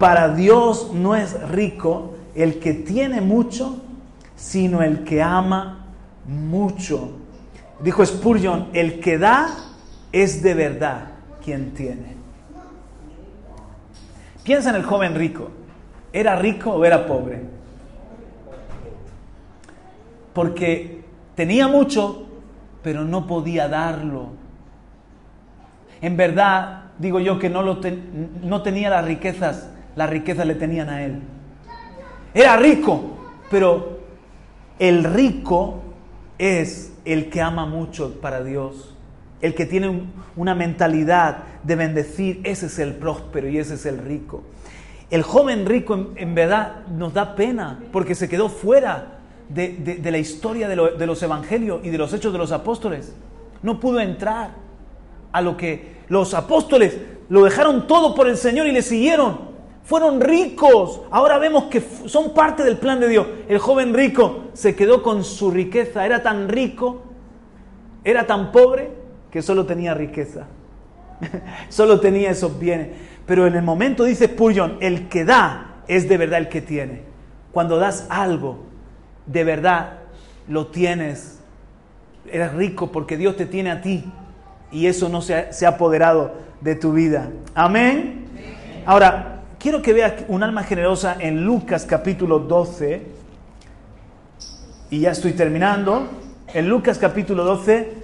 Para 0.00 0.34
Dios 0.34 0.90
no 0.92 1.14
es 1.14 1.40
rico 1.50 2.14
el 2.34 2.58
que 2.58 2.72
tiene 2.72 3.20
mucho, 3.20 3.80
sino 4.34 4.82
el 4.82 5.04
que 5.04 5.22
ama 5.22 5.86
mucho. 6.26 7.12
Dijo 7.80 8.04
Spurgeon, 8.04 8.70
el 8.72 8.98
que 8.98 9.18
da 9.18 9.48
es 10.10 10.42
de 10.42 10.54
verdad 10.54 11.10
quien 11.44 11.74
tiene. 11.74 12.16
Piensa 14.42 14.70
en 14.70 14.76
el 14.76 14.82
joven 14.82 15.14
rico. 15.14 15.50
¿Era 16.12 16.34
rico 16.34 16.72
o 16.72 16.84
era 16.84 17.06
pobre? 17.06 17.62
porque 20.32 21.02
tenía 21.34 21.68
mucho, 21.68 22.26
pero 22.82 23.04
no 23.04 23.26
podía 23.26 23.68
darlo. 23.68 24.30
En 26.00 26.16
verdad, 26.16 26.84
digo 26.98 27.20
yo 27.20 27.38
que 27.38 27.48
no, 27.48 27.62
lo 27.62 27.80
no 28.42 28.62
tenía 28.62 28.90
las 28.90 29.04
riquezas, 29.04 29.70
las 29.94 30.10
riquezas 30.10 30.46
le 30.46 30.54
tenían 30.54 30.88
a 30.88 31.04
él. 31.04 31.20
Era 32.34 32.56
rico, 32.56 33.18
pero 33.50 34.00
el 34.78 35.04
rico 35.04 35.82
es 36.38 36.92
el 37.04 37.30
que 37.30 37.40
ama 37.40 37.66
mucho 37.66 38.20
para 38.20 38.42
Dios, 38.42 38.96
el 39.40 39.54
que 39.54 39.66
tiene 39.66 40.08
una 40.36 40.54
mentalidad 40.54 41.38
de 41.62 41.76
bendecir, 41.76 42.40
ese 42.44 42.66
es 42.66 42.78
el 42.78 42.94
próspero 42.94 43.48
y 43.48 43.58
ese 43.58 43.74
es 43.74 43.86
el 43.86 43.98
rico. 43.98 44.42
El 45.10 45.22
joven 45.22 45.66
rico 45.66 46.12
en 46.16 46.34
verdad 46.34 46.86
nos 46.86 47.12
da 47.12 47.36
pena 47.36 47.80
porque 47.92 48.14
se 48.14 48.28
quedó 48.28 48.48
fuera 48.48 49.18
de, 49.54 50.10
la 50.10 50.18
historia 50.18 50.68
de, 50.68 51.06
los 51.06 51.22
evangelios 51.22 51.80
y 51.84 51.90
de 51.90 51.98
los 51.98 52.12
hechos 52.12 52.32
de 52.32 52.38
los 52.38 52.52
apóstoles. 52.52 53.12
No 53.62 53.78
pudo 53.78 54.00
entrar 54.00 54.50
a 55.32 55.40
lo 55.40 55.56
que 55.56 56.02
los 56.08 56.34
apóstoles 56.34 56.96
lo 57.28 57.44
dejaron 57.44 57.86
todo 57.86 58.14
por 58.14 58.28
el 58.28 58.36
Señor 58.36 58.66
y 58.66 58.72
le 58.72 58.82
siguieron. 58.82 59.52
Fueron 59.84 60.20
ricos. 60.20 61.00
Ahora 61.10 61.38
vemos 61.38 61.64
que 61.64 61.82
son 62.06 62.34
parte 62.34 62.62
del 62.62 62.76
plan 62.76 63.00
de 63.00 63.08
Dios. 63.08 63.26
El 63.48 63.58
joven 63.58 63.94
rico 63.94 64.44
se 64.52 64.74
quedó 64.74 65.02
con 65.02 65.24
su 65.24 65.50
riqueza. 65.50 66.04
Era 66.06 66.22
tan 66.22 66.48
rico, 66.48 67.02
era 68.04 68.26
tan 68.26 68.52
pobre 68.52 68.90
que 69.30 69.42
solo 69.42 69.66
tenía 69.66 69.94
riqueza. 69.94 70.46
solo 71.68 72.00
tenía 72.00 72.30
esos 72.30 72.58
bienes. 72.58 72.88
Pero 73.26 73.46
en 73.46 73.54
el 73.54 73.62
momento 73.62 74.04
dice 74.04 74.26
Spurgeon, 74.26 74.78
el 74.80 75.08
que 75.08 75.24
da 75.24 75.82
es 75.88 76.08
de 76.08 76.16
verdad 76.16 76.40
el 76.40 76.48
que 76.48 76.62
tiene. 76.62 77.02
Cuando 77.52 77.78
das 77.78 78.06
algo, 78.08 78.71
de 79.26 79.44
verdad 79.44 79.98
lo 80.48 80.68
tienes, 80.68 81.40
eres 82.30 82.52
rico 82.54 82.92
porque 82.92 83.16
Dios 83.16 83.36
te 83.36 83.46
tiene 83.46 83.70
a 83.70 83.80
ti 83.80 84.04
y 84.70 84.86
eso 84.86 85.08
no 85.08 85.20
se 85.20 85.34
ha, 85.34 85.68
apoderado 85.68 86.34
de 86.60 86.74
tu 86.74 86.92
vida. 86.92 87.30
Amén. 87.54 88.26
Ahora, 88.86 89.42
quiero 89.58 89.82
que 89.82 89.92
veas 89.92 90.14
un 90.28 90.42
alma 90.42 90.64
generosa 90.64 91.16
en 91.20 91.44
Lucas 91.44 91.86
capítulo 91.88 92.40
12, 92.40 93.02
y 94.90 95.00
ya 95.00 95.12
estoy 95.12 95.32
terminando, 95.32 96.08
en 96.52 96.68
Lucas 96.68 96.98
capítulo 96.98 97.44
12, 97.44 98.01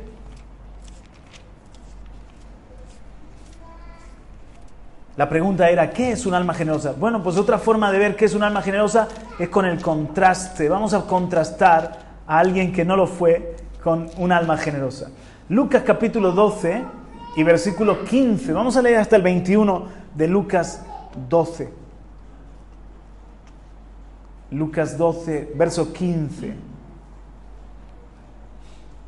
La 5.18 5.28
pregunta 5.28 5.68
era, 5.68 5.90
¿qué 5.90 6.12
es 6.12 6.26
un 6.26 6.34
alma 6.34 6.54
generosa? 6.54 6.94
Bueno, 6.96 7.20
pues 7.24 7.36
otra 7.36 7.58
forma 7.58 7.90
de 7.90 7.98
ver 7.98 8.14
qué 8.14 8.26
es 8.26 8.34
un 8.36 8.44
alma 8.44 8.62
generosa 8.62 9.08
es 9.36 9.48
con 9.48 9.66
el 9.66 9.82
contraste. 9.82 10.68
Vamos 10.68 10.94
a 10.94 11.06
contrastar 11.06 11.98
a 12.24 12.38
alguien 12.38 12.72
que 12.72 12.84
no 12.84 12.94
lo 12.94 13.08
fue 13.08 13.56
con 13.82 14.08
un 14.18 14.30
alma 14.30 14.56
generosa. 14.56 15.10
Lucas 15.48 15.82
capítulo 15.84 16.30
12 16.30 16.84
y 17.34 17.42
versículo 17.42 18.04
15. 18.04 18.52
Vamos 18.52 18.76
a 18.76 18.82
leer 18.82 18.98
hasta 18.98 19.16
el 19.16 19.22
21 19.22 19.86
de 20.14 20.28
Lucas 20.28 20.84
12. 21.28 21.68
Lucas 24.52 24.96
12, 24.96 25.52
verso 25.56 25.92
15. 25.92 26.54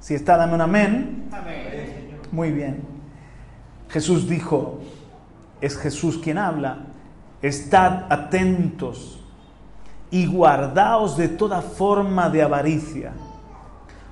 Si 0.00 0.14
está, 0.16 0.36
dame 0.36 0.54
un 0.54 0.60
amén. 0.60 1.28
amén. 1.30 2.18
Muy 2.32 2.50
bien. 2.50 2.82
Jesús 3.88 4.28
dijo, 4.28 4.80
es 5.60 5.76
Jesús 5.76 6.18
quien 6.18 6.38
habla, 6.38 6.78
estad 7.42 8.04
atentos 8.10 9.20
y 10.10 10.26
guardaos 10.26 11.16
de 11.16 11.28
toda 11.28 11.60
forma 11.62 12.28
de 12.30 12.42
avaricia, 12.42 13.12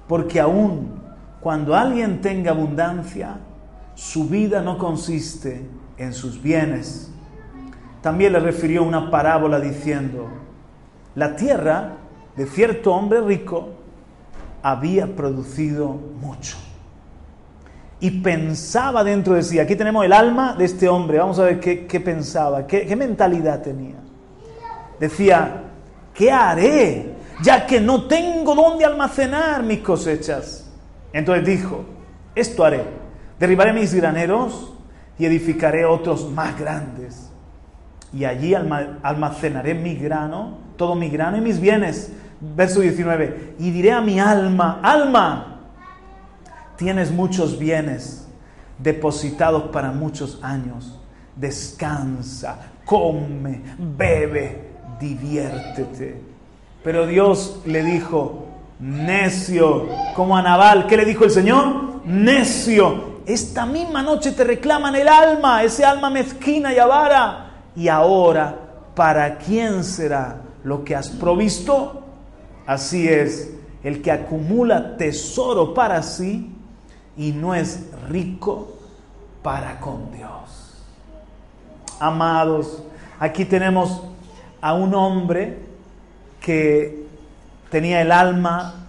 porque 0.07 0.41
aun 0.41 1.03
cuando 1.41 1.75
alguien 1.75 2.21
tenga 2.21 2.51
abundancia, 2.51 3.39
su 3.95 4.29
vida 4.29 4.61
no 4.61 4.79
consiste 4.79 5.67
en 5.97 6.13
sus 6.13 6.41
bienes. 6.41 7.11
También 8.03 8.33
le 8.33 8.41
refirió 8.41 8.85
una 8.85 9.11
parábola 9.11 9.59
diciendo, 9.59 10.29
la 11.15 11.35
tierra 11.35 11.95
de 12.37 12.47
cierto 12.47 12.95
hombre 12.95 13.21
rico 13.21 13.71
había 14.63 15.17
producido 15.17 15.89
mucho 16.21 16.57
y 18.01 18.11
pensaba 18.11 19.03
dentro 19.03 19.35
de 19.35 19.43
sí. 19.43 19.59
Aquí 19.59 19.75
tenemos 19.75 20.05
el 20.05 20.13
alma 20.13 20.55
de 20.57 20.65
este 20.65 20.89
hombre. 20.89 21.19
Vamos 21.19 21.39
a 21.39 21.45
ver 21.45 21.61
qué, 21.61 22.01
pensaba, 22.01 22.67
qué, 22.67 22.87
qué 22.87 22.97
mentalidad 22.97 23.63
tenía. 23.63 23.97
Decía, 25.01 25.65
¿qué 26.15 26.31
haré? 26.31 27.15
Ya 27.43 27.67
que 27.67 27.81
no 27.81 28.05
tengo 28.05 28.55
dónde 28.55 28.85
almacenar 28.85 29.63
mis 29.63 29.81
cosechas. 29.81 30.71
Entonces 31.13 31.45
dijo, 31.45 31.85
esto 32.35 32.65
haré. 32.65 32.85
Derribaré 33.39 33.73
mis 33.73 33.95
graneros 33.95 34.73
y 35.19 35.27
edificaré 35.27 35.85
otros 35.85 36.31
más 36.31 36.59
grandes. 36.59 37.31
Y 38.13 38.25
allí 38.25 38.55
almacenaré 38.55 39.75
mi 39.75 39.95
grano, 39.95 40.59
todo 40.77 40.95
mi 40.95 41.09
grano 41.09 41.37
y 41.37 41.41
mis 41.41 41.61
bienes. 41.61 42.13
Verso 42.41 42.81
19. 42.81 43.55
Y 43.59 43.71
diré 43.71 43.93
a 43.93 44.01
mi 44.01 44.21
alma, 44.21 44.81
alma, 44.83 45.58
tienes 46.79 47.11
muchos 47.11 47.59
bienes 47.59 48.26
depositados 48.79 49.64
para 49.64 49.91
muchos 49.91 50.39
años. 50.43 50.99
Descansa, 51.37 52.59
come, 52.85 53.61
bebe, 53.79 54.70
diviértete. 54.99 56.22
Pero 56.83 57.07
Dios 57.07 57.61
le 57.66 57.83
dijo, 57.83 58.47
necio, 58.79 59.89
como 60.14 60.37
a 60.37 60.43
Nabal. 60.43 60.87
¿Qué 60.87 60.97
le 60.97 61.05
dijo 61.05 61.24
el 61.24 61.33
Señor? 61.33 62.07
Necio. 62.07 63.18
Esta 63.26 63.66
misma 63.66 64.03
noche 64.03 64.33
te 64.33 64.45
reclaman 64.45 64.95
el 64.95 65.09
alma, 65.09 65.64
ese 65.64 65.85
alma 65.85 66.09
mezquina 66.09 66.72
y 66.72 66.79
avara. 66.79 67.51
Y 67.74 67.89
ahora, 67.89 68.57
¿para 68.95 69.37
quién 69.37 69.83
será 69.83 70.43
lo 70.62 70.85
que 70.85 70.95
has 70.95 71.11
provisto? 71.11 72.05
Así 72.66 73.09
es, 73.09 73.53
el 73.83 74.01
que 74.01 74.12
acumula 74.12 74.97
tesoro 74.97 75.74
para 75.74 76.03
sí 76.03 76.55
y 77.19 77.33
no 77.33 77.55
es 77.55 77.87
rico 78.09 78.79
para 79.43 79.81
con 79.81 80.11
Dios. 80.12 80.83
Amados, 82.01 82.83
aquí 83.19 83.45
tenemos 83.45 84.03
a 84.61 84.73
un 84.73 84.95
hombre 84.95 85.59
que 86.41 87.05
tenía 87.71 88.01
el 88.01 88.12
alma 88.12 88.87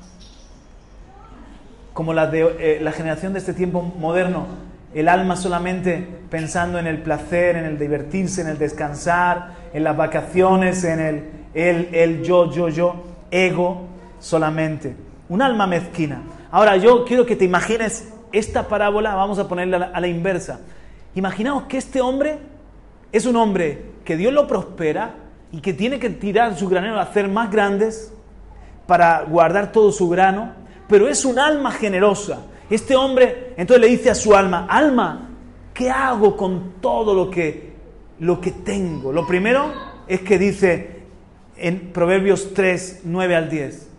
como 1.94 2.14
la 2.14 2.28
de 2.28 2.56
eh, 2.60 2.80
la 2.82 2.94
generación 2.94 3.34
de 3.34 3.40
este 3.40 3.54
tiempo 3.54 3.82
moderno, 3.82 4.46
el 4.94 5.10
alma 5.10 5.36
solamente 5.36 6.08
pensando 6.30 6.80
en 6.80 6.88
el 6.88 7.02
placer, 7.02 7.58
en 7.58 7.66
el 7.66 7.78
divertirse, 7.78 8.42
en 8.42 8.48
el 8.48 8.58
descansar, 8.58 9.56
en 9.74 9.84
las 9.84 9.98
vacaciones, 9.98 10.84
en 10.84 11.00
el 11.00 11.40
el, 11.54 11.90
el, 11.94 12.24
yo, 12.24 12.52
yo, 12.52 12.70
yo, 12.70 13.04
ego 13.32 13.88
solamente. 14.20 14.96
Un 15.28 15.42
alma 15.42 15.68
mezquina. 15.68 16.22
Ahora 16.52 16.78
yo 16.78 17.06
quiero 17.06 17.26
que 17.26 17.36
te 17.36 17.46
imagines 17.46 18.10
esta 18.32 18.68
parábola, 18.68 19.16
vamos 19.16 19.40
a 19.40 19.48
ponerla 19.48 19.92
a 19.94 20.00
la, 20.00 20.08
inversa. 20.08 20.62
Imaginaos 21.16 21.64
que 21.64 21.78
este 21.78 22.02
hombre 22.02 22.38
es 23.12 23.26
un 23.26 23.36
hombre 23.36 23.86
que 24.06 24.18
Dios 24.18 24.34
lo 24.34 24.48
prospera 24.48 25.16
y 25.52 25.62
que 25.62 25.74
tiene 25.74 26.00
que 26.00 26.10
tirar 26.10 26.58
su 26.58 26.70
granero 26.70 27.00
a 27.00 27.04
hacer 27.04 27.28
más 27.28 27.52
grandes 27.52 28.14
para 28.86 29.24
guardar 29.24 29.72
todo 29.72 29.92
su 29.92 30.10
grano, 30.10 30.54
pero 30.88 31.08
es 31.08 31.26
un 31.26 31.40
alma 31.40 31.72
generosa. 31.72 32.40
Este 32.70 32.96
hombre 32.96 33.54
entonces 33.58 33.82
le 33.82 33.88
dice 33.88 34.10
a 34.10 34.16
su 34.16 34.36
alma, 34.36 34.68
alma, 34.70 35.30
¿qué 35.74 35.90
hago 35.90 36.38
con 36.38 36.74
todo 36.82 37.14
lo 37.14 37.32
que, 37.32 37.74
lo 38.20 38.40
que 38.40 38.52
tengo? 38.52 39.12
Lo 39.12 39.26
primero 39.26 39.72
es 40.08 40.22
que 40.22 40.38
dice 40.38 41.00
en 41.58 41.92
Proverbios 41.92 42.54
3, 42.54 43.02
9 43.06 43.36
al 43.36 43.50
10, 43.50 43.90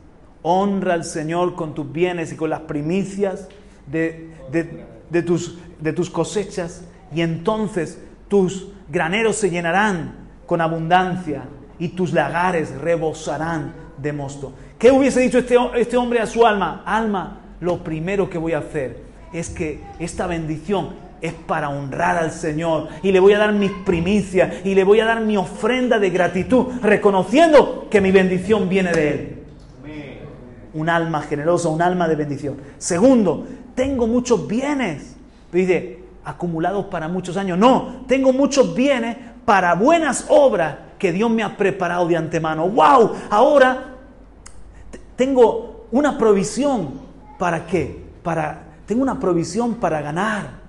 honra 0.42 0.94
al 0.94 1.04
Señor 1.04 1.54
con 1.54 1.74
tus 1.74 1.90
bienes 1.92 2.32
y 2.32 2.36
con 2.36 2.50
las 2.50 2.60
primicias 2.60 3.48
de, 3.90 4.30
de, 4.50 4.84
de, 5.08 5.22
tus, 5.22 5.58
de 5.80 5.92
tus 5.92 6.10
cosechas 6.10 6.82
y 7.14 7.22
entonces 7.22 7.98
tus 8.28 8.68
graneros 8.88 9.36
se 9.36 9.50
llenarán 9.50 10.14
con 10.46 10.60
abundancia 10.60 11.44
y 11.78 11.88
tus 11.88 12.12
lagares 12.12 12.70
rebosarán 12.76 13.74
de 13.96 14.12
mosto. 14.12 14.52
¿Qué 14.78 14.90
hubiese 14.90 15.20
dicho 15.20 15.38
este, 15.38 15.56
este 15.76 15.96
hombre 15.96 16.20
a 16.20 16.26
su 16.26 16.46
alma? 16.46 16.82
Alma, 16.86 17.40
lo 17.60 17.82
primero 17.84 18.30
que 18.30 18.38
voy 18.38 18.52
a 18.52 18.58
hacer 18.58 19.02
es 19.32 19.50
que 19.50 19.80
esta 19.98 20.26
bendición 20.26 21.10
es 21.20 21.32
para 21.32 21.68
honrar 21.68 22.16
al 22.16 22.30
Señor 22.30 22.88
y 23.02 23.12
le 23.12 23.20
voy 23.20 23.34
a 23.34 23.38
dar 23.38 23.52
mis 23.52 23.70
primicias 23.84 24.64
y 24.64 24.74
le 24.74 24.84
voy 24.84 25.00
a 25.00 25.04
dar 25.04 25.20
mi 25.20 25.36
ofrenda 25.36 25.98
de 25.98 26.10
gratitud, 26.10 26.66
reconociendo 26.82 27.88
que 27.90 28.00
mi 28.00 28.10
bendición 28.10 28.68
viene 28.68 28.92
de 28.92 29.08
Él. 29.08 29.39
Un 30.74 30.88
alma 30.88 31.22
generosa, 31.22 31.68
un 31.68 31.82
alma 31.82 32.08
de 32.08 32.16
bendición. 32.16 32.56
Segundo, 32.78 33.46
tengo 33.74 34.06
muchos 34.06 34.46
bienes. 34.46 35.16
Dice, 35.52 36.00
acumulados 36.24 36.86
para 36.86 37.08
muchos 37.08 37.36
años. 37.36 37.58
No, 37.58 38.04
tengo 38.06 38.32
muchos 38.32 38.74
bienes 38.74 39.16
para 39.44 39.74
buenas 39.74 40.26
obras 40.28 40.76
que 40.98 41.12
Dios 41.12 41.30
me 41.30 41.42
ha 41.42 41.56
preparado 41.56 42.06
de 42.06 42.16
antemano. 42.16 42.68
¡Wow! 42.68 43.12
Ahora 43.30 43.96
tengo 45.16 45.86
una 45.90 46.16
provisión. 46.18 47.00
¿Para 47.38 47.66
qué? 47.66 48.04
Para, 48.22 48.64
tengo 48.86 49.02
una 49.02 49.18
provisión 49.18 49.76
para 49.76 50.02
ganar 50.02 50.60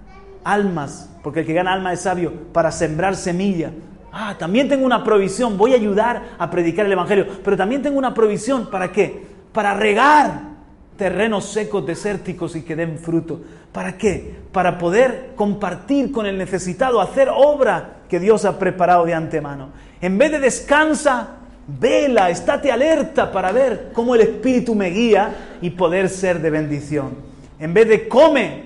almas, 0.43 1.09
porque 1.21 1.41
el 1.41 1.45
que 1.45 1.53
gana 1.53 1.73
alma 1.73 1.93
es 1.93 2.01
sabio, 2.01 2.33
para 2.53 2.71
sembrar 2.71 3.15
semilla. 3.15 3.71
Ah, 4.11 4.35
también 4.37 4.67
tengo 4.67 4.85
una 4.85 5.03
provisión, 5.03 5.57
voy 5.57 5.73
a 5.73 5.75
ayudar 5.75 6.21
a 6.37 6.49
predicar 6.49 6.85
el 6.85 6.91
Evangelio, 6.91 7.27
pero 7.43 7.55
también 7.55 7.81
tengo 7.81 7.97
una 7.97 8.13
provisión, 8.13 8.69
¿para 8.69 8.91
qué? 8.91 9.30
Para 9.51 9.73
regar 9.73 10.51
terrenos 10.97 11.45
secos, 11.45 11.85
desérticos 11.85 12.55
y 12.55 12.61
que 12.61 12.75
den 12.75 12.99
fruto. 12.99 13.41
¿Para 13.71 13.97
qué? 13.97 14.35
Para 14.51 14.77
poder 14.77 15.31
compartir 15.35 16.11
con 16.11 16.25
el 16.25 16.37
necesitado, 16.37 17.01
hacer 17.01 17.27
obra 17.33 18.01
que 18.07 18.19
Dios 18.19 18.45
ha 18.45 18.59
preparado 18.59 19.05
de 19.05 19.13
antemano. 19.13 19.69
En 19.99 20.17
vez 20.17 20.31
de 20.31 20.39
descansa, 20.39 21.37
vela, 21.67 22.29
estate 22.29 22.71
alerta 22.71 23.31
para 23.31 23.51
ver 23.51 23.89
cómo 23.93 24.13
el 24.13 24.21
Espíritu 24.21 24.75
me 24.75 24.89
guía 24.89 25.57
y 25.61 25.71
poder 25.71 26.07
ser 26.09 26.39
de 26.39 26.49
bendición. 26.49 27.15
En 27.59 27.73
vez 27.73 27.87
de 27.87 28.07
come, 28.07 28.63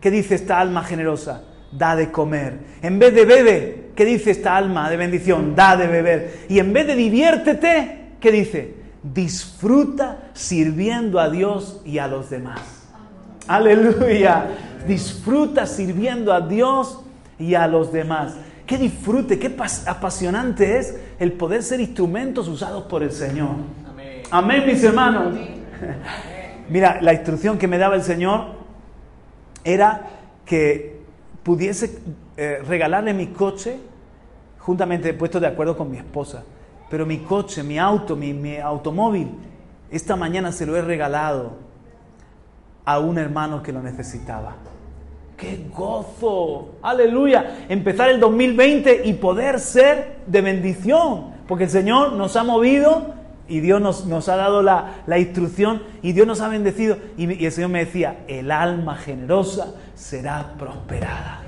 ¿qué 0.00 0.10
dice 0.10 0.36
esta 0.36 0.60
alma 0.60 0.84
generosa? 0.84 1.42
Da 1.72 1.96
de 1.96 2.10
comer. 2.10 2.58
En 2.80 2.98
vez 2.98 3.14
de 3.14 3.24
bebe, 3.24 3.90
¿qué 3.94 4.04
dice 4.04 4.30
esta 4.30 4.56
alma 4.56 4.88
de 4.88 4.96
bendición? 4.96 5.54
Da 5.54 5.76
de 5.76 5.86
beber. 5.86 6.38
Y 6.48 6.60
en 6.60 6.72
vez 6.72 6.86
de 6.86 6.94
diviértete, 6.94 8.12
¿qué 8.20 8.32
dice? 8.32 8.77
Disfruta 9.02 10.30
sirviendo 10.34 11.20
a 11.20 11.30
Dios 11.30 11.80
y 11.84 11.98
a 11.98 12.08
los 12.08 12.30
demás. 12.30 12.60
Aleluya. 13.46 14.46
Disfruta 14.86 15.66
sirviendo 15.66 16.32
a 16.32 16.40
Dios 16.40 17.00
y 17.38 17.54
a 17.54 17.66
los 17.66 17.92
demás. 17.92 18.36
Qué 18.66 18.76
disfrute, 18.76 19.38
qué 19.38 19.56
apasionante 19.86 20.78
es 20.78 20.98
el 21.18 21.32
poder 21.32 21.62
ser 21.62 21.80
instrumentos 21.80 22.48
usados 22.48 22.84
por 22.84 23.02
el 23.02 23.12
Señor. 23.12 23.50
Amén, 24.30 24.64
mis 24.66 24.82
hermanos. 24.84 25.34
Mira, 26.68 27.00
la 27.00 27.14
instrucción 27.14 27.56
que 27.56 27.66
me 27.66 27.78
daba 27.78 27.94
el 27.94 28.02
Señor 28.02 28.58
era 29.64 30.10
que 30.44 31.00
pudiese 31.42 31.98
eh, 32.36 32.62
regalarle 32.66 33.14
mi 33.14 33.28
coche, 33.28 33.78
juntamente 34.58 35.14
puesto 35.14 35.40
de 35.40 35.46
acuerdo 35.46 35.76
con 35.76 35.90
mi 35.90 35.96
esposa. 35.96 36.44
Pero 36.90 37.04
mi 37.04 37.18
coche, 37.18 37.62
mi 37.62 37.78
auto, 37.78 38.16
mi, 38.16 38.56
automóvil, 38.56 39.28
esta 39.90 40.16
mañana 40.16 40.52
se 40.52 40.66
lo 40.66 40.76
he 40.76 40.82
regalado 40.82 41.52
a 42.84 42.98
un 42.98 43.18
hermano 43.18 43.62
que 43.62 43.72
lo 43.72 43.82
necesitaba. 43.82 44.56
¡Qué 45.36 45.66
gozo! 45.74 46.76
¡Aleluya! 46.82 47.66
Empezar 47.68 48.08
el 48.08 48.18
2020 48.18 49.02
y 49.04 49.12
poder 49.14 49.60
ser 49.60 50.18
de 50.26 50.40
bendición. 50.40 51.38
Porque 51.46 51.64
el 51.64 51.70
Señor 51.70 52.14
nos 52.14 52.36
ha 52.36 52.42
movido 52.42 53.14
y 53.46 53.60
Dios 53.60 53.80
nos, 53.80 54.28
ha 54.28 54.36
dado 54.36 54.62
la, 54.62 55.02
la, 55.06 55.18
instrucción 55.18 55.82
y 56.02 56.12
Dios 56.12 56.26
nos 56.26 56.40
ha 56.40 56.48
bendecido. 56.48 56.96
Y, 57.16 57.32
y 57.32 57.46
el 57.46 57.52
Señor 57.52 57.70
me 57.70 57.84
decía, 57.84 58.24
el 58.26 58.50
alma 58.50 58.96
generosa 58.96 59.74
será 59.94 60.54
prosperada. 60.58 61.42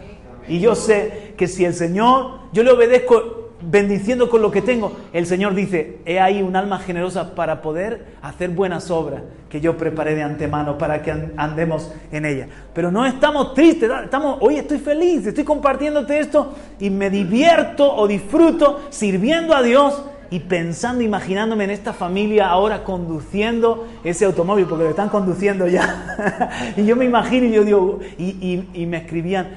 Y 0.49 0.61
yo 0.61 0.75
sé 0.75 1.35
que 1.37 1.47
si 1.47 1.65
el 1.65 1.75
Señor, 1.75 2.41
yo 2.53 2.63
le 2.63 2.71
obedezco 2.71 3.40
bendiciendo 3.63 4.31
con 4.31 4.43
lo 4.43 4.51
que 4.51 4.63
tengo, 4.63 4.97
el 5.13 5.27
Señor 5.27 5.55
dice, 5.55 5.99
he 6.05 6.21
ahí 6.21 6.43
un 6.43 6.57
alma 6.57 6.79
generosa 6.79 7.35
para 7.35 7.63
poder 7.63 8.07
hacer 8.23 8.51
buenas 8.51 8.91
obras 8.91 9.23
que 9.49 9.61
yo 9.61 9.77
preparé 9.77 10.15
de 10.15 10.23
antemano 10.23 10.79
para 10.79 11.03
que 11.03 11.13
andemos 11.37 11.93
en 12.13 12.25
ella. 12.25 12.49
Pero 12.73 12.91
no 12.91 13.05
estamos 13.05 13.55
tristes, 13.55 13.91
estamos, 14.05 14.39
hoy 14.41 14.57
estoy 14.57 14.79
feliz, 14.79 15.27
estoy 15.27 15.45
compartiéndote 15.45 16.19
esto 16.19 16.55
y 16.79 16.91
me 16.91 17.11
divierto 17.11 17.95
o 17.95 18.07
disfruto 18.07 18.81
sirviendo 18.91 19.55
a 19.55 19.63
Dios 19.63 20.03
y 20.31 20.39
pensando, 20.39 21.03
imaginándome 21.03 21.65
en 21.65 21.71
esta 21.71 21.93
familia 21.93 22.49
ahora 22.49 22.85
conduciendo 22.85 23.89
ese 24.05 24.25
automóvil, 24.25 24.67
porque 24.67 24.85
lo 24.85 24.91
están 24.91 25.09
conduciendo 25.09 25.67
ya. 25.67 26.73
y 26.77 26.85
yo 26.85 26.95
me 26.95 27.05
imagino 27.05 27.47
y 27.47 27.53
yo 27.53 27.65
digo, 27.65 27.99
y, 28.17 28.87
me 28.87 28.99
escribían, 28.99 29.49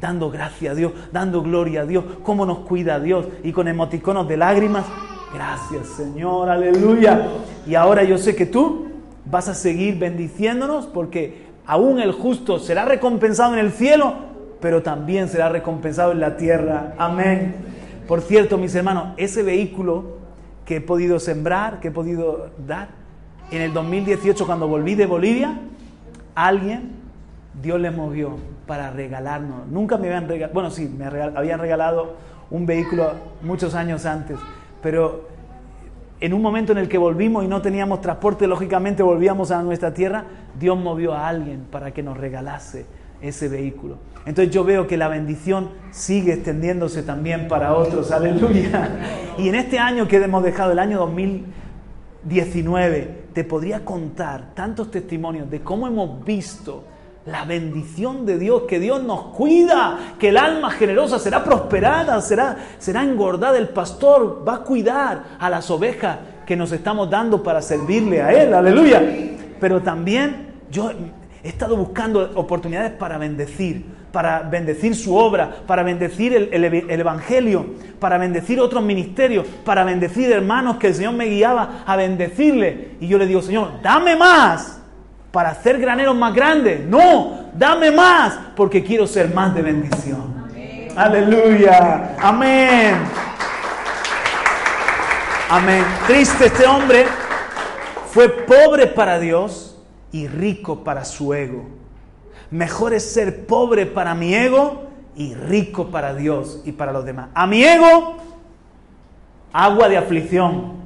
dando 0.00 0.30
gracias 0.30 0.72
a 0.72 0.74
Dios, 0.74 0.92
dando 1.12 1.42
gloria 1.42 1.82
a 1.82 1.86
Dios, 1.86 2.04
cómo 2.22 2.46
nos 2.46 2.60
cuida 2.60 3.00
Dios 3.00 3.26
y 3.42 3.52
con 3.52 3.68
emoticonos 3.68 4.28
de 4.28 4.36
lágrimas. 4.36 4.86
Gracias 5.34 5.88
Señor, 5.88 6.48
aleluya. 6.48 7.28
Y 7.66 7.74
ahora 7.74 8.04
yo 8.04 8.18
sé 8.18 8.34
que 8.34 8.46
tú 8.46 8.88
vas 9.24 9.48
a 9.48 9.54
seguir 9.54 9.98
bendiciéndonos 9.98 10.86
porque 10.86 11.46
aún 11.66 12.00
el 12.00 12.12
justo 12.12 12.58
será 12.58 12.84
recompensado 12.84 13.52
en 13.54 13.60
el 13.60 13.72
cielo, 13.72 14.14
pero 14.60 14.82
también 14.82 15.28
será 15.28 15.48
recompensado 15.48 16.12
en 16.12 16.20
la 16.20 16.36
tierra. 16.36 16.94
Amén. 16.98 17.54
Por 18.06 18.22
cierto, 18.22 18.56
mis 18.56 18.74
hermanos, 18.74 19.08
ese 19.18 19.42
vehículo 19.42 20.18
que 20.64 20.76
he 20.76 20.80
podido 20.80 21.20
sembrar, 21.20 21.80
que 21.80 21.88
he 21.88 21.90
podido 21.90 22.50
dar, 22.66 22.88
en 23.50 23.62
el 23.62 23.72
2018 23.72 24.46
cuando 24.46 24.68
volví 24.68 24.94
de 24.94 25.06
Bolivia, 25.06 25.58
alguien, 26.34 26.97
Dios 27.62 27.80
le 27.80 27.90
movió 27.90 28.36
para 28.66 28.90
regalarnos. 28.90 29.66
Nunca 29.68 29.96
me 29.96 30.08
habían 30.08 30.28
regalado, 30.28 30.54
bueno, 30.54 30.70
sí, 30.70 30.88
me 30.88 31.06
habían 31.06 31.58
regalado 31.58 32.14
un 32.50 32.66
vehículo 32.66 33.12
muchos 33.42 33.74
años 33.74 34.06
antes, 34.06 34.38
pero 34.82 35.28
en 36.20 36.32
un 36.32 36.42
momento 36.42 36.72
en 36.72 36.78
el 36.78 36.88
que 36.88 36.98
volvimos 36.98 37.44
y 37.44 37.48
no 37.48 37.62
teníamos 37.62 38.00
transporte, 38.00 38.46
lógicamente 38.46 39.02
volvíamos 39.02 39.50
a 39.50 39.62
nuestra 39.62 39.94
tierra, 39.94 40.24
Dios 40.58 40.76
movió 40.76 41.14
a 41.14 41.28
alguien 41.28 41.64
para 41.70 41.92
que 41.92 42.02
nos 42.02 42.16
regalase 42.16 42.86
ese 43.20 43.48
vehículo. 43.48 43.98
Entonces 44.26 44.52
yo 44.52 44.64
veo 44.64 44.86
que 44.86 44.96
la 44.96 45.08
bendición 45.08 45.70
sigue 45.90 46.34
extendiéndose 46.34 47.02
también 47.02 47.48
para 47.48 47.74
otros, 47.74 48.10
aleluya. 48.10 48.90
Y 49.38 49.48
en 49.48 49.54
este 49.54 49.78
año 49.78 50.08
que 50.08 50.16
hemos 50.16 50.42
dejado, 50.42 50.72
el 50.72 50.80
año 50.80 50.98
2019, 50.98 53.26
te 53.32 53.44
podría 53.44 53.84
contar 53.84 54.54
tantos 54.54 54.90
testimonios 54.90 55.50
de 55.50 55.60
cómo 55.60 55.86
hemos 55.86 56.24
visto 56.24 56.84
la 57.26 57.44
bendición 57.44 58.24
de 58.24 58.38
Dios, 58.38 58.62
que 58.68 58.80
Dios 58.80 59.02
nos 59.02 59.34
cuida, 59.36 60.14
que 60.18 60.30
el 60.30 60.36
alma 60.36 60.70
generosa 60.70 61.18
será 61.18 61.44
prosperada, 61.44 62.20
será, 62.20 62.56
será 62.78 63.02
engordada, 63.02 63.58
el 63.58 63.68
pastor 63.68 64.44
va 64.46 64.56
a 64.56 64.58
cuidar 64.60 65.24
a 65.38 65.50
las 65.50 65.70
ovejas 65.70 66.18
que 66.46 66.56
nos 66.56 66.72
estamos 66.72 67.10
dando 67.10 67.42
para 67.42 67.60
servirle 67.60 68.22
a 68.22 68.32
Él, 68.32 68.54
aleluya. 68.54 69.02
Pero 69.60 69.82
también 69.82 70.48
yo 70.70 70.90
he 71.42 71.48
estado 71.48 71.76
buscando 71.76 72.30
oportunidades 72.34 72.92
para 72.92 73.18
bendecir, 73.18 73.84
para 74.10 74.40
bendecir 74.40 74.96
su 74.96 75.14
obra, 75.14 75.56
para 75.66 75.82
bendecir 75.82 76.34
el, 76.34 76.64
el, 76.64 77.00
Evangelio, 77.00 77.66
para 78.00 78.16
bendecir 78.16 78.58
otros 78.60 78.82
ministerios, 78.82 79.46
para 79.64 79.84
bendecir 79.84 80.32
hermanos 80.32 80.78
que 80.78 80.86
el 80.86 80.94
Señor 80.94 81.12
me 81.12 81.26
guiaba 81.26 81.82
a 81.84 81.96
bendecirle. 81.96 82.92
Y 83.00 83.08
yo 83.08 83.18
le 83.18 83.26
digo, 83.26 83.42
Señor, 83.42 83.82
dame 83.82 84.16
más 84.16 84.77
para 85.30 85.50
hacer 85.50 85.78
graneros 85.78 86.16
más 86.16 86.34
grandes. 86.34 86.84
No, 86.84 87.50
dame 87.54 87.90
más 87.90 88.38
porque 88.56 88.82
quiero 88.82 89.06
ser 89.06 89.32
más 89.34 89.54
de 89.54 89.62
bendición. 89.62 90.48
Aleluya. 90.96 92.16
Amén. 92.20 92.96
Amén. 95.48 95.84
Triste 96.06 96.46
este 96.46 96.66
hombre 96.66 97.06
fue 98.10 98.28
pobre 98.28 98.86
para 98.86 99.18
Dios 99.18 99.78
y 100.12 100.26
rico 100.26 100.82
para 100.82 101.04
su 101.04 101.32
ego. 101.34 101.66
Mejor 102.50 102.94
es 102.94 103.12
ser 103.12 103.46
pobre 103.46 103.86
para 103.86 104.14
mi 104.14 104.34
ego 104.34 104.88
y 105.14 105.34
rico 105.34 105.88
para 105.88 106.14
Dios 106.14 106.62
y 106.64 106.72
para 106.72 106.92
los 106.92 107.04
demás. 107.04 107.28
A 107.34 107.46
mi 107.46 107.62
ego, 107.62 108.16
agua 109.52 109.88
de 109.88 109.98
aflicción. 109.98 110.78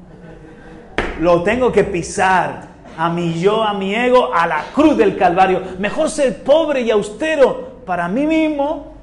Lo 1.20 1.42
tengo 1.42 1.70
que 1.70 1.84
pisar, 1.84 2.68
a 2.96 3.08
mi 3.10 3.40
yo, 3.40 3.62
a 3.62 3.74
mi 3.74 3.94
ego, 3.94 4.34
a 4.34 4.46
la 4.46 4.64
cruz 4.74 4.96
del 4.96 5.16
Calvario. 5.16 5.60
Mejor 5.78 6.10
ser 6.10 6.42
pobre 6.42 6.82
y 6.82 6.90
austero 6.90 7.82
para 7.84 8.08
mí 8.08 8.26
mismo, 8.26 8.94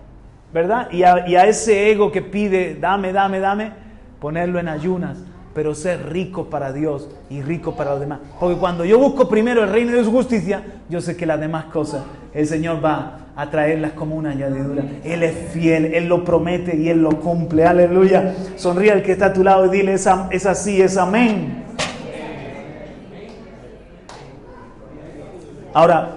¿verdad? 0.53 0.89
Y 0.91 1.03
a, 1.03 1.45
ese 1.45 1.91
ego 1.91 2.11
que 2.11 2.21
pide, 2.21 2.75
dame, 2.79 3.13
dame, 3.13 3.39
dame, 3.39 3.71
ponerlo 4.19 4.59
en 4.59 4.67
ayunas, 4.67 5.17
pero 5.53 5.75
ser 5.75 6.09
rico 6.11 6.49
para 6.49 6.71
Dios 6.71 7.09
y 7.29 7.41
rico 7.41 7.75
para 7.75 7.91
los 7.91 7.99
demás. 7.99 8.19
Porque 8.39 8.57
cuando 8.57 8.85
yo 8.85 8.99
busco 8.99 9.29
primero 9.29 9.63
el 9.63 9.69
reino 9.69 9.93
de 9.93 10.03
su 10.03 10.11
justicia, 10.11 10.63
yo 10.89 11.01
sé 11.01 11.15
que 11.15 11.25
las 11.25 11.39
demás 11.39 11.65
cosas 11.65 12.03
el 12.33 12.47
Señor 12.47 12.83
va 12.83 13.19
a 13.35 13.49
traerlas 13.49 13.93
como 13.93 14.15
una 14.15 14.31
añadidura. 14.31 14.83
Él 15.03 15.23
es 15.23 15.35
fiel, 15.51 15.93
Él 15.93 16.07
lo 16.07 16.25
promete 16.25 16.75
y 16.75 16.89
Él 16.89 17.01
lo 17.01 17.19
cumple. 17.19 17.65
Aleluya. 17.65 18.35
Sonríe 18.55 18.91
al 18.91 19.01
que 19.01 19.13
está 19.13 19.27
a 19.27 19.33
tu 19.33 19.43
lado 19.43 19.65
y 19.65 19.69
dile, 19.69 19.93
es, 19.93 20.07
es 20.31 20.45
así, 20.45 20.81
es 20.81 20.97
amén. 20.97 21.68
Ahora, 25.73 26.09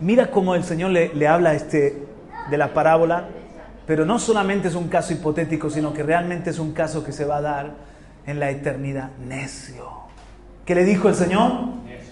mira 0.00 0.30
cómo 0.30 0.54
el 0.54 0.64
Señor 0.64 0.90
le, 0.90 1.28
habla 1.28 1.54
este, 1.54 2.06
de 2.50 2.58
la 2.58 2.74
parábola, 2.74 3.28
pero 3.86 4.04
no 4.04 4.18
solamente 4.18 4.68
es 4.68 4.74
un 4.74 4.88
caso 4.88 5.12
hipotético, 5.12 5.70
sino 5.70 5.92
que 5.92 6.02
realmente 6.02 6.50
es 6.50 6.58
un 6.58 6.72
caso 6.72 7.04
que 7.04 7.12
se 7.12 7.24
va 7.24 7.36
a 7.36 7.40
dar 7.40 7.70
en 8.26 8.40
la 8.40 8.50
eternidad. 8.50 9.10
Necio. 9.18 9.88
¿Qué 10.64 10.74
le 10.74 10.84
dijo 10.84 11.08
el 11.08 11.14
Señor? 11.14 11.52
Necio. 11.84 12.10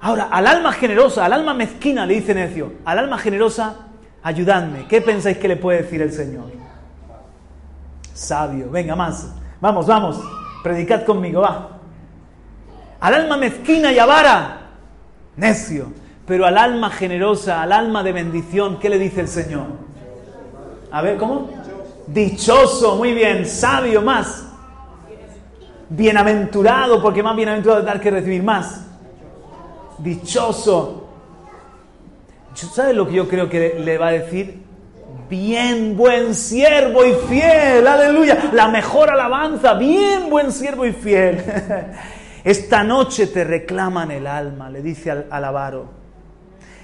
Ahora, 0.00 0.28
al 0.30 0.46
alma 0.46 0.72
generosa, 0.72 1.24
al 1.24 1.32
alma 1.32 1.54
mezquina 1.54 2.06
le 2.06 2.14
dice 2.14 2.34
necio. 2.34 2.74
Al 2.84 2.98
alma 2.98 3.18
generosa, 3.18 3.88
ayudadme. 4.22 4.86
¿Qué 4.88 5.00
pensáis 5.00 5.38
que 5.38 5.48
le 5.48 5.56
puede 5.56 5.82
decir 5.82 6.00
el 6.00 6.12
Señor? 6.12 6.50
Sabio. 8.14 8.70
Venga, 8.70 8.96
más. 8.96 9.32
Vamos, 9.60 9.86
vamos. 9.86 10.20
Predicad 10.62 11.04
conmigo, 11.04 11.42
va. 11.42 11.75
Al 13.00 13.14
alma 13.14 13.36
mezquina 13.36 13.92
y 13.92 13.98
avara, 13.98 14.60
necio. 15.36 15.92
Pero 16.26 16.44
al 16.44 16.58
alma 16.58 16.90
generosa, 16.90 17.62
al 17.62 17.72
alma 17.72 18.02
de 18.02 18.12
bendición, 18.12 18.78
¿qué 18.78 18.88
le 18.88 18.98
dice 18.98 19.20
el 19.20 19.28
Señor? 19.28 19.66
A 20.90 21.02
ver, 21.02 21.16
¿cómo? 21.18 21.48
Dichoso, 22.06 22.96
muy 22.96 23.14
bien, 23.14 23.46
sabio 23.46 24.02
más. 24.02 24.44
Bienaventurado, 25.88 27.00
porque 27.00 27.22
más 27.22 27.36
bienaventurado 27.36 27.80
es 27.80 27.86
dar 27.86 28.00
que 28.00 28.10
recibir 28.10 28.42
más. 28.42 28.86
Dichoso. 29.98 31.04
¿Sabes 32.54 32.96
lo 32.96 33.06
que 33.06 33.14
yo 33.14 33.28
creo 33.28 33.48
que 33.48 33.78
le 33.78 33.98
va 33.98 34.08
a 34.08 34.12
decir? 34.12 34.62
Bien, 35.28 35.96
buen 35.96 36.34
siervo 36.34 37.04
y 37.04 37.12
fiel, 37.28 37.86
aleluya. 37.86 38.50
La 38.52 38.68
mejor 38.68 39.10
alabanza, 39.10 39.74
bien, 39.74 40.28
buen 40.30 40.50
siervo 40.50 40.86
y 40.86 40.92
fiel. 40.92 41.44
Esta 42.46 42.84
noche 42.84 43.26
te 43.26 43.42
reclaman 43.42 44.12
el 44.12 44.24
alma, 44.24 44.70
le 44.70 44.80
dice 44.80 45.10
al, 45.10 45.44
avaro. 45.44 45.86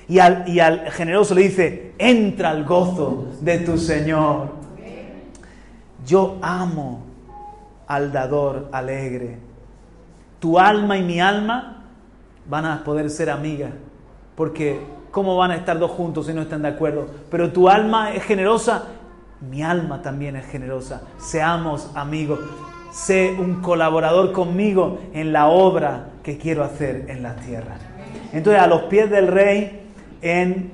Y 0.09 0.19
al, 0.19 0.49
y 0.49 0.59
al 0.59 0.91
generoso 0.91 1.37
le 1.37 1.43
dice, 1.43 1.93
entra 1.99 2.51
al 2.51 2.65
gozo 2.65 3.29
de 3.41 3.59
tu 3.59 3.79
Señor. 3.79 4.49
Yo 6.05 6.39
amo 6.43 7.05
al 7.87 8.11
dador 8.11 8.71
alegre. 8.73 9.39
Tu 10.41 10.59
alma 10.59 10.97
y 10.99 11.05
mi 11.05 11.21
alma 11.21 11.85
van 12.45 12.67
a 12.67 12.83
poder 12.83 13.09
ser 13.09 13.31
amigas, 13.31 13.71
porque 14.35 14.81
¿cómo 15.13 15.37
van 15.37 15.53
a 15.53 15.57
estar 15.57 15.79
dos 15.79 15.93
juntos 15.93 16.27
si 16.27 16.35
no 16.35 16.43
están 16.43 16.63
de 16.63 16.71
acuerdo? 16.71 17.07
Pero 17.31 17.53
tu 17.53 17.69
alma 17.69 18.13
es 18.13 18.25
generosa, 18.25 18.87
mi 19.41 19.63
alma 19.63 20.03
también 20.03 20.35
es 20.35 20.47
generosa. 20.47 21.03
Seamos 21.19 21.89
amigos 21.95 22.41
sé 22.93 23.35
un 23.39 23.61
colaborador 23.63 24.33
conmigo 24.33 24.99
en 25.15 25.33
la 25.33 25.49
obra 25.49 26.09
que 26.23 26.39
quiero 26.39 26.63
hacer 26.63 27.07
en 27.09 27.23
la 27.23 27.37
tierra. 27.37 27.77
Entonces, 28.33 28.63
a 28.63 28.67
los 28.67 28.83
pies 28.83 29.11
del 29.11 29.29
rey, 29.29 29.81
en 30.21 30.71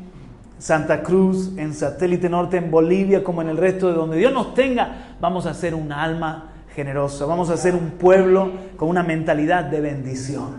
Santa 0.59 1.03
Cruz, 1.03 1.53
en 1.57 1.73
Satélite 1.73 2.29
Norte, 2.29 2.57
en 2.57 2.71
Bolivia, 2.71 3.23
como 3.23 3.41
en 3.43 3.49
el 3.49 3.57
resto 3.57 3.89
de 3.89 3.95
donde 3.95 4.17
Dios 4.17 4.33
nos 4.33 4.55
tenga, 4.55 5.15
vamos 5.21 5.47
a 5.47 5.55
ser 5.55 5.75
un 5.75 5.93
alma 5.93 6.53
generosa, 6.75 7.25
vamos 7.25 7.51
a 7.51 7.57
ser 7.57 7.75
un 7.75 7.91
pueblo 7.93 8.51
con 8.77 8.89
una 8.89 9.03
mentalidad 9.03 9.65
de 9.65 9.81
bendición. 9.81 10.57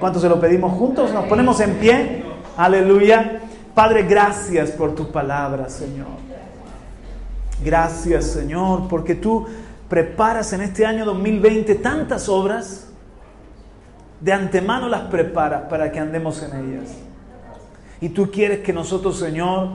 ¿Cuánto 0.00 0.20
se 0.20 0.28
lo 0.28 0.40
pedimos 0.40 0.72
juntos? 0.72 1.12
Nos 1.12 1.24
ponemos 1.26 1.60
en 1.60 1.74
pie. 1.74 2.22
Aleluya. 2.56 3.40
Padre, 3.74 4.04
gracias 4.04 4.70
por 4.70 4.94
tu 4.94 5.10
palabra, 5.10 5.68
Señor. 5.68 6.06
Gracias, 7.64 8.26
Señor, 8.26 8.88
porque 8.88 9.14
tú 9.14 9.46
preparas 9.88 10.52
en 10.52 10.62
este 10.62 10.84
año 10.84 11.04
2020 11.04 11.74
tantas 11.76 12.28
obras, 12.28 12.88
de 14.20 14.32
antemano 14.32 14.88
las 14.88 15.02
preparas 15.02 15.64
para 15.68 15.92
que 15.92 16.00
andemos 16.00 16.42
en 16.42 16.56
ellas. 16.56 16.96
Y 18.00 18.10
tú 18.10 18.30
quieres 18.30 18.60
que 18.60 18.72
nosotros, 18.72 19.18
Señor, 19.18 19.68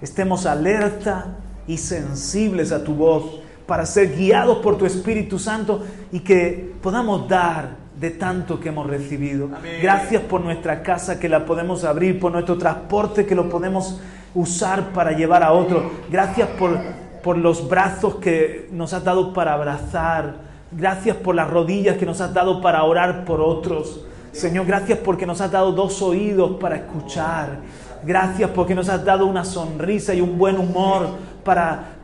estemos 0.00 0.46
alerta 0.46 1.36
y 1.66 1.78
sensibles 1.78 2.72
a 2.72 2.82
tu 2.82 2.94
voz 2.94 3.40
para 3.66 3.86
ser 3.86 4.16
guiados 4.16 4.58
por 4.58 4.76
tu 4.76 4.86
Espíritu 4.86 5.38
Santo 5.38 5.84
y 6.10 6.20
que 6.20 6.74
podamos 6.82 7.28
dar 7.28 7.76
de 7.98 8.10
tanto 8.10 8.58
que 8.58 8.70
hemos 8.70 8.86
recibido. 8.86 9.48
Gracias 9.80 10.22
por 10.22 10.40
nuestra 10.40 10.82
casa 10.82 11.20
que 11.20 11.28
la 11.28 11.46
podemos 11.46 11.84
abrir, 11.84 12.18
por 12.18 12.32
nuestro 12.32 12.58
transporte 12.58 13.26
que 13.26 13.34
lo 13.34 13.48
podemos 13.48 14.00
usar 14.34 14.92
para 14.92 15.12
llevar 15.12 15.42
a 15.42 15.52
otro. 15.52 15.90
Gracias 16.10 16.48
por 16.58 16.78
por 17.22 17.38
los 17.38 17.68
brazos 17.68 18.16
que 18.16 18.68
nos 18.72 18.92
has 18.92 19.04
dado 19.04 19.32
para 19.32 19.54
abrazar. 19.54 20.34
Gracias 20.70 21.16
por 21.16 21.34
las 21.34 21.48
rodillas 21.48 21.96
que 21.96 22.06
nos 22.06 22.20
has 22.20 22.32
dado 22.32 22.60
para 22.60 22.82
orar 22.84 23.24
por 23.24 23.40
otros. 23.40 24.04
Señor, 24.32 24.66
gracias 24.66 24.98
porque 24.98 25.26
nos 25.26 25.40
has 25.40 25.50
dado 25.50 25.72
dos 25.72 26.00
oídos 26.02 26.58
para 26.60 26.76
escuchar. 26.76 27.58
Gracias 28.04 28.50
porque 28.50 28.74
nos 28.74 28.88
has 28.88 29.04
dado 29.04 29.26
una 29.26 29.44
sonrisa 29.44 30.14
y 30.14 30.20
un 30.20 30.38
buen 30.38 30.58
humor 30.58 31.08
para 31.44 31.96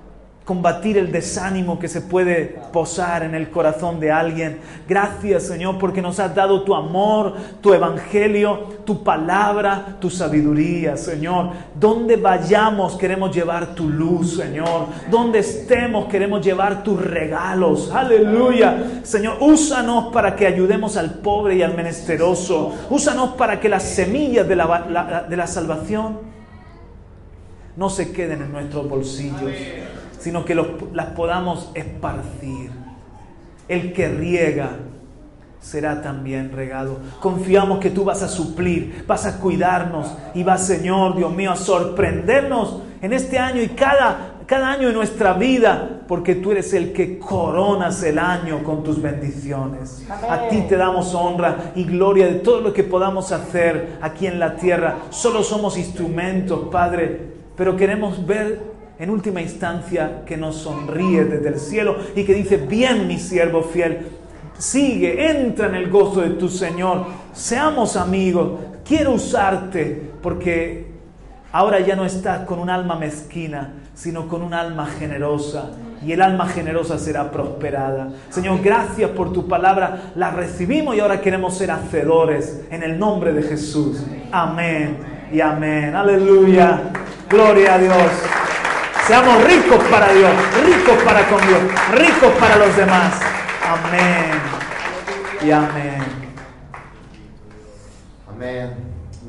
combatir 0.48 0.96
el 0.96 1.12
desánimo 1.12 1.78
que 1.78 1.88
se 1.88 2.00
puede 2.00 2.58
posar 2.72 3.22
en 3.22 3.34
el 3.34 3.50
corazón 3.50 4.00
de 4.00 4.10
alguien. 4.10 4.60
Gracias 4.88 5.42
Señor 5.42 5.76
porque 5.76 6.00
nos 6.00 6.18
has 6.20 6.34
dado 6.34 6.62
tu 6.62 6.74
amor, 6.74 7.34
tu 7.60 7.74
evangelio, 7.74 8.78
tu 8.86 9.04
palabra, 9.04 9.98
tu 10.00 10.08
sabiduría, 10.08 10.96
Señor. 10.96 11.50
Donde 11.78 12.16
vayamos 12.16 12.96
queremos 12.96 13.36
llevar 13.36 13.74
tu 13.74 13.90
luz, 13.90 14.36
Señor. 14.38 14.86
Donde 15.10 15.40
estemos 15.40 16.06
queremos 16.06 16.42
llevar 16.42 16.82
tus 16.82 16.98
regalos. 16.98 17.90
Aleluya. 17.92 19.02
Señor, 19.02 19.36
úsanos 19.40 20.10
para 20.14 20.34
que 20.34 20.46
ayudemos 20.46 20.96
al 20.96 21.16
pobre 21.16 21.56
y 21.56 21.62
al 21.62 21.76
menesteroso. 21.76 22.74
Úsanos 22.88 23.34
para 23.34 23.60
que 23.60 23.68
las 23.68 23.82
semillas 23.82 24.48
de 24.48 24.56
la, 24.56 25.26
de 25.28 25.36
la 25.36 25.46
salvación 25.46 26.20
no 27.76 27.90
se 27.90 28.12
queden 28.12 28.40
en 28.40 28.50
nuestros 28.50 28.88
bolsillos 28.88 29.52
sino 30.18 30.44
que 30.44 30.54
las 30.54 31.06
podamos 31.16 31.70
esparcir. 31.74 32.70
El 33.68 33.92
que 33.92 34.08
riega 34.08 34.70
será 35.60 36.00
también 36.02 36.52
regado. 36.52 36.98
Confiamos 37.20 37.78
que 37.78 37.90
tú 37.90 38.04
vas 38.04 38.22
a 38.22 38.28
suplir, 38.28 39.04
vas 39.06 39.26
a 39.26 39.38
cuidarnos 39.38 40.14
y 40.34 40.42
vas, 40.42 40.66
Señor, 40.66 41.16
Dios 41.16 41.32
mío, 41.34 41.52
a 41.52 41.56
sorprendernos 41.56 42.82
en 43.02 43.12
este 43.12 43.38
año 43.38 43.60
y 43.62 43.68
cada, 43.68 44.36
cada 44.46 44.70
año 44.70 44.88
de 44.88 44.94
nuestra 44.94 45.34
vida 45.34 46.00
porque 46.08 46.36
tú 46.36 46.52
eres 46.52 46.72
el 46.72 46.92
que 46.92 47.18
coronas 47.18 48.02
el 48.02 48.18
año 48.18 48.62
con 48.64 48.82
tus 48.82 49.02
bendiciones. 49.02 50.06
A 50.08 50.48
ti 50.48 50.62
te 50.62 50.76
damos 50.76 51.14
honra 51.14 51.72
y 51.74 51.84
gloria 51.84 52.26
de 52.26 52.36
todo 52.36 52.60
lo 52.60 52.72
que 52.72 52.84
podamos 52.84 53.32
hacer 53.32 53.98
aquí 54.00 54.26
en 54.26 54.38
la 54.38 54.56
tierra. 54.56 54.96
Solo 55.10 55.42
somos 55.42 55.76
instrumentos, 55.76 56.68
Padre, 56.70 57.34
pero 57.56 57.76
queremos 57.76 58.26
ver 58.26 58.77
en 58.98 59.10
última 59.10 59.40
instancia 59.40 60.22
que 60.26 60.36
nos 60.36 60.56
sonríe 60.56 61.24
desde 61.24 61.48
el 61.48 61.60
cielo 61.60 61.96
y 62.16 62.24
que 62.24 62.34
dice, 62.34 62.56
bien 62.56 63.06
mi 63.06 63.18
siervo 63.18 63.62
fiel, 63.62 64.08
sigue, 64.58 65.30
entra 65.30 65.68
en 65.68 65.76
el 65.76 65.88
gozo 65.88 66.20
de 66.20 66.30
tu 66.30 66.48
Señor, 66.48 67.06
seamos 67.32 67.96
amigos, 67.96 68.58
quiero 68.84 69.12
usarte 69.12 70.10
porque 70.20 70.86
ahora 71.52 71.80
ya 71.80 71.94
no 71.94 72.04
estás 72.04 72.44
con 72.44 72.58
un 72.58 72.70
alma 72.70 72.96
mezquina, 72.96 73.74
sino 73.94 74.26
con 74.26 74.42
un 74.42 74.52
alma 74.52 74.86
generosa 74.86 75.70
y 76.04 76.12
el 76.12 76.22
alma 76.22 76.46
generosa 76.48 76.98
será 76.98 77.30
prosperada. 77.30 78.10
Señor, 78.30 78.60
gracias 78.62 79.10
por 79.10 79.32
tu 79.32 79.46
palabra, 79.46 80.12
la 80.16 80.30
recibimos 80.30 80.96
y 80.96 81.00
ahora 81.00 81.20
queremos 81.20 81.56
ser 81.56 81.70
hacedores 81.70 82.62
en 82.70 82.82
el 82.82 82.98
nombre 82.98 83.32
de 83.32 83.42
Jesús. 83.42 84.04
Amén 84.32 84.96
y 85.32 85.40
amén. 85.40 85.94
Aleluya. 85.94 86.80
Gloria 87.28 87.74
a 87.74 87.78
Dios. 87.78 88.47
Seamos 89.08 89.42
ricos 89.42 89.82
para 89.84 90.12
Dios, 90.12 90.30
ricos 90.66 91.02
para 91.02 91.26
con 91.28 91.40
Dios, 91.48 91.60
ricos 91.92 92.30
para 92.38 92.56
los 92.56 92.76
demás. 92.76 93.14
Amén 93.66 94.38
y 95.40 95.50
amén. 95.50 96.02
Amén. 98.28 98.87